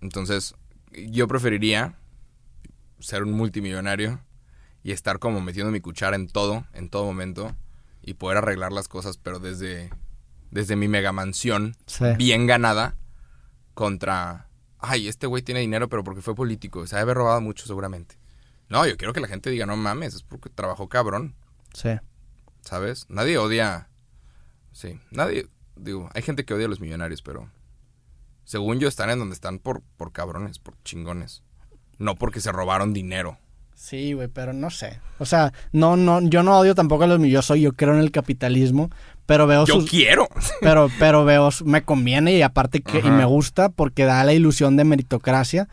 Entonces, 0.00 0.54
yo 0.92 1.28
preferiría 1.28 1.94
ser 2.98 3.22
un 3.24 3.32
multimillonario 3.32 4.20
y 4.82 4.92
estar 4.92 5.18
como 5.18 5.40
metiendo 5.40 5.70
mi 5.72 5.80
cuchara 5.80 6.16
en 6.16 6.28
todo, 6.28 6.64
en 6.72 6.88
todo 6.90 7.04
momento, 7.04 7.54
y 8.02 8.14
poder 8.14 8.38
arreglar 8.38 8.72
las 8.72 8.88
cosas, 8.88 9.16
pero 9.16 9.38
desde, 9.38 9.90
desde 10.50 10.76
mi 10.76 10.88
mega 10.88 11.12
mansión, 11.12 11.76
Sí. 11.86 12.04
bien 12.16 12.46
ganada, 12.46 12.96
contra, 13.74 14.48
ay, 14.78 15.08
este 15.08 15.26
güey 15.26 15.42
tiene 15.42 15.60
dinero, 15.60 15.88
pero 15.88 16.04
porque 16.04 16.20
fue 16.22 16.34
político, 16.34 16.86
se 16.86 16.94
ha 16.96 16.98
de 16.98 17.02
haber 17.02 17.16
robado 17.16 17.40
mucho 17.40 17.66
seguramente. 17.66 18.16
No, 18.68 18.86
yo 18.86 18.96
quiero 18.96 19.12
que 19.12 19.20
la 19.20 19.28
gente 19.28 19.50
diga, 19.50 19.66
no 19.66 19.76
mames, 19.76 20.14
es 20.14 20.22
porque 20.22 20.50
trabajó 20.50 20.88
cabrón, 20.88 21.34
Sí. 21.74 21.90
¿sabes? 22.62 23.06
Nadie 23.08 23.38
odia, 23.38 23.88
sí, 24.72 24.98
nadie, 25.10 25.46
digo, 25.76 26.10
hay 26.14 26.22
gente 26.22 26.44
que 26.44 26.54
odia 26.54 26.66
a 26.66 26.68
los 26.68 26.80
millonarios, 26.80 27.22
pero 27.22 27.50
según 28.52 28.78
yo 28.80 28.86
están 28.86 29.08
en 29.08 29.18
donde 29.18 29.32
están 29.32 29.58
por, 29.58 29.80
por 29.96 30.12
cabrones, 30.12 30.58
por 30.58 30.74
chingones, 30.84 31.42
no 31.96 32.16
porque 32.16 32.38
se 32.38 32.52
robaron 32.52 32.92
dinero. 32.92 33.38
Sí, 33.74 34.12
güey, 34.12 34.28
pero 34.28 34.52
no 34.52 34.68
sé. 34.68 35.00
O 35.18 35.24
sea, 35.24 35.54
no, 35.72 35.96
no, 35.96 36.20
yo 36.20 36.42
no 36.42 36.58
odio 36.58 36.74
tampoco 36.74 37.04
a 37.04 37.06
los 37.06 37.18
millones, 37.18 37.46
soy, 37.46 37.62
yo 37.62 37.72
creo 37.72 37.94
en 37.94 38.00
el 38.00 38.10
capitalismo, 38.10 38.90
pero 39.24 39.46
veo 39.46 39.64
Yo 39.64 39.76
sus, 39.80 39.88
quiero. 39.88 40.28
pero, 40.60 40.90
pero 40.98 41.24
veo, 41.24 41.48
me 41.64 41.82
conviene 41.82 42.34
y 42.36 42.42
aparte 42.42 42.82
que, 42.82 42.98
y 42.98 43.10
me 43.10 43.24
gusta 43.24 43.70
porque 43.70 44.04
da 44.04 44.22
la 44.22 44.34
ilusión 44.34 44.76
de 44.76 44.84
meritocracia, 44.84 45.70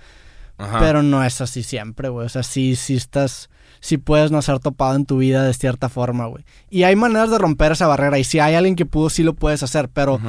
Ajá. 0.57 0.79
pero 0.79 1.03
no 1.03 1.21
es 1.25 1.41
así 1.41 1.63
siempre, 1.63 2.07
güey. 2.07 2.27
O 2.27 2.29
sea, 2.29 2.43
sí, 2.43 2.77
sí 2.77 2.95
estás, 2.95 3.49
sí 3.81 3.97
puedes 3.97 4.31
no 4.31 4.41
ser 4.41 4.59
topado 4.59 4.95
en 4.95 5.05
tu 5.05 5.17
vida 5.17 5.43
de 5.43 5.53
cierta 5.53 5.89
forma, 5.89 6.27
güey. 6.27 6.45
Y 6.69 6.83
hay 6.83 6.95
maneras 6.95 7.29
de 7.29 7.39
romper 7.39 7.73
esa 7.73 7.87
barrera 7.87 8.17
y 8.19 8.23
si 8.23 8.39
hay 8.39 8.55
alguien 8.55 8.77
que 8.77 8.85
pudo, 8.85 9.09
sí 9.09 9.23
lo 9.23 9.33
puedes 9.33 9.63
hacer, 9.63 9.89
pero. 9.89 10.21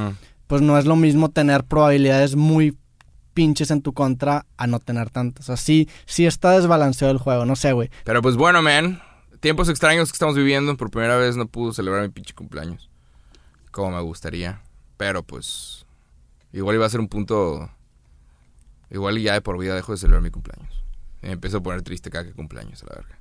Pues 0.50 0.62
no 0.62 0.76
es 0.76 0.84
lo 0.84 0.96
mismo 0.96 1.30
tener 1.30 1.62
probabilidades 1.62 2.34
muy 2.34 2.76
pinches 3.34 3.70
en 3.70 3.82
tu 3.82 3.92
contra 3.92 4.46
a 4.56 4.66
no 4.66 4.80
tener 4.80 5.08
tantas. 5.08 5.44
O 5.44 5.46
sea, 5.46 5.56
sí, 5.56 5.88
sí 6.06 6.26
está 6.26 6.50
desbalanceado 6.50 7.12
el 7.12 7.18
juego, 7.18 7.46
no 7.46 7.54
sé, 7.54 7.72
güey. 7.72 7.88
Pero 8.04 8.20
pues 8.20 8.34
bueno, 8.34 8.60
man. 8.60 9.00
Tiempos 9.38 9.68
extraños 9.68 10.10
que 10.10 10.16
estamos 10.16 10.34
viviendo. 10.34 10.76
Por 10.76 10.90
primera 10.90 11.16
vez 11.18 11.36
no 11.36 11.46
pude 11.46 11.72
celebrar 11.72 12.02
mi 12.02 12.08
pinche 12.08 12.34
cumpleaños. 12.34 12.90
Como 13.70 13.92
me 13.92 14.02
gustaría. 14.02 14.60
Pero 14.96 15.22
pues. 15.22 15.86
Igual 16.52 16.74
iba 16.74 16.84
a 16.86 16.90
ser 16.90 16.98
un 16.98 17.06
punto. 17.06 17.70
Igual 18.90 19.20
ya 19.20 19.34
de 19.34 19.42
por 19.42 19.56
vida 19.56 19.76
dejo 19.76 19.92
de 19.92 19.98
celebrar 19.98 20.20
mi 20.20 20.30
cumpleaños. 20.30 20.82
Y 21.22 21.26
me 21.26 21.32
empiezo 21.34 21.58
a 21.58 21.62
poner 21.62 21.82
triste 21.82 22.10
cada 22.10 22.24
que 22.24 22.32
cumpleaños, 22.32 22.82
a 22.82 22.86
la 22.86 22.96
verga. 22.96 23.20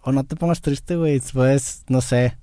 O 0.00 0.10
no 0.10 0.24
te 0.24 0.36
pongas 0.36 0.62
triste, 0.62 0.96
güey. 0.96 1.20
Después, 1.20 1.84
no 1.88 2.00
sé. 2.00 2.38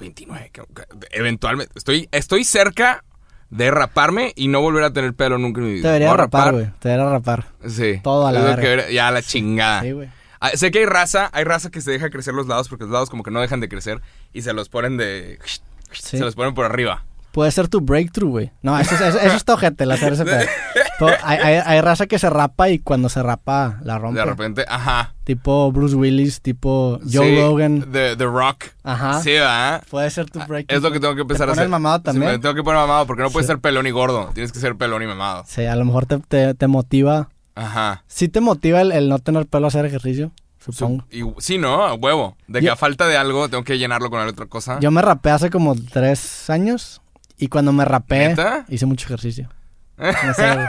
29. 0.00 0.50
que- 0.52 0.62
que- 0.74 1.06
Eventualmente. 1.12 1.72
Estoy, 1.76 2.08
estoy 2.10 2.42
cerca 2.42 3.04
de 3.50 3.70
raparme 3.70 4.32
y 4.36 4.48
no 4.48 4.60
volver 4.60 4.84
a 4.84 4.92
tener 4.92 5.12
pelo 5.14 5.38
nunca 5.38 5.60
en 5.60 5.66
mi 5.66 5.72
vida. 5.74 5.82
Te 5.82 5.88
debería 5.88 6.14
rapar, 6.14 6.52
güey. 6.52 6.70
Te 6.78 6.88
debería 6.88 7.10
rapar. 7.10 7.46
Sí. 7.66 8.00
Todo 8.02 8.26
a 8.26 8.32
la 8.32 8.40
verga. 8.40 8.86
que 8.86 8.94
ya 8.94 9.08
a 9.08 9.10
la 9.10 9.22
chingada. 9.22 9.82
Sí, 9.82 9.92
güey. 9.92 10.08
Ah, 10.40 10.50
sé 10.54 10.70
que 10.70 10.78
hay 10.78 10.86
raza, 10.86 11.28
hay 11.32 11.44
raza 11.44 11.70
que 11.70 11.82
se 11.82 11.90
deja 11.90 12.08
crecer 12.08 12.32
los 12.32 12.46
lados 12.46 12.68
porque 12.68 12.84
los 12.84 12.92
lados 12.92 13.10
como 13.10 13.22
que 13.22 13.30
no 13.30 13.40
dejan 13.40 13.60
de 13.60 13.68
crecer 13.68 14.00
y 14.32 14.42
se 14.42 14.54
los 14.54 14.70
ponen 14.70 14.96
de... 14.96 15.38
Sí. 15.92 16.16
Se 16.16 16.20
los 16.20 16.34
ponen 16.34 16.54
por 16.54 16.64
arriba. 16.64 17.04
Puede 17.32 17.50
ser 17.52 17.68
tu 17.68 17.80
breakthrough, 17.80 18.30
güey. 18.30 18.50
No, 18.62 18.76
eso, 18.78 18.94
es- 18.96 19.00
eso, 19.00 19.18
eso 19.20 19.36
está 19.36 19.54
ojete, 19.54 19.84
el 19.84 19.92
hacer 19.92 20.12
ese 20.14 20.24
pedo. 20.24 20.40
Pero 20.98 21.12
hay, 21.22 21.38
hay, 21.38 21.54
hay 21.64 21.80
raza 21.80 22.06
que 22.06 22.18
se 22.18 22.28
rapa 22.28 22.68
y 22.70 22.80
cuando 22.80 23.08
se 23.08 23.22
rapa 23.22 23.78
la 23.84 23.98
rompe. 23.98 24.18
De 24.18 24.26
repente, 24.26 24.64
ajá. 24.68 25.14
Tipo 25.24 25.70
Bruce 25.70 25.94
Willis, 25.94 26.40
tipo 26.40 26.98
Joe 27.10 27.28
Sí, 27.30 27.40
Rogan. 27.40 27.86
The, 27.92 28.16
the 28.16 28.24
Rock. 28.24 28.64
Ajá. 28.82 29.20
Sí, 29.22 29.30
¿verdad? 29.30 29.82
Puede 29.90 30.10
ser 30.10 30.28
tu 30.28 30.40
breakthrough. 30.40 30.76
Es 30.76 30.82
lo 30.82 30.90
que 30.90 30.98
tengo 30.98 31.14
que 31.14 31.20
empezar 31.22 31.46
¿Te 31.46 31.50
a 31.50 31.52
hacer. 31.52 31.68
mamado 31.68 32.00
también? 32.02 32.40
tengo 32.40 32.54
que 32.54 32.62
poner 32.64 32.80
mamado 32.80 33.06
porque 33.06 33.22
no 33.22 33.30
puedes 33.30 33.46
Sí. 33.46 33.52
ser 33.52 33.60
pelón 33.60 33.86
y 33.86 33.90
gordo. 33.92 34.30
Tienes 34.34 34.50
que 34.52 34.58
ser 34.58 34.74
pelón 34.76 35.02
y 35.02 35.06
mamado. 35.06 35.44
Sí, 35.46 35.64
a 35.64 35.76
lo 35.76 35.84
mejor 35.84 36.06
te, 36.06 36.18
te, 36.18 36.54
te 36.54 36.66
motiva. 36.66 37.28
Ajá. 37.54 38.02
Sí 38.08 38.28
te 38.28 38.40
motiva 38.40 38.80
el, 38.80 38.90
el 38.92 39.08
no 39.08 39.18
tener 39.20 39.46
pelo 39.46 39.66
a 39.66 39.68
hacer 39.68 39.84
ejercicio, 39.84 40.32
supongo. 40.58 41.04
Y, 41.10 41.22
sí, 41.38 41.58
¿no? 41.58 41.84
A 41.84 41.94
huevo. 41.94 42.36
De 42.48 42.60
que 42.60 42.66
Yo- 42.66 42.72
a 42.72 42.76
falta 42.76 43.06
de 43.06 43.16
algo 43.16 43.48
tengo 43.48 43.62
que 43.64 43.78
llenarlo 43.78 44.10
con 44.10 44.20
otra 44.26 44.46
cosa. 44.46 44.78
Yo 44.80 44.90
me 44.90 45.00
rapé 45.02 45.30
hace 45.30 45.48
como 45.50 45.74
tres 45.76 46.50
años 46.50 47.00
y 47.40 47.48
cuando 47.48 47.72
me 47.72 47.84
rapé 47.84 48.28
¿Neta? 48.28 48.66
hice 48.68 48.86
mucho 48.86 49.06
ejercicio. 49.06 49.48
No 49.98 50.34
sé, 50.34 50.54
güey. 50.54 50.66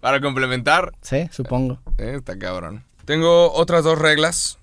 Para 0.00 0.20
complementar. 0.20 0.92
Sí, 1.00 1.28
supongo. 1.30 1.80
Eh, 1.96 2.16
está 2.16 2.38
cabrón. 2.38 2.84
Tengo 3.06 3.50
otras 3.52 3.82
dos 3.82 3.98
reglas 3.98 4.58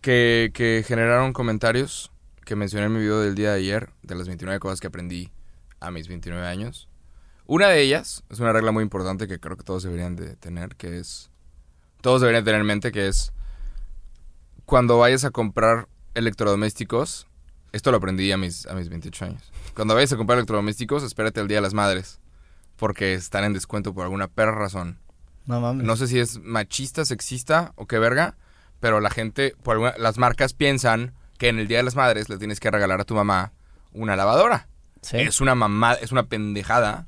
que, 0.00 0.50
que 0.54 0.82
generaron 0.86 1.34
comentarios 1.34 2.10
que 2.44 2.56
mencioné 2.56 2.86
en 2.86 2.94
mi 2.94 3.00
video 3.00 3.20
del 3.20 3.34
día 3.34 3.50
de 3.52 3.58
ayer, 3.58 3.90
de 4.02 4.14
las 4.14 4.26
29 4.28 4.60
cosas 4.60 4.80
que 4.80 4.86
aprendí 4.86 5.30
a 5.80 5.90
mis 5.90 6.08
29 6.08 6.46
años. 6.46 6.88
Una 7.46 7.68
de 7.68 7.82
ellas 7.82 8.24
es 8.30 8.40
una 8.40 8.52
regla 8.52 8.72
muy 8.72 8.82
importante 8.82 9.28
que 9.28 9.38
creo 9.38 9.56
que 9.56 9.64
todos 9.64 9.82
deberían 9.82 10.16
de 10.16 10.36
tener, 10.36 10.76
que 10.76 10.98
es... 10.98 11.30
Todos 12.00 12.20
deberían 12.20 12.44
tener 12.44 12.60
en 12.60 12.66
mente 12.66 12.92
que 12.92 13.08
es... 13.08 13.32
Cuando 14.64 14.98
vayas 14.98 15.24
a 15.24 15.30
comprar 15.30 15.88
electrodomésticos, 16.14 17.26
esto 17.74 17.90
lo 17.90 17.98
aprendí 17.98 18.30
a 18.32 18.36
mis, 18.36 18.66
a 18.66 18.74
mis 18.74 18.88
28 18.88 19.24
años. 19.26 19.52
Cuando 19.74 19.94
vayas 19.94 20.12
a 20.12 20.16
comprar 20.16 20.38
electrodomésticos, 20.38 21.02
espérate 21.02 21.40
el 21.40 21.48
Día 21.48 21.58
de 21.58 21.62
las 21.62 21.74
Madres, 21.74 22.20
porque 22.76 23.14
están 23.14 23.44
en 23.44 23.52
descuento 23.52 23.92
por 23.92 24.04
alguna 24.04 24.28
perra 24.28 24.52
razón. 24.52 24.98
No 25.46 25.60
mames. 25.60 25.84
No 25.86 25.96
sé 25.96 26.06
si 26.06 26.18
es 26.18 26.38
machista, 26.38 27.04
sexista 27.04 27.72
o 27.76 27.86
qué 27.86 27.98
verga, 27.98 28.36
pero 28.80 29.00
la 29.00 29.10
gente, 29.10 29.54
por 29.62 29.74
alguna- 29.74 29.94
las 29.98 30.16
marcas 30.16 30.54
piensan 30.54 31.12
que 31.38 31.48
en 31.48 31.58
el 31.58 31.68
Día 31.68 31.78
de 31.78 31.82
las 31.84 31.96
Madres 31.96 32.28
le 32.28 32.38
tienes 32.38 32.60
que 32.60 32.70
regalar 32.70 33.00
a 33.00 33.04
tu 33.04 33.14
mamá 33.14 33.52
una 33.92 34.16
lavadora. 34.16 34.68
Sí. 35.02 35.18
Es 35.18 35.40
una 35.42 35.54
mamá, 35.54 35.92
es 35.94 36.12
una 36.12 36.26
pendejada, 36.26 37.04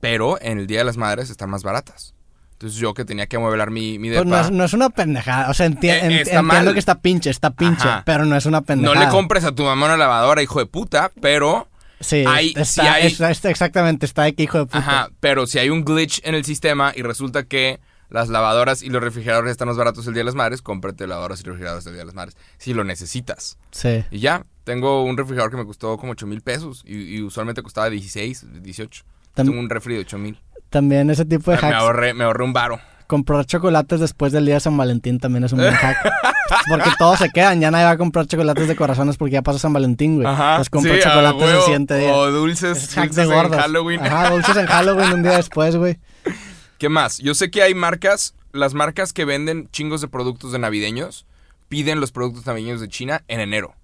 pero 0.00 0.40
en 0.40 0.58
el 0.58 0.66
Día 0.66 0.78
de 0.78 0.84
las 0.84 0.96
Madres 0.96 1.30
están 1.30 1.50
más 1.50 1.62
baratas. 1.62 2.14
Entonces 2.56 2.78
yo 2.78 2.94
que 2.94 3.04
tenía 3.04 3.26
que 3.26 3.36
amueblar 3.36 3.70
mi, 3.70 3.98
mi 3.98 4.08
Pues 4.08 4.24
depa, 4.24 4.30
no, 4.30 4.40
es, 4.46 4.50
no 4.50 4.64
es 4.64 4.72
una 4.72 4.88
pendejada. 4.88 5.50
O 5.50 5.54
sea, 5.54 5.66
enti- 5.68 5.90
Eh, 5.90 6.00
entiendo 6.20 6.42
mal. 6.42 6.72
que 6.72 6.78
está 6.78 6.98
pinche, 7.00 7.28
está 7.28 7.50
pinche, 7.50 7.86
Ajá. 7.86 8.02
pero 8.06 8.24
no 8.24 8.34
es 8.34 8.46
una 8.46 8.60
no 8.60 8.64
pendejada. 8.66 9.04
le 9.04 9.10
compres 9.10 9.44
a 9.44 9.54
tu 9.54 9.62
mamá 9.62 9.86
una 9.86 9.98
lavadora, 9.98 10.42
hijo 10.42 10.58
de 10.58 10.66
puta, 10.66 11.12
pero... 11.20 11.68
Sí, 12.00 12.24
hay- 12.26 12.48
está, 12.56 12.64
sí 12.64 12.80
hay- 12.80 13.06
está- 13.08 13.30
está- 13.30 13.50
exactamente, 13.50 14.06
está 14.06 14.22
de 14.22 14.34
que 14.34 14.44
hijo 14.44 14.56
de 14.58 14.64
puta. 14.66 14.78
Ajá, 14.78 15.08
pero 15.20 15.46
si 15.46 15.58
hay 15.58 15.68
un 15.68 15.84
glitch 15.84 16.20
en 16.24 16.34
el 16.34 16.44
sistema 16.46 16.92
y 16.96 17.02
resulta 17.02 17.42
que 17.44 17.78
las 18.08 18.28
lavadoras 18.30 18.82
y 18.82 18.88
los 18.88 19.02
refrigeradores 19.02 19.50
están 19.50 19.68
más 19.68 19.76
baratos 19.76 20.06
el 20.06 20.14
Día 20.14 20.20
de 20.20 20.24
las 20.26 20.34
Madres, 20.34 20.62
cómprate 20.62 21.06
lavadoras 21.06 21.40
y 21.40 21.44
refrigeradores 21.44 21.84
el 21.86 21.92
Día 21.92 22.00
de 22.02 22.06
las 22.06 22.14
Madres, 22.14 22.36
si 22.56 22.72
lo 22.72 22.84
necesitas. 22.84 23.58
Sí. 23.70 24.02
Y 24.10 24.20
ya, 24.20 24.46
tengo 24.64 25.02
un 25.04 25.16
refrigerador 25.18 25.50
que 25.50 25.56
me 25.58 25.66
costó 25.66 25.98
como 25.98 26.12
8 26.12 26.26
mil 26.26 26.40
pesos 26.40 26.82
y, 26.86 27.16
y 27.16 27.22
usualmente 27.22 27.62
costaba 27.62 27.90
16, 27.90 28.46
18. 28.62 29.04
Tam- 29.34 29.44
Tengo 29.46 29.58
un 29.60 29.68
refri 29.68 29.94
de 29.94 30.00
8 30.00 30.16
mil. 30.18 30.40
También 30.70 31.10
ese 31.10 31.24
tipo 31.24 31.50
de 31.50 31.56
Me 31.58 31.66
hacks. 31.68 31.76
ahorré, 31.76 32.14
me 32.14 32.24
ahorré 32.24 32.44
un 32.44 32.52
varo. 32.52 32.80
Comprar 33.06 33.44
chocolates 33.46 34.00
después 34.00 34.32
del 34.32 34.46
día 34.46 34.54
de 34.54 34.60
San 34.60 34.76
Valentín 34.76 35.20
también 35.20 35.44
es 35.44 35.52
un 35.52 35.60
buen 35.60 35.72
hack. 35.72 35.96
porque 36.68 36.90
todos 36.98 37.18
se 37.20 37.30
quedan. 37.30 37.60
Ya 37.60 37.70
nadie 37.70 37.84
va 37.84 37.92
a 37.92 37.96
comprar 37.96 38.26
chocolates 38.26 38.66
de 38.66 38.74
corazones 38.74 39.16
porque 39.16 39.34
ya 39.34 39.42
pasó 39.42 39.60
San 39.60 39.72
Valentín, 39.72 40.16
güey. 40.16 40.28
Entonces 40.28 40.70
compra 40.70 40.92
sí, 40.94 40.98
a 40.98 41.02
chocolates 41.04 41.42
el 41.42 41.48
huevo. 41.48 41.62
siguiente 41.62 41.98
día. 41.98 42.12
O 42.14 42.30
dulces, 42.32 42.78
Es 42.78 42.94
dulces 42.96 43.14
de 43.16 43.22
en 43.22 43.28
gordos. 43.30 43.60
Halloween. 43.60 44.00
Ajá, 44.04 44.30
dulces 44.30 44.56
en 44.56 44.66
Halloween 44.66 45.12
un 45.12 45.22
día 45.22 45.36
después, 45.36 45.76
güey. 45.76 45.98
¿Qué 46.78 46.88
más? 46.88 47.18
Yo 47.18 47.34
sé 47.34 47.48
que 47.50 47.62
hay 47.62 47.74
marcas, 47.74 48.34
las 48.52 48.74
marcas 48.74 49.12
que 49.12 49.24
venden 49.24 49.68
chingos 49.70 50.00
de 50.00 50.08
productos 50.08 50.50
de 50.50 50.58
navideños, 50.58 51.26
piden 51.68 52.00
los 52.00 52.10
productos 52.10 52.44
navideños 52.46 52.80
de 52.80 52.88
China 52.88 53.22
en 53.28 53.38
enero. 53.40 53.74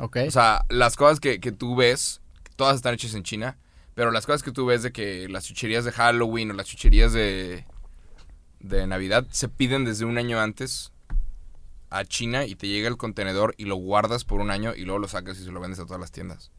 Ok. 0.00 0.16
O 0.26 0.30
sea, 0.30 0.64
las 0.70 0.96
cosas 0.96 1.20
que, 1.20 1.38
que 1.38 1.52
tú 1.52 1.76
ves, 1.76 2.22
todas 2.56 2.76
están 2.76 2.94
hechas 2.94 3.14
en 3.14 3.22
China, 3.24 3.56
pero 3.94 4.10
las 4.10 4.26
cosas 4.26 4.42
que 4.42 4.52
tú 4.52 4.66
ves 4.66 4.82
de 4.82 4.92
que 4.92 5.28
las 5.28 5.44
chucherías 5.44 5.84
de 5.84 5.92
Halloween 5.92 6.50
o 6.50 6.54
las 6.54 6.66
chucherías 6.66 7.12
de, 7.12 7.64
de 8.60 8.86
Navidad 8.86 9.26
se 9.30 9.48
piden 9.48 9.84
desde 9.84 10.04
un 10.04 10.18
año 10.18 10.40
antes 10.40 10.92
a 11.90 12.04
China 12.04 12.44
y 12.44 12.56
te 12.56 12.66
llega 12.66 12.88
el 12.88 12.96
contenedor 12.96 13.54
y 13.56 13.66
lo 13.66 13.76
guardas 13.76 14.24
por 14.24 14.40
un 14.40 14.50
año 14.50 14.74
y 14.74 14.84
luego 14.84 14.98
lo 14.98 15.08
sacas 15.08 15.38
y 15.38 15.44
se 15.44 15.52
lo 15.52 15.60
vendes 15.60 15.78
a 15.78 15.86
todas 15.86 16.00
las 16.00 16.10
tiendas. 16.10 16.50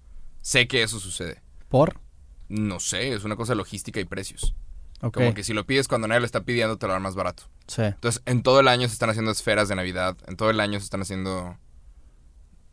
Sé 0.42 0.68
que 0.68 0.82
eso 0.82 1.00
sucede. 1.00 1.42
¿Por? 1.68 2.00
No 2.48 2.80
sé, 2.80 3.14
es 3.14 3.24
una 3.24 3.36
cosa 3.36 3.54
de 3.54 3.58
logística 3.58 4.00
y 4.00 4.06
precios. 4.06 4.56
Ok. 5.02 5.16
Como 5.16 5.34
que 5.34 5.44
si 5.44 5.54
lo 5.54 5.66
pides 5.66 5.88
cuando 5.88 6.08
nadie 6.08 6.22
lo 6.22 6.26
está 6.26 6.44
pidiendo, 6.44 6.78
te 6.78 6.88
lo 6.88 6.94
dan 6.94 7.02
más 7.02 7.16
barato. 7.16 7.44
Sí. 7.68 7.82
Entonces, 7.82 8.22
en 8.26 8.44
todo 8.44 8.60
el 8.60 8.68
año 8.68 8.88
se 8.88 8.94
están 8.94 9.10
haciendo 9.10 9.32
esferas 9.32 9.68
de 9.68 9.76
Navidad. 9.76 10.16
En 10.28 10.38
todo 10.38 10.50
el 10.50 10.60
año 10.60 10.80
se 10.80 10.86
están 10.86 11.02
haciendo 11.02 11.58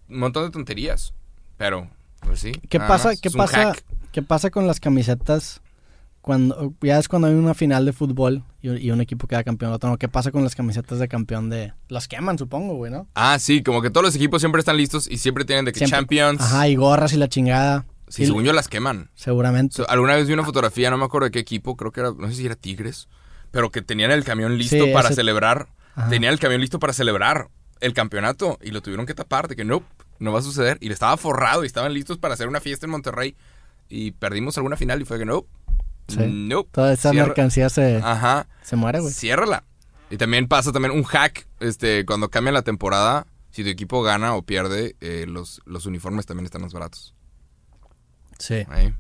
un 0.09 0.19
montón 0.19 0.45
de 0.45 0.51
tonterías. 0.51 1.15
Pero, 1.57 1.91
pues 2.25 2.41
sí. 2.41 2.53
¿Qué 2.69 2.79
pasa, 2.79 3.13
qué 3.17 3.31
pasa, 3.31 3.75
qué 4.13 4.23
pasa 4.23 4.51
con 4.51 4.67
las 4.67 4.81
camisetas 4.81 5.61
cuando 6.21 6.73
ya 6.81 6.99
es 6.99 7.09
cuando 7.09 7.29
hay 7.29 7.35
una 7.35 7.55
final 7.55 7.85
de 7.85 7.93
fútbol 7.93 8.45
y, 8.61 8.69
un- 8.69 8.79
y 8.79 8.91
un 8.93 9.01
equipo 9.01 9.27
queda 9.27 9.43
campeón 9.43 9.73
otro 9.73 9.91
no? 9.91 9.99
¿Qué 9.99 10.09
pasa 10.09 10.31
con 10.31 10.45
las 10.45 10.55
camisetas 10.55 10.99
de 10.99 11.09
campeón 11.09 11.51
de 11.51 11.73
las 11.89 12.07
queman, 12.09 12.39
supongo, 12.39 12.75
güey, 12.77 12.93
¿no? 12.93 13.09
Ah, 13.15 13.39
sí, 13.41 13.63
como 13.63 13.83
que 13.83 13.91
todos 13.91 14.05
los 14.07 14.15
equipos 14.17 14.41
siempre 14.41 14.61
están 14.61 14.77
listos 14.77 15.09
y 15.11 15.19
siempre 15.19 15.45
tienen 15.45 15.65
de 15.65 15.73
que 15.73 15.79
Siempre. 15.79 15.97
Champions. 15.99 16.41
Ajá, 16.41 16.69
y 16.69 16.77
gorras 16.77 17.13
y 17.13 17.17
la 17.17 17.29
chingada. 17.29 17.85
Sí, 18.09 18.23
Y- 18.23 18.27
según 18.27 18.45
yo 18.45 18.53
las 18.53 18.69
queman. 18.69 19.11
Seguramente. 19.15 19.75
So, 19.77 19.89
alguna 19.91 20.15
vez 20.15 20.27
vi 20.29 20.35
una 20.35 20.45
fotografía, 20.45 20.91
no 20.91 20.99
me 20.99 21.05
acuerdo 21.05 21.25
de 21.25 21.31
qué 21.33 21.39
equipo, 21.41 21.77
creo 21.77 21.91
que 21.93 22.01
era, 22.01 22.13
no 22.17 22.29
sé 22.29 22.35
si 22.35 22.47
era 22.47 22.55
Tigres, 22.57 23.09
pero 23.51 23.71
que 23.71 23.83
tenían 23.83 24.11
el 24.11 24.23
camión 24.23 24.59
listo 24.59 24.85
Sí, 24.85 24.93
para 24.93 25.09
ese- 25.09 25.17
celebrar. 25.17 25.69
Ajá. 25.97 26.09
Tenían 26.11 26.33
el 26.33 26.39
camión 26.39 26.61
listo 26.61 26.79
para 26.79 26.93
celebrar 26.93 27.49
el 27.81 27.95
campeonato 27.95 28.59
y 28.63 28.71
lo 28.71 28.81
tuvieron 28.81 29.07
que 29.07 29.15
tapar, 29.15 29.49
de 29.49 29.57
que 29.57 29.65
no, 29.65 29.83
no 30.19 30.33
va 30.33 30.39
a 30.41 30.43
suceder. 30.43 30.79
Y 30.81 30.89
le 30.89 30.95
estaba 30.95 31.17
forrado 31.17 31.65
y 31.65 31.67
estaban 31.67 31.93
listos 31.93 32.19
para 32.19 32.35
hacer 32.35 32.49
una 32.49 32.61
fiesta 32.61 32.87
en 32.87 32.91
Monterrey. 32.93 33.37
Y 33.89 34.13
perdimos 34.13 34.57
alguna 34.57 34.77
final 34.77 35.01
y 35.03 35.05
fue 35.05 35.19
que 35.19 35.25
no, 35.25 35.47
Sí. 36.09 36.19
no. 36.27 36.65
Toda 36.65 36.93
esa 36.93 37.11
Cierra- 37.11 37.27
mercancía 37.29 37.69
se, 37.69 37.97
Ajá. 38.03 38.47
se 38.63 38.77
muere, 38.77 39.01
güey. 39.01 39.13
Ciérrala. 39.13 39.65
Y 40.11 40.17
también 40.19 40.47
pasa 40.49 40.73
también 40.73 40.93
un 40.95 41.05
hack, 41.05 41.47
este, 41.61 42.05
cuando 42.05 42.29
cambia 42.31 42.53
la 42.53 42.63
temporada, 42.63 43.27
si 43.51 43.63
tu 43.63 43.71
equipo 43.71 44.03
gana 44.03 44.35
o 44.35 44.43
pierde, 44.43 44.97
eh, 45.01 45.25
los, 45.29 45.61
los 45.65 45.87
uniformes 45.87 46.27
también 46.27 46.45
están 46.45 46.63
más 46.63 46.73
baratos. 46.73 47.15
Sí. 48.39 48.67
Ahí. 48.69 48.95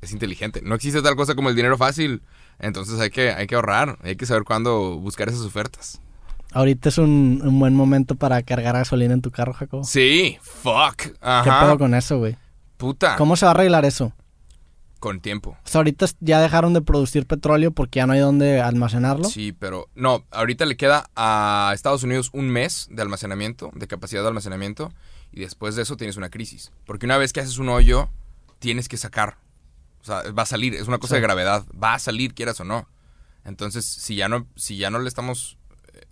Es 0.00 0.12
inteligente. 0.12 0.60
No 0.62 0.74
existe 0.74 1.02
tal 1.02 1.16
cosa 1.16 1.34
como 1.34 1.48
el 1.50 1.56
dinero 1.56 1.76
fácil. 1.76 2.22
Entonces 2.60 2.98
hay 3.00 3.10
que, 3.10 3.30
hay 3.32 3.46
que 3.46 3.54
ahorrar. 3.56 3.98
Hay 4.02 4.16
que 4.16 4.26
saber 4.26 4.44
cuándo 4.44 4.96
buscar 4.98 5.28
esas 5.28 5.42
ofertas. 5.42 6.00
Ahorita 6.52 6.88
es 6.88 6.98
un, 6.98 7.40
un 7.44 7.58
buen 7.58 7.74
momento 7.74 8.14
para 8.14 8.42
cargar 8.42 8.74
gasolina 8.74 9.14
en 9.14 9.20
tu 9.22 9.30
carro, 9.30 9.52
Jacobo. 9.52 9.84
Sí, 9.84 10.38
fuck. 10.40 10.96
¿Qué 10.96 11.50
pedo 11.60 11.78
con 11.78 11.94
eso, 11.94 12.18
güey? 12.18 12.36
Puta. 12.78 13.16
¿Cómo 13.16 13.36
se 13.36 13.44
va 13.44 13.50
a 13.50 13.54
arreglar 13.54 13.84
eso? 13.84 14.12
Con 14.98 15.20
tiempo. 15.20 15.50
O 15.64 15.68
sea, 15.68 15.80
ahorita 15.80 16.06
ya 16.20 16.40
dejaron 16.40 16.72
de 16.74 16.80
producir 16.80 17.26
petróleo 17.26 17.70
porque 17.70 17.98
ya 17.98 18.06
no 18.06 18.14
hay 18.14 18.20
dónde 18.20 18.60
almacenarlo. 18.60 19.24
Sí, 19.28 19.52
pero 19.52 19.88
no, 19.94 20.24
ahorita 20.32 20.64
le 20.66 20.76
queda 20.76 21.08
a 21.14 21.70
Estados 21.74 22.02
Unidos 22.02 22.30
un 22.32 22.48
mes 22.48 22.88
de 22.90 23.02
almacenamiento, 23.02 23.70
de 23.74 23.86
capacidad 23.86 24.22
de 24.22 24.28
almacenamiento, 24.28 24.92
y 25.30 25.40
después 25.40 25.76
de 25.76 25.82
eso 25.82 25.96
tienes 25.96 26.16
una 26.16 26.30
crisis. 26.30 26.72
Porque 26.84 27.06
una 27.06 27.16
vez 27.18 27.32
que 27.32 27.40
haces 27.40 27.58
un 27.58 27.68
hoyo, 27.68 28.08
tienes 28.58 28.88
que 28.88 28.96
sacar. 28.96 29.36
O 30.00 30.04
sea, 30.04 30.22
va 30.32 30.42
a 30.42 30.46
salir, 30.46 30.74
es 30.74 30.88
una 30.88 30.98
cosa 30.98 31.14
Sí. 31.14 31.20
de 31.20 31.20
gravedad, 31.26 31.64
va 31.80 31.94
a 31.94 31.98
salir, 32.00 32.34
quieras 32.34 32.58
o 32.60 32.64
no. 32.64 32.88
Entonces, 33.44 33.84
si 33.84 34.16
ya 34.16 34.28
no, 34.28 34.46
si 34.56 34.78
ya 34.78 34.90
no 34.90 34.98
le 34.98 35.08
estamos, 35.08 35.57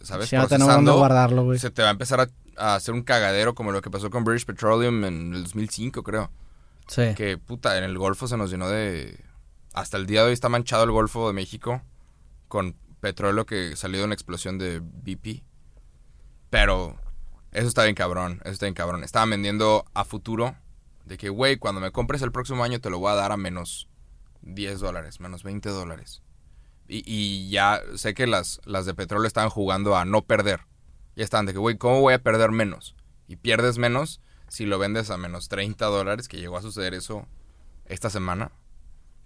¿sabes? 0.01 0.32
No 0.32 0.97
guardarlo, 0.97 1.45
güey. 1.45 1.59
se 1.59 1.70
te 1.70 1.82
va 1.82 1.89
a 1.89 1.93
empezar 1.93 2.20
a, 2.20 2.28
a 2.57 2.74
hacer 2.74 2.95
un 2.95 3.03
cagadero 3.03 3.55
como 3.55 3.72
lo 3.72 3.82
que 3.82 3.91
pasó 3.91 4.11
con 4.11 4.24
British 4.24 4.47
Petroleum 4.47 5.05
en 5.05 5.34
el 5.34 5.43
2005, 5.45 6.03
creo. 6.03 6.30
Sí. 6.89 7.14
Que 7.16 7.39
puta, 7.39 7.76
en 7.78 7.84
el 7.84 7.99
Golfo 7.99 8.28
se 8.28 8.37
nos 8.37 8.51
llenó 8.51 8.68
de. 8.68 9.18
Hasta 9.72 9.97
el 9.97 10.07
día 10.07 10.22
de 10.22 10.28
hoy 10.28 10.32
está 10.32 10.49
manchado 10.49 10.84
el 10.84 10.91
Golfo 10.91 11.26
de 11.26 11.34
México 11.34 11.82
con 12.49 12.76
petróleo 13.01 13.45
que 13.45 13.76
salió 13.76 13.99
de 13.99 14.05
una 14.07 14.14
explosión 14.14 14.59
de 14.59 14.80
BP. 14.80 15.43
Pero 16.51 16.97
eso 17.53 17.68
está 17.68 17.82
bien 17.84 17.95
cabrón, 17.95 18.41
eso 18.45 18.53
está 18.53 18.66
bien 18.66 18.74
cabrón. 18.74 19.05
Estaban 19.05 19.30
vendiendo 19.30 19.84
a 19.95 20.05
futuro 20.05 20.57
de 21.05 21.16
que, 21.16 21.28
güey, 21.28 21.57
cuando 21.57 21.80
me 21.80 21.91
compres 21.91 22.22
el 22.22 22.32
próximo 22.32 22.64
año 22.64 22.80
te 22.80 22.91
lo 22.91 22.99
voy 22.99 23.12
a 23.12 23.14
dar 23.14 23.32
a 23.32 23.37
menos 23.37 23.89
10 24.43 24.80
dólares, 24.80 25.20
menos 25.20 25.43
20 25.43 25.68
dólares. 25.70 26.22
Y, 26.89 27.03
y 27.07 27.49
ya 27.51 27.80
sé 27.97 28.14
que 28.14 28.26
las, 28.26 28.61
las 28.64 28.87
de 28.87 28.95
petróleo 28.95 29.26
estaban 29.26 29.51
jugando 29.51 29.97
a 29.97 30.05
no 30.05 30.22
perder. 30.22 30.61
Ya 31.16 31.24
estaban 31.24 31.47
de 31.47 31.53
que, 31.53 31.59
güey, 31.59 31.76
¿cómo 31.78 32.01
voy 32.01 32.14
a 32.14 32.22
perder 32.22 32.51
menos? 32.51 32.95
Y 33.28 33.37
pierdes 33.37 33.78
menos 33.78 34.20
si 34.49 34.66
lo 34.66 34.78
vendes 34.78 35.11
a 35.11 35.16
menos 35.16 35.49
30 35.49 35.84
dólares, 35.87 36.28
que 36.28 36.37
llegó 36.39 36.57
a 36.59 36.62
suceder 36.62 36.95
eso 36.95 37.26
esta 37.87 38.11
semana. 38.11 38.53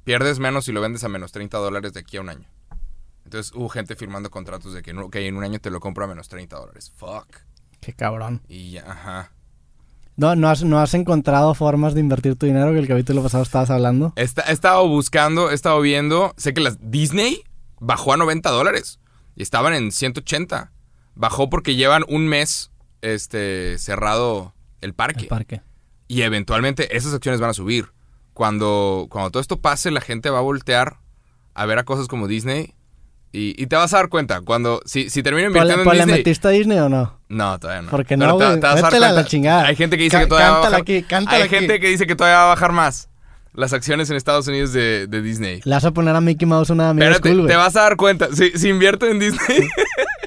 Pierdes 0.04 0.38
menos 0.38 0.64
si 0.64 0.72
lo 0.72 0.80
vendes 0.80 1.04
a 1.04 1.08
menos 1.08 1.32
30 1.32 1.58
dólares 1.58 1.92
de 1.92 2.00
aquí 2.00 2.16
a 2.16 2.20
un 2.22 2.30
año. 2.30 2.48
Entonces 3.24 3.52
hubo 3.54 3.68
gente 3.68 3.96
firmando 3.96 4.30
contratos 4.30 4.72
de 4.72 4.82
que, 4.82 4.94
que 5.12 5.26
en 5.26 5.36
un 5.36 5.44
año 5.44 5.58
te 5.60 5.70
lo 5.70 5.80
compro 5.80 6.04
a 6.04 6.08
menos 6.08 6.28
30 6.28 6.56
dólares. 6.56 6.90
Fuck. 6.96 7.26
Qué 7.80 7.92
cabrón. 7.92 8.40
Y 8.48 8.72
ya, 8.72 8.90
ajá. 8.90 9.32
No, 10.16 10.34
no 10.36 10.48
has, 10.48 10.62
no 10.64 10.78
has 10.80 10.94
encontrado 10.94 11.54
formas 11.54 11.94
de 11.94 12.00
invertir 12.00 12.36
tu 12.36 12.46
dinero 12.46 12.72
que 12.72 12.78
el 12.78 12.88
capítulo 12.88 13.22
pasado 13.22 13.42
estabas 13.42 13.70
hablando. 13.70 14.12
Está- 14.16 14.42
he 14.48 14.52
estado 14.52 14.86
buscando, 14.88 15.50
he 15.50 15.54
estado 15.54 15.80
viendo. 15.80 16.34
Sé 16.36 16.52
que 16.54 16.60
las 16.60 16.78
Disney 16.90 17.42
bajó 17.80 18.12
a 18.12 18.16
90 18.16 18.48
dólares. 18.50 19.00
Y 19.36 19.42
estaban 19.42 19.74
en 19.74 19.90
180. 19.90 20.70
Bajó 21.14 21.50
porque 21.50 21.74
llevan 21.74 22.04
un 22.08 22.28
mes 22.28 22.70
este, 23.02 23.76
cerrado 23.78 24.54
el 24.80 24.94
parque. 24.94 25.22
El 25.22 25.28
parque. 25.28 25.62
Y 26.08 26.22
eventualmente 26.22 26.96
esas 26.96 27.12
acciones 27.14 27.40
van 27.40 27.50
a 27.50 27.54
subir. 27.54 27.92
Cuando, 28.32 29.06
cuando 29.10 29.30
todo 29.32 29.40
esto 29.40 29.60
pase, 29.60 29.90
la 29.90 30.00
gente 30.00 30.30
va 30.30 30.38
a 30.38 30.42
voltear 30.42 30.98
a 31.54 31.66
ver 31.66 31.78
a 31.78 31.84
cosas 31.84 32.06
como 32.08 32.26
Disney. 32.28 32.74
Y, 33.32 33.60
y 33.62 33.66
te 33.66 33.76
vas 33.76 33.92
a 33.94 33.98
dar 33.98 34.08
cuenta. 34.08 34.40
Cuando, 34.40 34.80
si, 34.86 35.08
si 35.10 35.22
termino 35.22 35.52
¿Pues 35.52 35.64
le, 35.64 35.74
invirtiendo 35.74 35.84
pues 35.84 35.94
en 35.94 35.98
le 35.98 36.04
Disney. 36.06 36.20
metiste 36.20 36.48
a 36.48 36.50
Disney 36.50 36.78
o 36.78 36.88
no? 36.88 37.20
No, 37.28 37.58
todavía 37.60 37.82
no. 37.82 37.90
Porque 37.90 38.16
Pero 38.18 38.32
no, 38.32 38.38
te- 38.38 38.56
te 38.56 38.66
vas 38.66 38.82
a 38.82 38.90
dar 38.98 39.12
la 39.14 39.24
chingada. 39.24 39.66
Hay 39.66 39.76
gente 39.76 39.96
que 39.96 40.04
dice 40.04 40.18
que 40.18 40.26
todavía 40.26 40.50
va 40.50 40.58
a 40.58 40.62
cántala 40.62 40.78
bajar. 40.78 40.82
aquí, 40.82 41.02
cántala 41.04 41.44
Hay 41.44 41.48
gente 41.48 41.78
que 41.80 41.88
dice 41.88 42.06
que 42.06 42.16
todavía 42.16 42.38
va 42.38 42.44
a 42.44 42.48
bajar 42.48 42.72
más. 42.72 43.09
Las 43.52 43.72
acciones 43.72 44.08
en 44.10 44.16
Estados 44.16 44.46
Unidos 44.46 44.72
de, 44.72 45.06
de 45.08 45.22
Disney. 45.22 45.60
Le 45.64 45.74
vas 45.74 45.84
a 45.84 45.90
poner 45.90 46.14
a 46.14 46.20
Mickey 46.20 46.46
Mouse 46.46 46.70
una 46.70 46.90
amiga 46.90 47.10
Espérate, 47.10 47.34
güey. 47.34 47.46
te 47.48 47.56
vas 47.56 47.74
a 47.76 47.82
dar 47.82 47.96
cuenta. 47.96 48.28
Si, 48.34 48.50
si 48.52 48.68
invierto 48.68 49.06
en 49.06 49.18
Disney, 49.18 49.68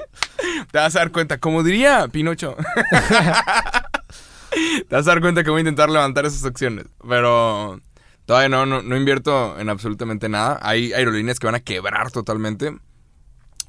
te 0.70 0.78
vas 0.78 0.94
a 0.96 0.98
dar 1.00 1.10
cuenta. 1.10 1.38
Como 1.38 1.62
diría 1.62 2.06
Pinocho. 2.08 2.54
te 4.50 4.94
vas 4.94 5.06
a 5.06 5.10
dar 5.10 5.20
cuenta 5.20 5.42
que 5.42 5.50
voy 5.50 5.58
a 5.58 5.60
intentar 5.60 5.88
levantar 5.88 6.26
esas 6.26 6.44
acciones. 6.44 6.84
Pero 7.08 7.80
todavía 8.26 8.50
no, 8.50 8.66
no, 8.66 8.82
no 8.82 8.96
invierto 8.96 9.58
en 9.58 9.70
absolutamente 9.70 10.28
nada. 10.28 10.58
Hay 10.62 10.92
aerolíneas 10.92 11.38
que 11.38 11.46
van 11.46 11.54
a 11.54 11.60
quebrar 11.60 12.10
totalmente. 12.10 12.76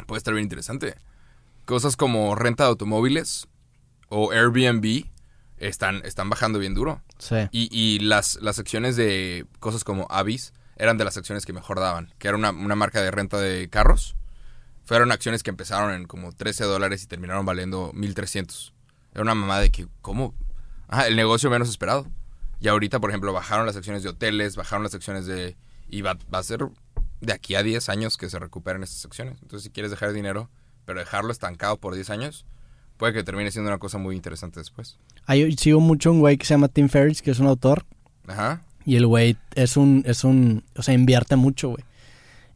Puede 0.06 0.18
estar 0.18 0.34
bien 0.34 0.44
interesante. 0.44 0.96
Cosas 1.64 1.96
como 1.96 2.36
renta 2.36 2.64
de 2.64 2.70
automóviles 2.70 3.48
o 4.10 4.32
Airbnb 4.32 5.06
están, 5.58 6.02
están 6.06 6.30
bajando 6.30 6.60
bien 6.60 6.74
duro. 6.74 7.02
Sí. 7.18 7.36
Y, 7.52 7.70
y 7.72 8.00
las, 8.00 8.40
las 8.42 8.60
acciones 8.60 8.96
de 8.96 9.46
cosas 9.60 9.84
como 9.84 10.08
Avis 10.10 10.54
eran 10.78 10.98
de 10.98 11.06
las 11.06 11.18
acciones 11.18 11.46
que 11.46 11.54
mejor 11.54 11.80
daban, 11.80 12.14
que 12.18 12.28
era 12.28 12.38
una, 12.38 12.52
una 12.52 12.76
marca 12.76 13.02
de 13.02 13.12
renta 13.12 13.40
de 13.40 13.70
carros. 13.70 14.16
Fueron 14.84 15.12
acciones 15.12 15.42
que 15.42 15.50
empezaron 15.50 15.94
en 15.94 16.06
como 16.06 16.32
13 16.32 16.66
dólares 16.66 17.04
y 17.04 17.08
terminaron 17.08 17.46
valiendo 17.46 17.92
1300. 17.94 18.74
Era 19.14 19.22
una 19.22 19.36
mamá 19.36 19.60
de 19.60 19.72
que, 19.72 19.88
¿cómo? 20.02 20.36
Ajá, 20.88 21.08
el 21.08 21.16
negocio 21.16 21.50
menos 21.50 21.70
esperado. 21.70 22.08
Y 22.60 22.68
ahorita, 22.68 23.00
por 23.00 23.10
ejemplo, 23.10 23.34
bajaron 23.34 23.66
las 23.66 23.76
acciones 23.76 24.04
de 24.04 24.10
hoteles, 24.10 24.56
bajaron 24.56 24.84
las 24.84 24.94
acciones 24.94 25.26
de... 25.26 25.56
Y 25.88 26.02
va, 26.02 26.18
va 26.34 26.40
a 26.40 26.44
ser 26.44 26.68
de 27.22 27.34
aquí 27.34 27.56
a 27.56 27.64
10 27.64 27.90
años 27.90 28.18
que 28.18 28.30
se 28.30 28.40
recuperen 28.40 28.84
estas 28.84 29.06
acciones. 29.06 29.38
Entonces, 29.42 29.64
si 29.64 29.70
quieres 29.70 29.92
dejar 29.92 30.14
dinero, 30.14 30.50
pero 30.86 31.00
dejarlo 31.00 31.32
estancado 31.32 31.78
por 31.78 31.96
10 31.96 32.10
años, 32.10 32.46
puede 32.98 33.14
que 33.14 33.24
termine 33.24 33.52
siendo 33.52 33.70
una 33.70 33.78
cosa 33.78 33.98
muy 33.98 34.16
interesante 34.16 34.60
después. 34.60 34.98
Ahí 35.26 35.52
sigo 35.58 35.80
mucho 35.80 36.12
un 36.12 36.20
güey 36.20 36.38
que 36.38 36.46
se 36.46 36.54
llama 36.54 36.68
Tim 36.68 36.90
Ferriss, 36.90 37.22
que 37.22 37.32
es 37.32 37.40
un 37.40 37.48
autor. 37.48 37.86
Ajá. 38.28 38.62
Y 38.86 38.96
el 38.96 39.08
güey 39.08 39.38
es 39.56 39.78
un, 39.78 40.04
es 40.06 40.24
un, 40.24 40.64
o 40.76 40.84
sea, 40.84 40.94
invierte 40.94 41.36
mucho, 41.36 41.70
güey. 41.70 41.84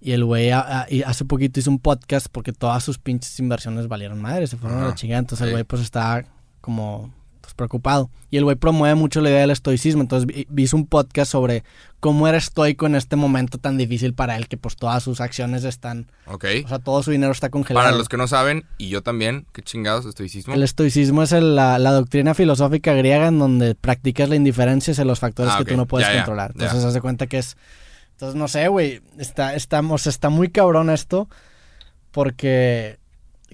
Y 0.02 0.12
el 0.14 0.24
güey 0.24 0.52
hace 0.52 1.26
poquito 1.26 1.60
hizo 1.60 1.70
un 1.70 1.80
podcast 1.80 2.28
porque 2.32 2.54
todas 2.54 2.84
sus 2.84 2.98
pinches 2.98 3.38
inversiones 3.40 3.88
valieron 3.88 4.22
madre, 4.22 4.48
se 4.48 4.56
fueron 4.56 4.82
a 4.82 4.88
la 4.88 4.96
chingada. 4.96 5.20
Entonces 5.20 5.46
el 5.46 5.52
güey 5.52 5.64
pues 5.66 5.82
está 5.82 6.26
como 6.62 7.14
pues, 7.50 7.56
preocupado. 7.56 8.10
Y 8.32 8.38
el 8.38 8.44
güey 8.44 8.56
promueve 8.56 8.96
mucho 8.96 9.22
la 9.22 9.30
idea 9.30 9.42
del 9.42 9.52
estoicismo. 9.52 10.02
Entonces 10.02 10.28
vi- 10.28 10.46
vi- 10.50 10.64
hizo 10.64 10.78
un 10.78 10.86
podcast 10.86 11.32
sobre 11.32 11.64
cómo 12.00 12.28
era 12.28 12.38
estoico 12.38 12.86
en 12.86 12.96
este 12.96 13.16
momento 13.16 13.58
tan 13.58 13.78
difícil 13.78 14.14
para 14.14 14.38
él, 14.38 14.48
que 14.48 14.56
pues 14.58 14.76
todas 14.76 15.02
sus 15.04 15.20
acciones 15.20 15.64
están, 15.64 16.12
Ok. 16.28 16.46
o 16.64 16.68
sea, 16.68 16.80
todo 16.80 17.02
su 17.04 17.12
dinero 17.12 17.32
está 17.32 17.50
congelado. 17.50 17.86
Para 17.86 17.98
los 17.98 18.08
que 18.08 18.18
no 18.18 18.28
saben, 18.28 18.66
y 18.78 18.90
yo 18.90 19.02
también, 19.02 19.46
qué 19.52 19.62
chingados, 19.62 20.06
estoicismo. 20.06 20.54
El 20.54 20.64
estoicismo 20.64 21.24
es 21.24 21.32
el- 21.32 21.56
la, 21.56 21.80
la 21.80 21.92
doctrina 21.92 22.34
filosófica 22.36 22.94
griega 22.94 23.28
en 23.28 23.40
donde 23.40 23.76
practicas 23.76 24.30
la 24.30 24.36
indiferencia 24.36 24.92
hacia 24.92 25.06
los 25.06 25.20
factores 25.20 25.54
Ah, 25.54 25.58
que 25.58 25.64
ok. 25.64 25.70
tú 25.70 25.78
no 25.78 25.86
puedes 25.88 26.08
Ya, 26.08 26.16
controlar. 26.16 26.54
ya. 26.56 26.66
Entonces, 26.66 26.86
haz 26.86 26.94
de 26.94 27.02
cuenta 27.02 27.28
que 27.28 27.40
es. 27.40 27.58
Entonces, 28.12 28.36
no 28.36 28.48
sé, 28.48 28.68
güey. 28.68 29.02
Está, 29.18 29.56
estamos, 29.56 30.06
está 30.08 30.30
muy 30.30 30.50
cabrón 30.50 30.90
esto. 30.90 31.28
Porque 32.12 32.98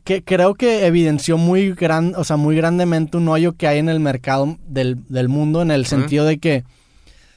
que, 0.06 0.24
creo 0.24 0.53
que 0.56 0.86
evidenció 0.86 1.38
muy 1.38 1.72
gran, 1.74 2.14
o 2.16 2.24
sea, 2.24 2.38
muy 2.38 2.56
grandemente 2.56 3.18
un 3.18 3.28
hoyo 3.28 3.53
que 3.58 3.68
hay 3.68 3.80
en 3.80 3.89
el 3.89 3.99
mercado 3.99 4.58
del, 4.68 4.97
del 5.10 5.28
mundo, 5.28 5.62
en 5.62 5.72
el 5.72 5.86
sentido 5.86 6.24
de 6.26 6.38
que 6.38 6.64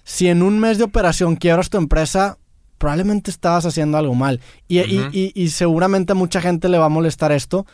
si 0.05 0.29
en 0.29 0.43
un 0.43 0.59
mes 0.61 0.79
de 0.79 0.85
operación 0.85 1.35
quiebras 1.37 1.69
tu 1.71 1.79
empresa, 1.79 2.39
probablemente 2.79 3.31
estabas 3.31 3.67
haciendo 3.67 3.99
algo 3.99 4.15
mal. 4.15 4.41
Y, 4.69 4.79
y- 4.79 4.99
y- 5.13 5.33
y 5.35 5.49
seguramente 5.49 6.13
a 6.13 6.15
mucha 6.15 6.41
gente 6.41 6.69
le 6.69 6.79
va 6.79 6.85
a 6.87 6.91
molestar 6.91 7.33
esto, 7.33 7.67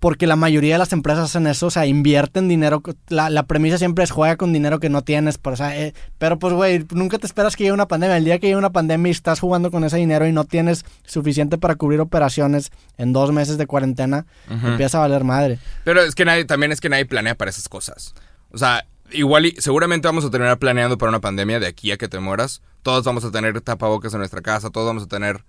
porque 0.00 0.26
la 0.26 0.36
mayoría 0.36 0.74
de 0.74 0.78
las 0.78 0.92
empresas 0.92 1.24
hacen 1.24 1.46
eso, 1.46 1.68
o 1.68 1.70
sea, 1.70 1.86
invierten 1.86 2.48
dinero. 2.48 2.82
La, 3.08 3.30
la 3.30 3.44
premisa 3.44 3.78
siempre 3.78 4.04
es 4.04 4.10
juega 4.10 4.36
con 4.36 4.52
dinero 4.52 4.78
que 4.78 4.90
no 4.90 5.02
tienes, 5.02 5.38
pero, 5.38 5.54
o 5.54 5.56
sea, 5.56 5.78
eh, 5.78 5.94
pero 6.18 6.38
pues, 6.38 6.52
güey, 6.52 6.84
nunca 6.92 7.18
te 7.18 7.26
esperas 7.26 7.56
que 7.56 7.64
llegue 7.64 7.72
una 7.72 7.88
pandemia. 7.88 8.16
El 8.16 8.24
día 8.24 8.38
que 8.38 8.46
llegue 8.46 8.58
una 8.58 8.72
pandemia 8.72 9.08
y 9.08 9.12
estás 9.12 9.40
jugando 9.40 9.70
con 9.70 9.82
ese 9.84 9.96
dinero 9.96 10.26
y 10.26 10.32
no 10.32 10.44
tienes 10.44 10.84
suficiente 11.04 11.56
para 11.58 11.76
cubrir 11.76 12.00
operaciones 12.00 12.70
en 12.98 13.12
dos 13.12 13.32
meses 13.32 13.56
de 13.56 13.66
cuarentena, 13.66 14.26
empieza 14.48 14.98
a 14.98 15.00
valer 15.02 15.24
madre. 15.24 15.58
Pero 15.84 16.02
es 16.02 16.14
que 16.14 16.24
nadie, 16.24 16.44
también 16.44 16.72
es 16.72 16.80
que 16.80 16.88
nadie 16.88 17.06
planea 17.06 17.34
para 17.34 17.50
esas 17.50 17.68
cosas. 17.68 18.14
O 18.50 18.58
sea, 18.58 18.86
igual 19.10 19.46
y 19.46 19.56
seguramente 19.58 20.08
vamos 20.08 20.24
a 20.24 20.30
terminar 20.30 20.58
planeando 20.58 20.98
para 20.98 21.10
una 21.10 21.20
pandemia 21.20 21.60
de 21.60 21.66
aquí 21.66 21.92
a 21.92 21.96
que 21.96 22.08
te 22.08 22.18
mueras. 22.20 22.62
Todos 22.82 23.04
vamos 23.04 23.24
a 23.24 23.30
tener 23.30 23.60
tapabocas 23.60 24.12
en 24.12 24.18
nuestra 24.18 24.42
casa, 24.42 24.70
todos 24.70 24.86
vamos 24.86 25.04
a 25.04 25.06
tener 25.06 25.44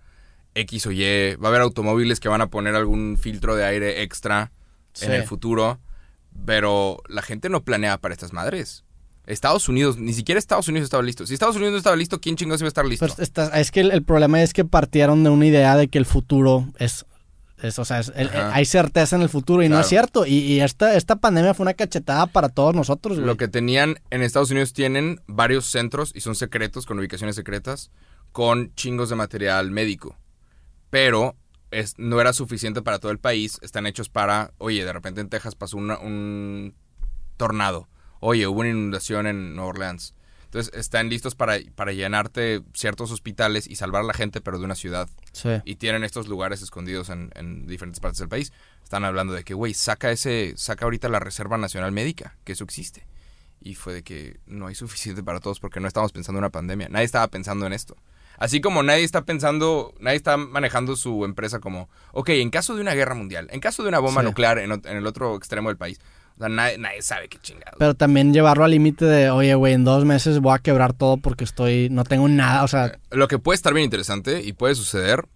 X 0.56 0.88
o 0.88 0.92
Y. 0.92 1.36
Va 1.36 1.48
a 1.48 1.50
haber 1.50 1.62
automóviles 1.62 2.20
que 2.20 2.30
van 2.30 2.42
a 2.42 2.48
poner 2.48 2.76
algún 2.76 3.18
filtro 3.20 3.56
de 3.56 3.66
aire 3.66 4.02
extra 4.02 4.52
Sí. 4.94 5.06
en 5.06 5.12
el 5.12 5.24
futuro. 5.24 5.80
Pero 6.46 6.98
la 7.08 7.22
gente 7.22 7.50
no 7.50 7.64
planea 7.64 7.98
para 7.98 8.14
estas 8.14 8.34
madres. 8.34 8.84
Estados 9.26 9.68
Unidos, 9.70 9.98
ni 9.98 10.14
siquiera 10.14 10.38
Estados 10.38 10.68
Unidos 10.68 10.86
estaba 10.86 11.02
listo. 11.02 11.26
Si 11.26 11.34
Estados 11.34 11.56
Unidos 11.56 11.72
no 11.72 11.78
estaba 11.78 11.96
listo, 11.96 12.20
¿quién 12.22 12.36
chingados 12.36 12.62
iba 12.62 12.68
a 12.68 12.70
estar 12.70 12.86
listo? 12.86 13.06
Pues 13.08 13.18
está- 13.20 13.48
es 13.60 13.72
que 13.72 13.80
el, 13.82 13.92
el 13.92 14.04
problema 14.04 14.42
es 14.44 14.54
que 14.54 14.66
partieron 14.66 15.24
de 15.24 15.30
una 15.32 15.46
idea 15.48 15.76
de 15.76 15.88
que 15.88 15.98
el 15.98 16.06
futuro 16.06 16.68
es. 16.78 17.06
es, 17.62 17.80
o 17.80 17.86
sea, 17.86 18.00
es- 18.02 18.12
el- 18.16 18.30
hay 18.30 18.66
certeza 18.66 19.16
en 19.16 19.22
el 19.24 19.30
futuro 19.30 19.64
y 19.64 19.70
no 19.70 19.80
es 19.80 19.88
cierto. 19.88 20.26
Y, 20.28 20.36
y 20.40 20.60
esta, 20.60 20.96
esta 20.96 21.16
pandemia 21.16 21.54
fue 21.54 21.64
una 21.64 21.74
cachetada 21.74 22.28
para 22.28 22.50
todos 22.50 22.76
nosotros, 22.76 23.16
güey. 23.18 23.26
Lo 23.26 23.38
que 23.38 23.48
tenían 23.48 23.98
en 24.12 24.22
Estados 24.22 24.52
Unidos 24.52 24.74
tienen 24.74 25.22
varios 25.26 25.66
centros 25.66 26.12
y 26.14 26.20
son 26.22 26.36
secretos, 26.36 26.86
con 26.86 27.00
ubicaciones 27.00 27.36
secretas, 27.36 27.92
con 28.34 28.76
chingos 28.76 29.10
de 29.10 29.16
material 29.16 29.72
médico. 29.72 30.16
Pero 30.96 31.36
es, 31.72 31.96
no 31.98 32.22
era 32.22 32.32
suficiente 32.32 32.82
para 32.82 33.00
todo 33.00 33.12
el 33.12 33.20
país. 33.20 33.60
Están 33.62 33.86
hechos 33.86 34.08
para, 34.08 34.54
oye, 34.60 34.86
de 34.86 34.94
repente 34.94 35.20
en 35.20 35.28
Texas 35.28 35.54
pasó 35.54 35.76
una- 35.76 35.98
un 36.00 36.74
tornado. 37.36 37.90
Oye, 38.22 38.48
hubo 38.48 38.62
una 38.62 38.70
inundación 38.70 39.28
en 39.28 39.56
Nueva 39.58 39.72
Orleans. 39.72 40.14
Entonces 40.46 40.74
están 40.74 41.10
listos 41.10 41.36
para, 41.36 41.58
para 41.76 41.92
llenarte 41.92 42.62
ciertos 42.74 43.12
hospitales 43.12 43.68
y 43.68 43.76
salvar 43.76 44.04
a 44.04 44.06
la 44.06 44.14
gente, 44.14 44.40
pero 44.40 44.58
de 44.58 44.64
una 44.64 44.76
ciudad 44.76 45.10
Sí. 45.34 45.50
y 45.66 45.76
tienen 45.76 46.06
estos 46.06 46.30
lugares 46.30 46.62
escondidos 46.62 47.10
en, 47.10 47.30
en 47.36 47.68
diferentes 47.68 48.00
partes 48.00 48.20
del 48.20 48.30
país. 48.30 48.54
Están 48.82 49.04
hablando 49.04 49.34
de 49.34 49.44
que, 49.44 49.54
güey, 49.54 49.74
saca 49.74 50.12
ese, 50.12 50.54
saca 50.56 50.86
ahorita 50.86 51.10
la 51.10 51.20
Reserva 51.20 51.58
Nacional 51.58 51.92
Médica, 51.92 52.38
que 52.46 52.54
eso 52.54 52.64
existe. 52.64 53.06
Y 53.60 53.76
fue 53.76 53.94
de 53.94 54.04
que 54.04 54.40
no 54.46 54.68
hay 54.68 54.76
suficiente 54.76 55.24
para 55.24 55.42
todos 55.42 55.60
porque 55.60 55.82
no 55.82 55.90
estamos 55.90 56.14
pensando 56.14 56.38
en 56.38 56.44
una 56.46 56.52
pandemia. 56.52 56.88
Nadie 56.88 57.04
estaba 57.06 57.28
pensando 57.28 57.66
en 57.68 57.74
esto. 57.74 57.98
Así 58.38 58.62
como 58.62 58.84
nadie 58.84 59.04
está 59.04 59.24
pensando, 59.26 59.94
nadie 60.00 60.18
está 60.18 60.38
manejando 60.38 60.96
su 60.96 61.26
empresa 61.26 61.60
como, 61.60 61.90
ok, 62.12 62.30
en 62.30 62.50
caso 62.50 62.76
de 62.76 62.82
una 62.82 62.94
guerra 62.94 63.16
mundial, 63.16 63.48
en 63.52 63.60
caso 63.60 63.84
de 63.84 63.90
una 63.90 64.00
bomba 64.00 64.22
Sí. 64.22 64.28
nuclear 64.28 64.58
en, 64.60 64.72
en 64.72 64.98
el 64.98 65.06
otro 65.08 65.36
extremo 65.36 65.70
del 65.70 65.78
país. 65.78 66.00
O 66.36 66.40
sea, 66.40 66.50
nadie, 66.50 66.78
nadie 66.78 67.02
sabe 67.02 67.30
qué 67.30 67.38
chingado. 67.40 67.78
Pero 67.80 67.94
también 67.94 68.34
llevarlo 68.34 68.66
al 68.66 68.72
límite 68.72 69.06
de, 69.06 69.30
oye, 69.30 69.56
güey, 69.56 69.74
en 69.74 69.86
dos 69.86 70.04
meses 70.04 70.40
voy 70.40 70.54
a 70.54 70.60
quebrar 70.60 70.92
todo 70.94 71.16
porque 71.18 71.46
estoy, 71.46 71.88
no 71.90 72.04
tengo 72.04 72.28
nada, 72.28 72.64
o 72.64 72.68
sea, 72.68 73.00
Lo 73.12 73.28
que 73.30 73.40
puede 73.40 73.56
estar 73.56 73.74
bien 73.74 73.86
interesante 73.86 74.42
y 74.44 74.52
puede 74.52 74.76
suceder 74.76 75.28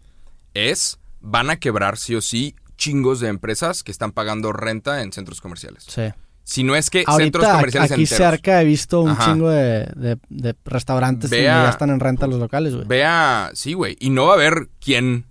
es, 0.53 0.99
van 1.21 1.49
a 1.49 1.55
quebrar 1.57 1.97
sí 1.97 2.15
o 2.15 2.21
sí 2.21 2.55
chingos 2.77 3.19
de 3.21 3.27
empresas 3.29 3.83
que 3.83 3.91
están 3.91 4.11
pagando 4.11 4.51
renta 4.53 5.01
en 5.01 5.11
centros 5.13 5.39
comerciales. 5.41 5.85
sí. 5.87 6.03
Si 6.49 6.63
no 6.63 6.75
es 6.75 6.89
que 6.89 7.03
centros 7.17 7.45
comerciales 7.47 7.91
aquí 7.91 8.01
enteros. 8.01 8.17
cerca 8.31 8.61
he 8.61 8.65
visto 8.65 9.01
un 9.01 9.09
Ajá. 9.11 9.25
chingo 9.25 9.49
de, 9.49 9.85
de- 9.95 10.17
de 10.29 10.55
restaurantes 10.65 11.29
donde 11.29 11.43
ya 11.43 11.69
están 11.69 11.91
en 11.91 11.99
renta 11.99 12.25
los 12.25 12.39
locales, 12.39 12.73
güey. 12.73 12.87
Vea, 12.87 13.51
sí, 13.53 13.73
güey. 13.73 13.95
Y 13.99 14.09
no 14.09 14.25
va 14.25 14.31
a 14.31 14.35
haber 14.35 14.67
quien 14.79 15.25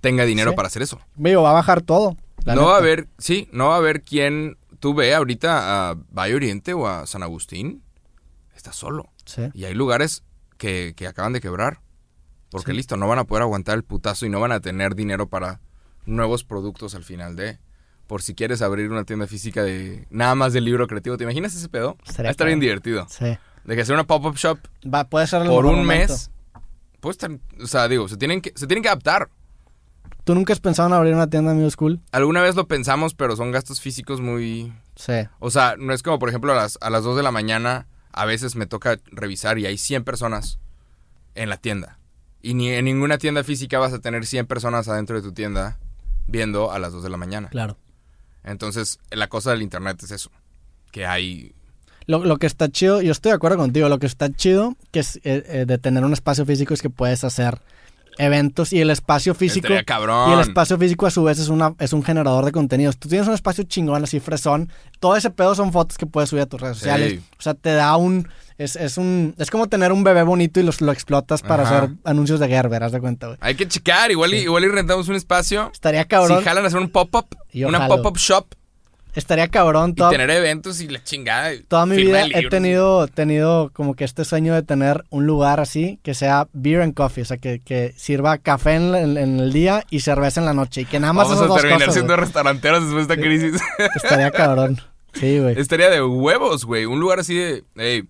tenga 0.00 0.24
dinero 0.24 0.50
Sí. 0.50 0.56
para 0.56 0.68
hacer 0.68 0.82
eso. 0.82 1.00
Digo, 1.16 1.42
va 1.42 1.50
a 1.50 1.54
bajar 1.54 1.82
todo. 1.82 2.16
no 2.46 2.66
va 2.66 2.74
a 2.76 2.78
haber, 2.78 3.08
sí, 3.18 3.48
no 3.52 3.66
va 3.68 3.74
a 3.74 3.78
haber 3.78 4.02
quien 4.02 4.56
tú 4.78 4.94
ve 4.94 5.12
ahorita 5.12 5.90
a 5.90 5.96
Valle 6.10 6.34
Oriente 6.36 6.72
o 6.72 6.86
a 6.86 7.04
San 7.06 7.22
Agustín. 7.24 7.82
Está 8.54 8.72
solo. 8.72 9.10
Sí. 9.24 9.42
Y 9.54 9.64
hay 9.64 9.74
lugares 9.74 10.22
que, 10.56 10.94
que 10.96 11.06
acaban 11.08 11.32
de 11.32 11.40
quebrar. 11.40 11.80
Porque 12.50 12.70
Sí. 12.70 12.76
listo, 12.76 12.96
no 12.96 13.08
van 13.08 13.18
a 13.18 13.24
poder 13.24 13.42
aguantar 13.42 13.74
el 13.76 13.82
putazo 13.84 14.24
y 14.24 14.28
no 14.28 14.38
van 14.40 14.52
a 14.52 14.60
tener 14.60 14.94
dinero 14.94 15.28
para 15.28 15.60
nuevos 16.06 16.44
productos 16.44 16.94
al 16.94 17.02
final 17.04 17.34
de. 17.36 17.58
Por 18.10 18.22
si 18.22 18.34
quieres 18.34 18.60
abrir 18.60 18.90
una 18.90 19.04
tienda 19.04 19.28
física 19.28 19.62
de 19.62 20.04
nada 20.10 20.34
más 20.34 20.52
del 20.52 20.64
libro 20.64 20.88
creativo. 20.88 21.16
¿Te 21.16 21.22
imaginas 21.22 21.54
ese 21.54 21.68
pedo? 21.68 21.96
Va 22.18 22.26
a 22.26 22.30
estar 22.32 22.48
bien 22.48 22.58
divertido. 22.58 23.06
Sí. 23.08 23.38
De 23.62 23.76
que 23.76 23.82
hacer 23.82 23.94
una 23.94 24.02
pop-up 24.02 24.34
shop 24.34 24.58
Va, 24.92 25.08
puede 25.08 25.28
ser 25.28 25.46
por 25.46 25.64
un 25.64 25.76
momento. 25.82 26.12
mes. 26.12 26.32
Puede 26.98 27.12
estar. 27.12 27.30
O 27.62 27.68
sea, 27.68 27.86
digo, 27.86 28.08
se 28.08 28.16
tienen 28.16 28.40
que, 28.40 28.52
se 28.56 28.66
tienen 28.66 28.82
que 28.82 28.88
adaptar. 28.88 29.30
¿Tú 30.24 30.34
nunca 30.34 30.52
has 30.52 30.58
pensado 30.58 30.88
en 30.88 30.94
abrir 30.94 31.14
una 31.14 31.30
tienda 31.30 31.52
Amigo 31.52 31.70
School? 31.70 32.00
Alguna 32.10 32.42
vez 32.42 32.56
lo 32.56 32.66
pensamos, 32.66 33.14
pero 33.14 33.36
son 33.36 33.52
gastos 33.52 33.80
físicos 33.80 34.20
muy. 34.20 34.72
Sí. 34.96 35.28
O 35.38 35.52
sea, 35.52 35.76
no 35.78 35.92
es 35.92 36.02
como, 36.02 36.18
por 36.18 36.30
ejemplo, 36.30 36.50
a 36.50 36.56
las, 36.56 36.78
a 36.80 36.90
las 36.90 37.04
2 37.04 37.16
de 37.16 37.22
la 37.22 37.30
mañana, 37.30 37.86
a 38.10 38.24
veces 38.24 38.56
me 38.56 38.66
toca 38.66 38.98
revisar 39.12 39.56
y 39.60 39.66
hay 39.66 39.78
100 39.78 40.02
personas 40.02 40.58
en 41.36 41.48
la 41.48 41.58
tienda. 41.58 42.00
Y 42.42 42.54
ni 42.54 42.70
en 42.70 42.86
ninguna 42.86 43.18
tienda 43.18 43.44
física 43.44 43.78
vas 43.78 43.92
a 43.92 44.00
tener 44.00 44.26
100 44.26 44.48
personas 44.48 44.88
adentro 44.88 45.14
de 45.14 45.22
tu 45.22 45.32
tienda 45.32 45.78
viendo 46.26 46.72
a 46.72 46.80
las 46.80 46.92
2 46.92 47.04
de 47.04 47.10
la 47.10 47.16
mañana. 47.16 47.50
Claro. 47.50 47.76
Entonces, 48.44 48.98
la 49.10 49.28
cosa 49.28 49.50
del 49.50 49.62
internet 49.62 50.02
es 50.02 50.10
eso. 50.10 50.30
Que 50.90 51.06
hay... 51.06 51.52
Lo, 52.06 52.24
lo 52.24 52.38
que 52.38 52.46
está 52.46 52.68
chido, 52.68 53.02
yo 53.02 53.12
estoy 53.12 53.30
de 53.30 53.36
acuerdo 53.36 53.58
contigo, 53.58 53.88
lo 53.88 53.98
que 53.98 54.06
está 54.06 54.32
chido 54.32 54.76
que 54.90 55.00
es 55.00 55.16
eh, 55.16 55.44
eh, 55.46 55.64
de 55.66 55.78
tener 55.78 56.04
un 56.04 56.12
espacio 56.12 56.44
físico 56.44 56.74
es 56.74 56.82
que 56.82 56.90
puedes 56.90 57.22
hacer 57.22 57.60
eventos 58.20 58.72
y 58.72 58.80
el 58.80 58.90
espacio 58.90 59.34
físico 59.34 59.66
Estaría 59.66 59.84
cabrón. 59.84 60.30
y 60.30 60.34
el 60.34 60.40
espacio 60.40 60.78
físico 60.78 61.06
a 61.06 61.10
su 61.10 61.24
vez 61.24 61.38
es 61.38 61.48
una 61.48 61.74
es 61.78 61.92
un 61.92 62.02
generador 62.02 62.44
de 62.44 62.52
contenidos. 62.52 62.96
Tú 62.98 63.08
tienes 63.08 63.26
un 63.28 63.34
espacio 63.34 63.64
chingón 63.64 64.02
así 64.04 64.20
fresón, 64.20 64.68
todo 65.00 65.16
ese 65.16 65.30
pedo 65.30 65.54
son 65.54 65.72
fotos 65.72 65.96
que 65.98 66.06
puedes 66.06 66.30
subir 66.30 66.42
a 66.42 66.46
tus 66.46 66.60
redes 66.60 66.76
Sí. 66.76 66.80
sociales. 66.84 67.20
O 67.38 67.42
sea, 67.42 67.54
te 67.54 67.72
da 67.72 67.96
un 67.96 68.28
es, 68.58 68.76
es 68.76 68.98
un 68.98 69.34
es 69.38 69.50
como 69.50 69.68
tener 69.68 69.90
un 69.90 70.04
bebé 70.04 70.22
bonito 70.22 70.60
y 70.60 70.62
los, 70.62 70.80
lo 70.82 70.92
explotas 70.92 71.40
para 71.42 71.62
Ajá. 71.62 71.76
hacer 71.78 71.90
anuncios 72.04 72.38
de 72.40 72.48
Gerber, 72.48 72.82
haz 72.82 72.92
de 72.92 73.00
cuenta, 73.00 73.28
güey. 73.28 73.38
Hay 73.40 73.54
que 73.54 73.66
checar. 73.66 74.10
Igual, 74.10 74.34
y, 74.34 74.38
igual 74.38 74.64
y 74.64 74.68
rentamos 74.68 75.08
un 75.08 75.14
espacio. 75.14 75.70
Estaría 75.72 76.04
cabrón. 76.04 76.38
Si 76.40 76.44
jalan 76.44 76.64
a 76.64 76.66
hacer 76.66 76.78
un 76.80 76.90
pop-up, 76.90 77.26
una 77.54 77.88
pop-up 77.88 78.18
shop 78.18 78.46
Estaría 79.14 79.48
cabrón 79.48 79.90
y 79.90 79.94
toda, 79.94 80.10
tener 80.10 80.30
eventos 80.30 80.80
y 80.80 80.88
la 80.88 81.02
chingada. 81.02 81.50
toda 81.68 81.84
mi 81.86 81.96
vida 81.96 82.24
he 82.26 82.48
tenido 82.48 83.08
tenido 83.08 83.70
como 83.72 83.94
que 83.94 84.04
este 84.04 84.24
sueño 84.24 84.54
de 84.54 84.62
tener 84.62 85.04
un 85.10 85.26
lugar 85.26 85.58
así 85.60 85.98
que 86.02 86.14
sea 86.14 86.48
beer 86.52 86.82
and 86.82 86.94
coffee, 86.94 87.22
o 87.22 87.24
sea, 87.26 87.36
que, 87.38 87.60
que 87.60 87.92
sirva 87.96 88.38
café 88.38 88.74
en, 88.76 88.94
en- 88.94 89.16
en 89.18 89.40
el 89.40 89.52
día 89.52 89.84
y 89.90 90.00
cerveza 90.00 90.40
en 90.40 90.46
la 90.46 90.54
noche 90.54 90.82
y 90.82 90.84
que 90.84 91.00
nada 91.00 91.12
más 91.12 91.28
Vamos 91.28 91.38
esas 91.38 91.44
a 91.44 91.48
dos 91.48 91.56
terminar 91.60 91.80
cosas, 91.80 91.94
siendo 91.94 92.14
güey. 92.14 92.24
restauranteros 92.24 92.84
después 92.84 93.08
de 93.08 93.14
esta 93.14 93.24
crisis. 93.26 93.60
Estaría 93.96 94.30
cabrón. 94.30 94.78
Sí, 95.14 95.40
güey. 95.40 95.58
Estaría 95.58 95.90
de 95.90 96.02
huevos, 96.04 96.64
güey. 96.64 96.84
Un 96.86 97.00
lugar 97.00 97.18
así 97.18 97.34
de. 97.34 97.64
ey, 97.76 98.08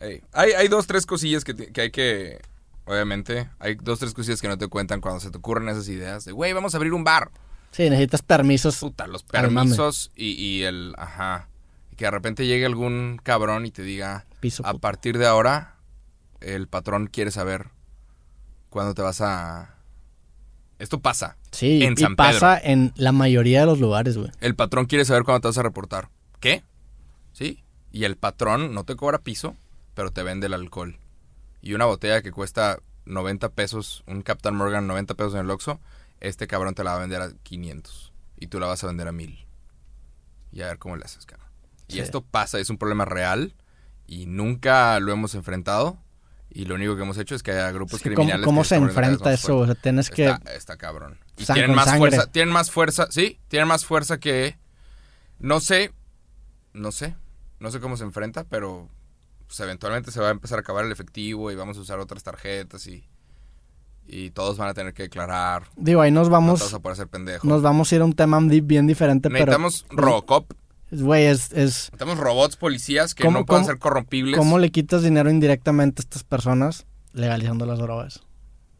ey. 0.00 0.20
Hay, 0.32 0.52
hay 0.52 0.68
dos, 0.68 0.86
tres 0.86 1.04
cosillas 1.06 1.42
que, 1.42 1.54
que 1.56 1.80
hay 1.80 1.90
que. 1.90 2.38
Obviamente, 2.84 3.48
hay 3.58 3.74
dos, 3.82 3.98
tres 3.98 4.14
cosillas 4.14 4.40
que 4.40 4.46
no 4.46 4.56
te 4.56 4.68
cuentan 4.68 5.00
cuando 5.00 5.18
se 5.18 5.30
te 5.32 5.38
ocurren 5.38 5.68
esas 5.68 5.88
ideas. 5.88 6.24
De, 6.24 6.30
güey, 6.30 6.52
vamos 6.52 6.72
a 6.72 6.76
abrir 6.76 6.92
un 6.92 7.02
bar. 7.02 7.30
Sí, 7.76 7.90
necesitas 7.90 8.22
permisos. 8.22 8.78
Puta, 8.78 9.06
los 9.06 9.22
mame. 9.32 9.48
permisos 9.48 10.10
y, 10.16 10.30
y 10.30 10.62
el. 10.62 10.94
Ajá. 10.96 11.48
Y 11.92 11.96
que 11.96 12.06
de 12.06 12.10
repente 12.10 12.46
llegue 12.46 12.64
algún 12.64 13.20
cabrón 13.22 13.66
y 13.66 13.70
te 13.70 13.82
diga: 13.82 14.24
Piso. 14.40 14.64
A 14.66 14.72
partir 14.74 15.18
de 15.18 15.26
ahora, 15.26 15.76
el 16.40 16.68
patrón 16.68 17.06
quiere 17.06 17.30
saber 17.30 17.66
cuándo 18.70 18.94
te 18.94 19.02
vas 19.02 19.20
a. 19.20 19.74
Esto 20.78 21.00
pasa. 21.00 21.36
Sí, 21.50 21.84
en 21.84 21.92
y 21.92 21.96
San 21.96 22.16
pasa 22.16 22.58
en 22.58 22.94
la 22.96 23.12
mayoría 23.12 23.60
de 23.60 23.66
los 23.66 23.78
lugares, 23.78 24.16
güey. 24.16 24.30
El 24.40 24.54
patrón 24.54 24.86
quiere 24.86 25.04
saber 25.04 25.24
cuándo 25.24 25.42
te 25.42 25.48
vas 25.48 25.58
a 25.58 25.62
reportar. 25.62 26.08
¿Qué? 26.40 26.62
Sí. 27.34 27.62
Y 27.92 28.04
el 28.04 28.16
patrón 28.16 28.72
no 28.72 28.84
te 28.84 28.96
cobra 28.96 29.18
piso, 29.18 29.54
pero 29.92 30.10
te 30.12 30.22
vende 30.22 30.46
el 30.46 30.54
alcohol. 30.54 30.98
Y 31.60 31.74
una 31.74 31.84
botella 31.84 32.22
que 32.22 32.32
cuesta 32.32 32.78
90 33.04 33.50
pesos, 33.50 34.02
un 34.06 34.22
Captain 34.22 34.54
Morgan 34.54 34.86
90 34.86 35.14
pesos 35.14 35.34
en 35.34 35.40
el 35.40 35.50
Oxxo, 35.50 35.78
este 36.20 36.46
cabrón 36.46 36.74
te 36.74 36.84
la 36.84 36.92
va 36.92 36.96
a 36.96 37.00
vender 37.00 37.20
a 37.22 37.32
500. 37.42 38.12
Y 38.38 38.48
tú 38.48 38.60
la 38.60 38.66
vas 38.66 38.82
a 38.84 38.86
vender 38.86 39.08
a 39.08 39.12
1000. 39.12 39.46
Y 40.52 40.62
a 40.62 40.66
ver 40.66 40.78
cómo 40.78 40.96
le 40.96 41.04
haces, 41.04 41.26
cabrón. 41.26 41.48
Y 41.88 41.94
Sí. 41.94 42.00
esto 42.00 42.22
pasa, 42.22 42.58
es 42.58 42.70
un 42.70 42.78
problema 42.78 43.04
real. 43.04 43.54
Y 44.06 44.26
nunca 44.26 44.98
lo 45.00 45.12
hemos 45.12 45.34
enfrentado. 45.34 45.98
Y 46.48 46.64
lo 46.64 46.74
único 46.76 46.96
que 46.96 47.02
hemos 47.02 47.18
hecho 47.18 47.34
es 47.34 47.42
que 47.42 47.50
haya 47.52 47.70
grupos 47.72 47.94
Es 47.94 48.02
que 48.02 48.10
¿Cómo, 48.10 48.16
criminales. 48.24 48.44
cómo 48.44 48.62
que 48.62 48.68
se 48.68 48.76
enfrenta 48.76 49.32
eso? 49.32 49.58
O 49.58 49.66
sea, 49.66 49.74
tienes 49.74 50.08
que... 50.10 50.28
Está, 50.28 50.54
está 50.54 50.76
cabrón. 50.76 51.18
Y 51.36 51.44
tienen 51.44 51.74
más 51.74 51.86
sangre. 51.86 52.10
fuerza, 52.10 52.32
tienen 52.32 52.52
más 52.54 52.70
fuerza, 52.70 53.08
sí, 53.10 53.38
tienen 53.48 53.68
más 53.68 53.84
fuerza 53.84 54.18
que 54.18 54.56
no 55.38 55.60
sé, 55.60 55.92
no 56.72 56.92
sé, 56.92 57.14
no 57.58 57.70
sé 57.70 57.78
cómo 57.80 57.98
se 57.98 58.04
enfrenta, 58.04 58.44
pero 58.44 58.88
pues, 59.46 59.60
eventualmente 59.60 60.10
se 60.10 60.20
va 60.20 60.28
a 60.28 60.30
empezar 60.30 60.58
a 60.58 60.60
acabar 60.60 60.86
el 60.86 60.92
efectivo 60.92 61.50
y 61.50 61.56
vamos 61.56 61.76
a 61.76 61.80
usar 61.80 61.98
otras 61.98 62.22
tarjetas 62.22 62.86
y 62.86 63.06
y 64.08 64.30
todos 64.30 64.56
van 64.58 64.68
a 64.68 64.74
tener 64.74 64.94
que 64.94 65.04
declarar. 65.04 65.64
Digo, 65.76 66.00
ahí 66.00 66.10
nos 66.10 66.28
No 66.28 66.32
vamos... 66.32 66.60
te 66.60 66.64
vas 66.66 66.74
a 66.74 66.78
poder 66.80 66.92
hacer 66.94 67.08
pendejo. 67.08 67.46
Nos 67.46 67.62
vamos 67.62 67.90
a 67.92 67.94
ir 67.96 68.00
a 68.02 68.04
un 68.04 68.12
tema 68.14 68.38
bien 68.40 68.86
diferente, 68.86 69.28
pero... 69.30 69.46
Necesitamos 69.46 69.86
Robocop, 69.90 70.52
Güey, 70.92 71.24
es... 71.26 71.46
es 71.46 71.54
necesitamos 71.90 72.18
robots 72.18 72.56
policías 72.56 73.14
que 73.14 73.24
¿Cómo- 73.24 73.40
no 73.40 73.44
puedan 73.46 73.64
ser 73.64 73.78
corrompibles. 73.78 74.38
¿Cómo 74.38 74.58
le 74.58 74.70
quitas 74.70 75.02
dinero 75.02 75.28
indirectamente 75.30 76.00
a 76.00 76.04
estas 76.04 76.22
personas 76.22 76.86
legalizando 77.12 77.66
las 77.66 77.78
drogas? 77.80 78.22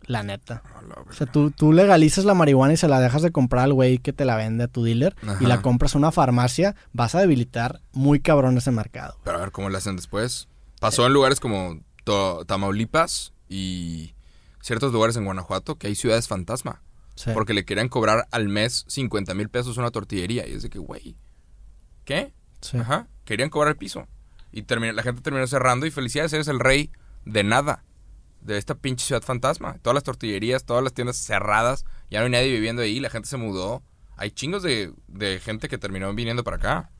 La 0.02 0.22
neta. 0.22 0.62
O 1.08 1.12
sea, 1.12 1.26
tú, 1.26 1.50
tú 1.50 1.72
legalizas 1.72 2.24
la 2.24 2.34
marihuana 2.34 2.74
y 2.74 2.76
se 2.76 2.86
la 2.86 3.00
dejas 3.00 3.22
de 3.22 3.32
comprar 3.32 3.64
al 3.64 3.72
güey 3.72 3.98
que 3.98 4.12
te 4.12 4.24
la 4.24 4.36
vende 4.36 4.62
a 4.62 4.68
tu 4.68 4.84
dealer 4.84 5.16
Ajá. 5.26 5.38
y 5.40 5.46
la 5.46 5.62
compras 5.62 5.96
a 5.96 5.98
una 5.98 6.12
farmacia, 6.12 6.76
vas 6.92 7.16
a 7.16 7.20
debilitar 7.20 7.80
muy 7.92 8.20
cabrón 8.20 8.56
ese 8.56 8.70
mercado. 8.70 9.16
Pero 9.24 9.38
a 9.38 9.40
ver 9.40 9.50
cómo 9.50 9.68
le 9.68 9.78
hacen 9.78 9.96
después. 9.96 10.46
Pasó 10.78 11.06
en 11.06 11.12
lugares 11.12 11.40
como 11.40 11.80
Tamaulipas 12.46 13.32
y 13.48 14.14
ciertos 14.66 14.92
lugares 14.92 15.16
en 15.16 15.24
Guanajuato 15.24 15.76
que 15.76 15.86
hay 15.86 15.94
ciudades 15.94 16.26
fantasma. 16.28 16.82
Sí. 17.14 17.30
Porque 17.32 17.54
le 17.54 17.64
querían 17.64 17.88
cobrar 17.88 18.26
al 18.30 18.48
mes 18.48 18.84
50 18.88 19.32
mil 19.34 19.48
pesos 19.48 19.76
una 19.78 19.90
tortillería. 19.90 20.46
Y 20.46 20.52
es 20.54 20.62
de 20.62 20.70
que, 20.70 20.78
güey, 20.78 21.16
¿qué? 22.04 22.34
Sí. 22.60 22.76
Ajá, 22.78 23.06
querían 23.24 23.48
cobrar 23.48 23.72
el 23.72 23.78
piso. 23.78 24.06
Y 24.52 24.62
terminó- 24.62 24.92
la 24.92 25.02
gente 25.02 25.22
terminó 25.22 25.46
cerrando 25.46 25.86
y 25.86 25.90
felicidades, 25.90 26.32
eres 26.32 26.48
el 26.48 26.58
rey 26.60 26.90
de 27.24 27.44
nada. 27.44 27.84
De 28.42 28.58
esta 28.58 28.74
pinche 28.74 29.04
ciudad 29.06 29.22
fantasma. 29.22 29.78
Todas 29.82 29.94
las 29.94 30.04
tortillerías, 30.04 30.64
todas 30.64 30.82
las 30.84 30.92
tiendas 30.92 31.16
cerradas. 31.16 31.84
Ya 32.10 32.18
no 32.20 32.26
hay 32.26 32.30
nadie 32.32 32.52
viviendo 32.52 32.82
ahí, 32.82 33.00
la 33.00 33.10
gente 33.10 33.28
se 33.28 33.36
mudó. 33.36 33.82
Hay 34.16 34.30
chingos 34.30 34.62
de, 34.62 34.92
de 35.08 35.40
gente 35.40 35.68
que 35.68 35.78
terminó 35.78 36.12
viniendo 36.14 36.44
para 36.44 36.56
acá. 36.58 36.90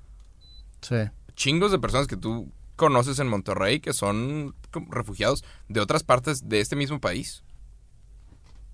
Sí. 0.80 0.96
Chingos 1.34 1.70
de 1.72 1.78
personas 1.78 2.06
que 2.06 2.16
tú 2.16 2.50
conoces 2.76 3.18
en 3.20 3.28
Monterrey 3.28 3.80
que 3.80 3.92
son 3.92 4.54
refugiados 4.90 5.44
de 5.68 5.80
otras 5.80 6.02
partes 6.02 6.48
de 6.48 6.60
este 6.60 6.76
mismo 6.76 7.00
país. 7.00 7.42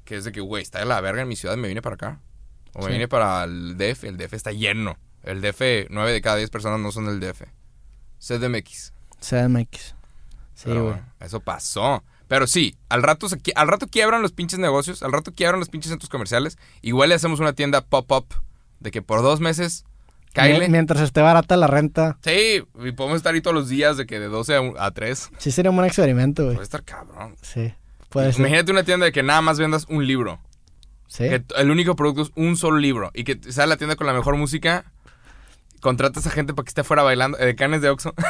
Que 0.05 0.17
es 0.17 0.25
de 0.25 0.33
que, 0.33 0.41
güey, 0.41 0.63
está 0.63 0.79
de 0.81 0.85
la 0.87 1.01
verga 1.01 1.23
en 1.23 1.29
mi 1.29 1.37
ciudad, 1.37 1.57
me 1.57 1.69
vine 1.69 1.83
para 1.83 1.95
acá. 1.95 2.21
O 2.75 2.85
me 2.87 2.93
vine 2.93 3.07
para 3.09 3.45
el 3.45 3.77
DF, 3.77 4.05
el 4.05 4.17
DF 4.17 4.33
está 4.35 4.51
lleno. 4.53 4.97
El 5.23 5.41
DF, 5.41 5.87
9 5.91 6.13
de 6.13 6.21
cada 6.21 6.37
10 6.37 6.51
personas 6.51 6.81
no 6.81 6.91
son 6.91 7.07
del 7.07 7.21
DF. 7.21 7.43
CDMX. 8.19 8.93
CDMX. 9.21 9.95
Sí, 10.55 10.69
güey. 10.71 10.81
bueno, 10.81 11.05
eso 11.21 11.41
pasó. 11.41 12.03
Pero 12.29 12.47
sí, 12.47 12.77
al 12.89 13.03
rato, 13.03 13.29
se 13.29 13.39
al 13.55 13.69
rato 13.69 13.87
quiebran 13.89 14.23
los 14.23 14.33
pinches 14.33 14.59
negocios, 14.59 15.03
al 15.03 15.13
rato 15.13 15.33
quiebran 15.33 15.61
los 15.61 15.69
pinches 15.69 15.91
centros 15.91 16.09
comerciales. 16.09 16.57
Igual 16.81 17.11
le 17.11 17.15
hacemos 17.17 17.41
una 17.41 17.53
tienda 17.53 17.83
pop-up 17.83 18.27
de 18.81 18.91
que 18.91 19.03
por 19.03 19.23
dos 19.23 19.41
meses, 19.41 19.85
caile. 20.33 20.61
Mi- 20.67 20.73
Mientras 20.73 21.01
esté 21.03 21.21
barata 21.21 21.57
la 21.57 21.67
renta, 21.67 22.19
Sí, 22.25 22.63
y 22.85 22.93
podemos 22.93 23.17
estar 23.19 23.35
ahí 23.35 23.41
todos 23.43 23.55
los 23.55 23.69
días 23.69 23.97
de 23.97 24.07
que 24.07 24.19
de 24.19 24.29
12 24.29 24.55
a, 24.57 24.61
un- 24.61 24.75
a 24.79 24.91
3. 24.93 25.31
sí 25.39 25.51
sería 25.51 25.71
un 25.71 25.77
buen 25.77 25.87
experimento, 25.87 26.45
güey. 26.45 26.55
Puede 26.55 26.65
estar 26.65 26.83
cabrón. 26.85 27.37
Sí. 27.43 27.75
Puede 28.13 28.33
ser. 28.33 28.41
Imagínate 28.41 28.73
una 28.73 28.83
tienda 28.85 29.07
de 29.07 29.13
que 29.13 29.23
nada 29.23 29.41
más 29.41 29.59
vendas 29.59 29.87
un 29.89 30.07
libro. 30.07 30.41
Sí. 31.09 31.25
Que 31.29 31.43
el 31.57 31.71
único 31.71 31.97
producto 31.97 32.23
es 32.23 32.31
un 32.37 32.57
solo 32.57 32.79
libro. 32.79 33.11
Y 33.15 33.25
que 33.25 33.39
sale 33.53 33.69
la 33.69 33.77
tienda 33.77 33.97
con 33.97 34.07
la 34.07 34.13
mejor 34.13 34.37
música. 34.37 34.85
Contratas 35.81 36.27
a 36.27 36.31
gente 36.31 36.55
para 36.55 36.65
que 36.65 36.69
esté 36.71 36.83
afuera 36.83 37.03
bailando. 37.03 37.39
eh, 37.39 37.47
De 37.47 37.57
canes 37.57 37.83
de 37.83 37.89
Oxxo. 37.91 38.15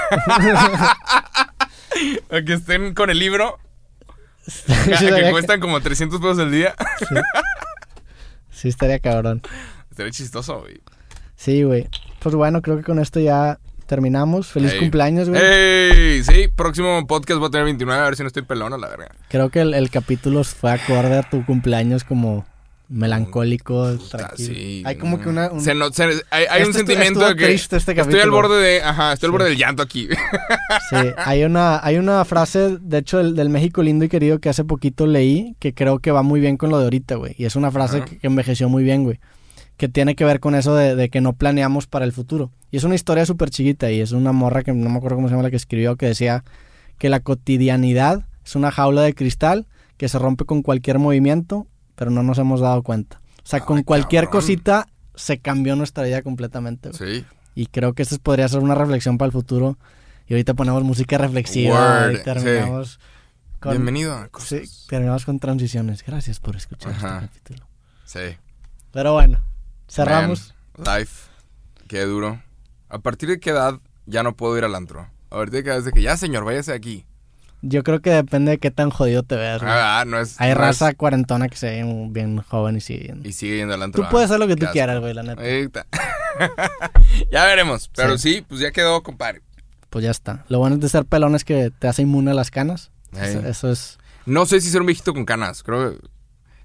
Para 2.28 2.44
que 2.44 2.54
estén 2.54 2.94
con 2.94 3.10
el 3.10 3.18
libro. 3.18 3.58
Sí, 4.46 4.72
que 5.08 5.30
cuestan 5.30 5.60
como 5.60 5.80
300 5.80 6.20
pesos 6.20 6.38
al 6.38 6.50
día. 6.50 6.74
sí, 8.50 8.68
estaría 8.68 8.98
cabrón. 8.98 9.42
Estaría 9.90 10.10
chistoso, 10.10 10.60
güey. 10.60 10.80
Sí, 11.36 11.62
güey. 11.62 11.88
Pues 12.20 12.34
bueno, 12.34 12.62
creo 12.62 12.76
que 12.76 12.82
con 12.82 12.98
esto 12.98 13.20
ya 13.20 13.58
terminamos. 13.86 14.48
Feliz 14.48 14.72
Ey. 14.72 14.78
cumpleaños, 14.80 15.28
güey. 15.28 15.40
¡Ey! 15.42 16.22
Sí, 16.24 16.48
próximo 16.54 17.06
podcast 17.06 17.38
voy 17.38 17.48
a 17.48 17.50
tener 17.50 17.64
29. 17.64 18.00
A 18.00 18.04
ver 18.04 18.16
si 18.16 18.22
no 18.22 18.26
estoy 18.28 18.42
pelón 18.42 18.72
a 18.72 18.78
la 18.78 18.88
verga. 18.88 19.08
Creo 19.28 19.50
que 19.50 19.60
el, 19.60 19.74
el 19.74 19.90
capítulo 19.90 20.42
fue 20.44 20.72
acorde 20.72 21.18
a 21.18 21.22
tu 21.28 21.44
cumpleaños 21.44 22.04
como 22.04 22.44
melancólico, 22.88 23.94
Puta, 23.96 24.18
tranquilo. 24.18 24.54
sí, 24.54 24.82
hay 24.84 24.96
como 24.96 25.18
que 25.18 25.28
una... 25.28 25.50
un- 25.50 25.62
Se 25.62 25.74
no- 25.74 25.90
se- 25.92 26.04
hay 26.30 26.44
hay 26.50 26.60
un 26.62 26.68
Este 26.68 26.78
sentimiento 26.80 27.20
de 27.26 27.36
que 27.36 27.46
triste 27.46 27.76
este 27.76 27.98
estoy 27.98 28.20
al 28.20 28.30
borde 28.30 28.60
de, 28.60 28.82
ajá, 28.82 29.14
estoy 29.14 29.28
al 29.28 29.32
borde 29.32 29.48
del 29.48 29.56
llanto 29.56 29.82
aquí. 29.82 30.08
Sí, 30.90 30.96
hay 31.16 31.44
una, 31.44 31.82
hay 31.84 31.96
una 31.96 32.24
frase, 32.24 32.76
de 32.80 32.98
hecho, 32.98 33.18
del, 33.18 33.34
del 33.34 33.48
México 33.48 33.82
lindo 33.82 34.04
y 34.04 34.08
querido 34.08 34.38
que 34.40 34.48
hace 34.50 34.64
poquito 34.64 35.06
leí, 35.06 35.54
que 35.58 35.72
creo 35.74 35.98
que 36.00 36.10
va 36.10 36.22
muy 36.22 36.40
bien 36.40 36.56
con 36.58 36.70
lo 36.70 36.78
de 36.78 36.84
ahorita, 36.84 37.14
güey. 37.16 37.34
Y 37.38 37.44
es 37.46 37.56
una 37.56 37.70
frase 37.70 38.02
que 38.04 38.18
envejeció 38.22 38.68
muy 38.68 38.82
bien, 38.84 39.04
güey. 39.04 39.18
Que 39.82 39.88
tiene 39.88 40.14
que 40.14 40.24
ver 40.24 40.38
con 40.38 40.54
eso 40.54 40.76
de, 40.76 40.94
de 40.94 41.08
que 41.10 41.20
no 41.20 41.32
planeamos 41.32 41.88
para 41.88 42.04
el 42.04 42.12
futuro. 42.12 42.52
Y 42.70 42.76
es 42.76 42.84
una 42.84 42.94
historia 42.94 43.26
súper 43.26 43.50
chiquita 43.50 43.90
y 43.90 44.00
es 44.00 44.12
una 44.12 44.30
morra 44.30 44.62
que 44.62 44.72
no 44.72 44.88
me 44.88 44.96
acuerdo 44.98 45.16
cómo 45.16 45.26
se 45.26 45.32
llama 45.32 45.42
la 45.42 45.50
que 45.50 45.56
escribió, 45.56 45.96
que 45.96 46.06
decía 46.06 46.44
que 46.98 47.08
la 47.08 47.18
cotidianidad 47.18 48.24
es 48.44 48.54
una 48.54 48.70
jaula 48.70 49.02
de 49.02 49.12
cristal 49.12 49.66
que 49.96 50.08
se 50.08 50.20
rompe 50.20 50.44
con 50.44 50.62
cualquier 50.62 51.00
movimiento, 51.00 51.66
pero 51.96 52.12
no 52.12 52.22
nos 52.22 52.38
hemos 52.38 52.60
dado 52.60 52.84
cuenta. 52.84 53.20
O 53.38 53.46
sea, 53.48 53.58
con 53.58 53.78
Ay, 53.78 53.82
cualquier 53.82 54.26
cabrón. 54.26 54.40
cosita 54.40 54.86
se 55.16 55.38
cambió 55.38 55.74
nuestra 55.74 56.04
vida 56.04 56.22
completamente. 56.22 56.92
Sí. 56.92 57.24
Y 57.56 57.66
creo 57.66 57.92
que 57.92 58.04
esta 58.04 58.16
podría 58.18 58.46
ser 58.46 58.60
una 58.60 58.76
reflexión 58.76 59.18
para 59.18 59.26
el 59.26 59.32
futuro. 59.32 59.78
Y 60.28 60.34
ahorita 60.34 60.54
ponemos 60.54 60.84
música 60.84 61.18
reflexiva 61.18 62.02
Word, 62.06 62.20
y 62.20 62.22
terminamos 62.22 63.00
con... 63.58 63.72
Bienvenido 63.72 64.14
a 64.14 64.26
Sí, 64.26 64.30
cosas. 64.60 64.86
terminamos 64.88 65.24
con 65.24 65.40
transiciones. 65.40 66.04
Gracias 66.04 66.38
por 66.38 66.54
escuchar 66.54 66.92
Ajá. 66.92 67.16
este 67.24 67.26
capítulo. 67.26 67.68
Sí. 68.04 68.36
Pero 68.92 69.14
bueno, 69.14 69.40
cerramos. 69.92 70.54
Man, 70.76 70.98
life. 71.00 71.28
Qué 71.88 72.02
duro. 72.02 72.42
¿A 72.88 72.98
partir 72.98 73.28
de 73.28 73.40
qué 73.40 73.50
edad 73.50 73.78
ya 74.06 74.22
no 74.22 74.36
puedo 74.36 74.56
ir 74.58 74.64
al 74.64 74.74
antro? 74.74 75.08
A 75.30 75.36
partir 75.36 75.52
de 75.54 75.62
qué 75.62 75.68
edad 75.70 75.78
es 75.78 75.84
de 75.84 75.92
que 75.92 76.02
ya, 76.02 76.16
señor, 76.16 76.44
váyase 76.44 76.72
aquí. 76.72 77.06
Yo 77.64 77.84
creo 77.84 78.00
que 78.00 78.10
depende 78.10 78.50
de 78.52 78.58
qué 78.58 78.72
tan 78.72 78.90
jodido 78.90 79.22
te 79.22 79.36
veas. 79.36 79.62
güey. 79.62 79.72
Ah, 79.72 80.04
no 80.06 80.18
es. 80.18 80.40
Hay 80.40 80.48
no 80.48 80.54
es- 80.54 80.58
raza 80.58 80.94
cuarentona 80.94 81.48
que 81.48 81.56
se 81.56 81.70
ve 81.70 82.08
bien 82.10 82.38
joven 82.38 82.76
y 82.76 82.80
sigue 82.80 83.06
yendo. 83.06 83.28
Y 83.28 83.32
sigue 83.32 83.58
yendo 83.58 83.74
al 83.74 83.82
antro. 83.82 84.02
Tú 84.02 84.06
ah, 84.08 84.10
puedes 84.10 84.30
hacer 84.30 84.40
lo 84.40 84.48
que 84.48 84.56
tú 84.56 84.64
asco. 84.64 84.72
quieras, 84.72 85.00
güey, 85.00 85.14
la 85.14 85.22
neta. 85.22 85.86
Ya 87.30 87.44
veremos. 87.44 87.88
Pero 87.94 88.18
sí. 88.18 88.44
pues 88.48 88.60
ya 88.60 88.72
quedó, 88.72 89.02
compadre. 89.02 89.42
Pues 89.90 90.04
ya 90.04 90.10
está. 90.10 90.44
Lo 90.48 90.58
bueno 90.58 90.76
de 90.78 90.88
ser 90.88 91.04
pelón 91.04 91.34
es 91.34 91.44
que 91.44 91.70
te 91.70 91.86
hace 91.86 92.02
inmune 92.02 92.30
a 92.30 92.34
las 92.34 92.50
canas. 92.50 92.90
Eso, 93.12 93.40
eso 93.40 93.70
es... 93.70 93.98
No 94.24 94.46
sé 94.46 94.60
si 94.60 94.70
ser 94.70 94.80
un 94.80 94.86
viejito 94.86 95.12
con 95.12 95.24
canas. 95.26 95.62
Creo 95.62 95.92
que. 95.92 96.08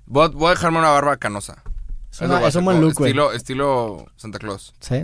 Voy 0.05 0.25
a, 0.25 0.29
voy 0.29 0.47
a 0.47 0.49
dejarme 0.51 0.79
una 0.79 0.89
barba 0.89 1.17
canosa. 1.17 1.61
Es, 2.11 2.21
una- 2.21 2.47
es 2.47 2.55
un 2.55 2.65
buen 2.65 2.81
look, 2.81 2.93
güey. 2.95 3.09
Estilo, 3.11 3.31
estilo 3.33 4.05
Santa 4.15 4.39
Claus. 4.39 4.73
Sí. 4.79 5.03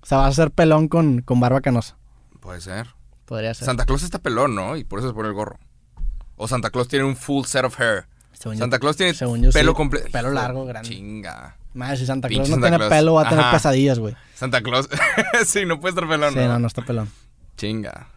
O 0.00 0.06
sea, 0.06 0.18
vas 0.18 0.28
a 0.28 0.42
ser 0.42 0.50
pelón 0.50 0.88
con, 0.88 1.20
con 1.22 1.40
barba 1.40 1.60
canosa. 1.60 1.96
Puede 2.40 2.60
ser. 2.60 2.88
Podría 3.24 3.54
ser. 3.54 3.66
Santa 3.66 3.84
Claus 3.86 4.02
está 4.02 4.18
pelón, 4.20 4.54
¿no? 4.54 4.76
Y 4.76 4.84
por 4.84 4.98
eso 5.00 5.08
se 5.08 5.14
pone 5.14 5.28
el 5.28 5.34
gorro. 5.34 5.58
O 6.36 6.46
Santa 6.48 6.70
Claus 6.70 6.88
tiene 6.88 7.04
un 7.04 7.16
full 7.16 7.44
set 7.44 7.64
of 7.64 7.78
hair. 7.80 8.06
Según 8.32 8.56
yo- 8.56 8.60
Santa 8.60 8.78
Claus 8.78 8.96
tiene 8.96 9.12
yo 9.14 9.50
pelo 9.50 9.72
sí, 9.72 9.76
completo. 9.76 10.08
pelo 10.12 10.30
largo, 10.30 10.64
grande. 10.66 10.88
Chinga. 10.88 11.56
Madre, 11.74 11.96
si 11.96 12.06
Santa 12.06 12.28
Pinche 12.28 12.44
Claus 12.44 12.48
no 12.50 12.54
Santa 12.56 12.66
tiene 12.68 12.76
Claus. 12.78 12.90
pelo, 12.90 13.14
va 13.14 13.22
a 13.22 13.28
tener 13.28 13.44
Ajá. 13.44 13.52
pesadillas, 13.52 13.98
güey. 13.98 14.14
Santa 14.34 14.62
Claus. 14.62 14.88
sí, 15.46 15.64
no 15.66 15.80
puede 15.80 15.90
estar 15.94 16.08
pelón, 16.08 16.32
Sí, 16.34 16.38
¿no? 16.40 16.48
no, 16.48 16.58
no 16.60 16.66
está 16.66 16.82
pelón. 16.82 17.10
Chinga. 17.56 18.08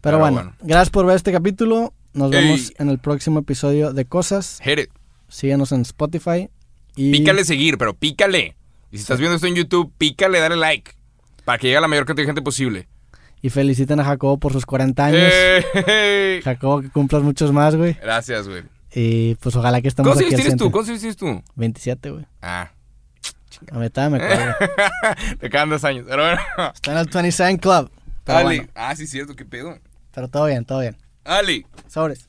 Pero, 0.00 0.18
bueno, 0.18 0.52
gracias 0.60 0.90
por 0.90 1.06
ver 1.06 1.16
este 1.16 1.32
capítulo. 1.32 1.92
Nos 2.12 2.32
Ey. 2.32 2.42
vemos 2.44 2.72
en 2.78 2.88
el 2.90 2.98
próximo 2.98 3.40
episodio 3.40 3.92
de 3.92 4.04
Cosas. 4.04 4.60
Hit 4.62 4.78
it. 4.78 4.90
Síguenos 5.28 5.72
en 5.72 5.80
Spotify. 5.82 6.48
Y 6.96 7.10
Pícale 7.12 7.44
seguir, 7.44 7.78
pero 7.78 7.94
pícale. 7.94 8.56
Y 8.90 8.96
si 8.98 9.02
estás 9.02 9.18
viendo 9.18 9.34
esto 9.36 9.46
en 9.46 9.54
YouTube, 9.56 9.92
pícale, 9.98 10.38
dale 10.38 10.56
like. 10.56 10.92
Para 11.44 11.58
que 11.58 11.66
llegue 11.66 11.78
a 11.78 11.80
la 11.80 11.88
mayor 11.88 12.06
cantidad 12.06 12.22
de 12.24 12.28
gente 12.28 12.42
posible. 12.42 12.88
Y 13.42 13.50
feliciten 13.50 14.00
a 14.00 14.04
Jacobo 14.04 14.38
por 14.38 14.52
sus 14.52 14.64
40 14.64 15.04
años. 15.04 15.32
¡Ey! 15.86 16.40
Jacobo, 16.42 16.80
que 16.80 16.88
cumplas 16.90 17.22
muchos 17.22 17.52
más, 17.52 17.76
güey. 17.76 17.94
Gracias, 17.94 18.48
güey. 18.48 18.62
Y 18.94 19.34
pues 19.36 19.54
ojalá 19.56 19.82
que 19.82 19.88
estemos 19.88 20.08
¿Cuántos 20.12 20.24
aquí 20.26 20.34
al 20.34 20.40
tienes 20.40 20.56
tú? 20.58 20.70
¿Cuántos 20.70 20.90
años 20.90 21.00
tienes 21.00 21.16
tú? 21.16 21.42
27, 21.56 22.10
güey. 22.10 22.24
Ah, 22.40 22.70
A 23.72 23.78
mitad 23.78 24.08
me 24.10 24.18
acuerdo. 24.22 24.54
te 25.40 25.50
quedan 25.50 25.68
dos 25.68 25.84
años. 25.84 26.06
Pero 26.08 26.22
bueno. 26.22 26.40
Está 26.74 26.92
en 26.92 26.98
el 26.98 27.06
27 27.06 27.58
Club. 27.58 27.90
Pero, 28.24 28.38
Ali. 28.38 28.58
bueno, 28.58 28.72
Ah, 28.74 28.94
sí, 28.96 29.06
cierto, 29.06 29.34
qué 29.36 29.44
pedo. 29.44 29.76
pero 30.14 30.28
todo 30.28 30.46
bien, 30.46 30.64
todo 30.64 30.80
bien. 30.80 30.96
Ali. 31.24 31.66
Sobres. 31.88 32.28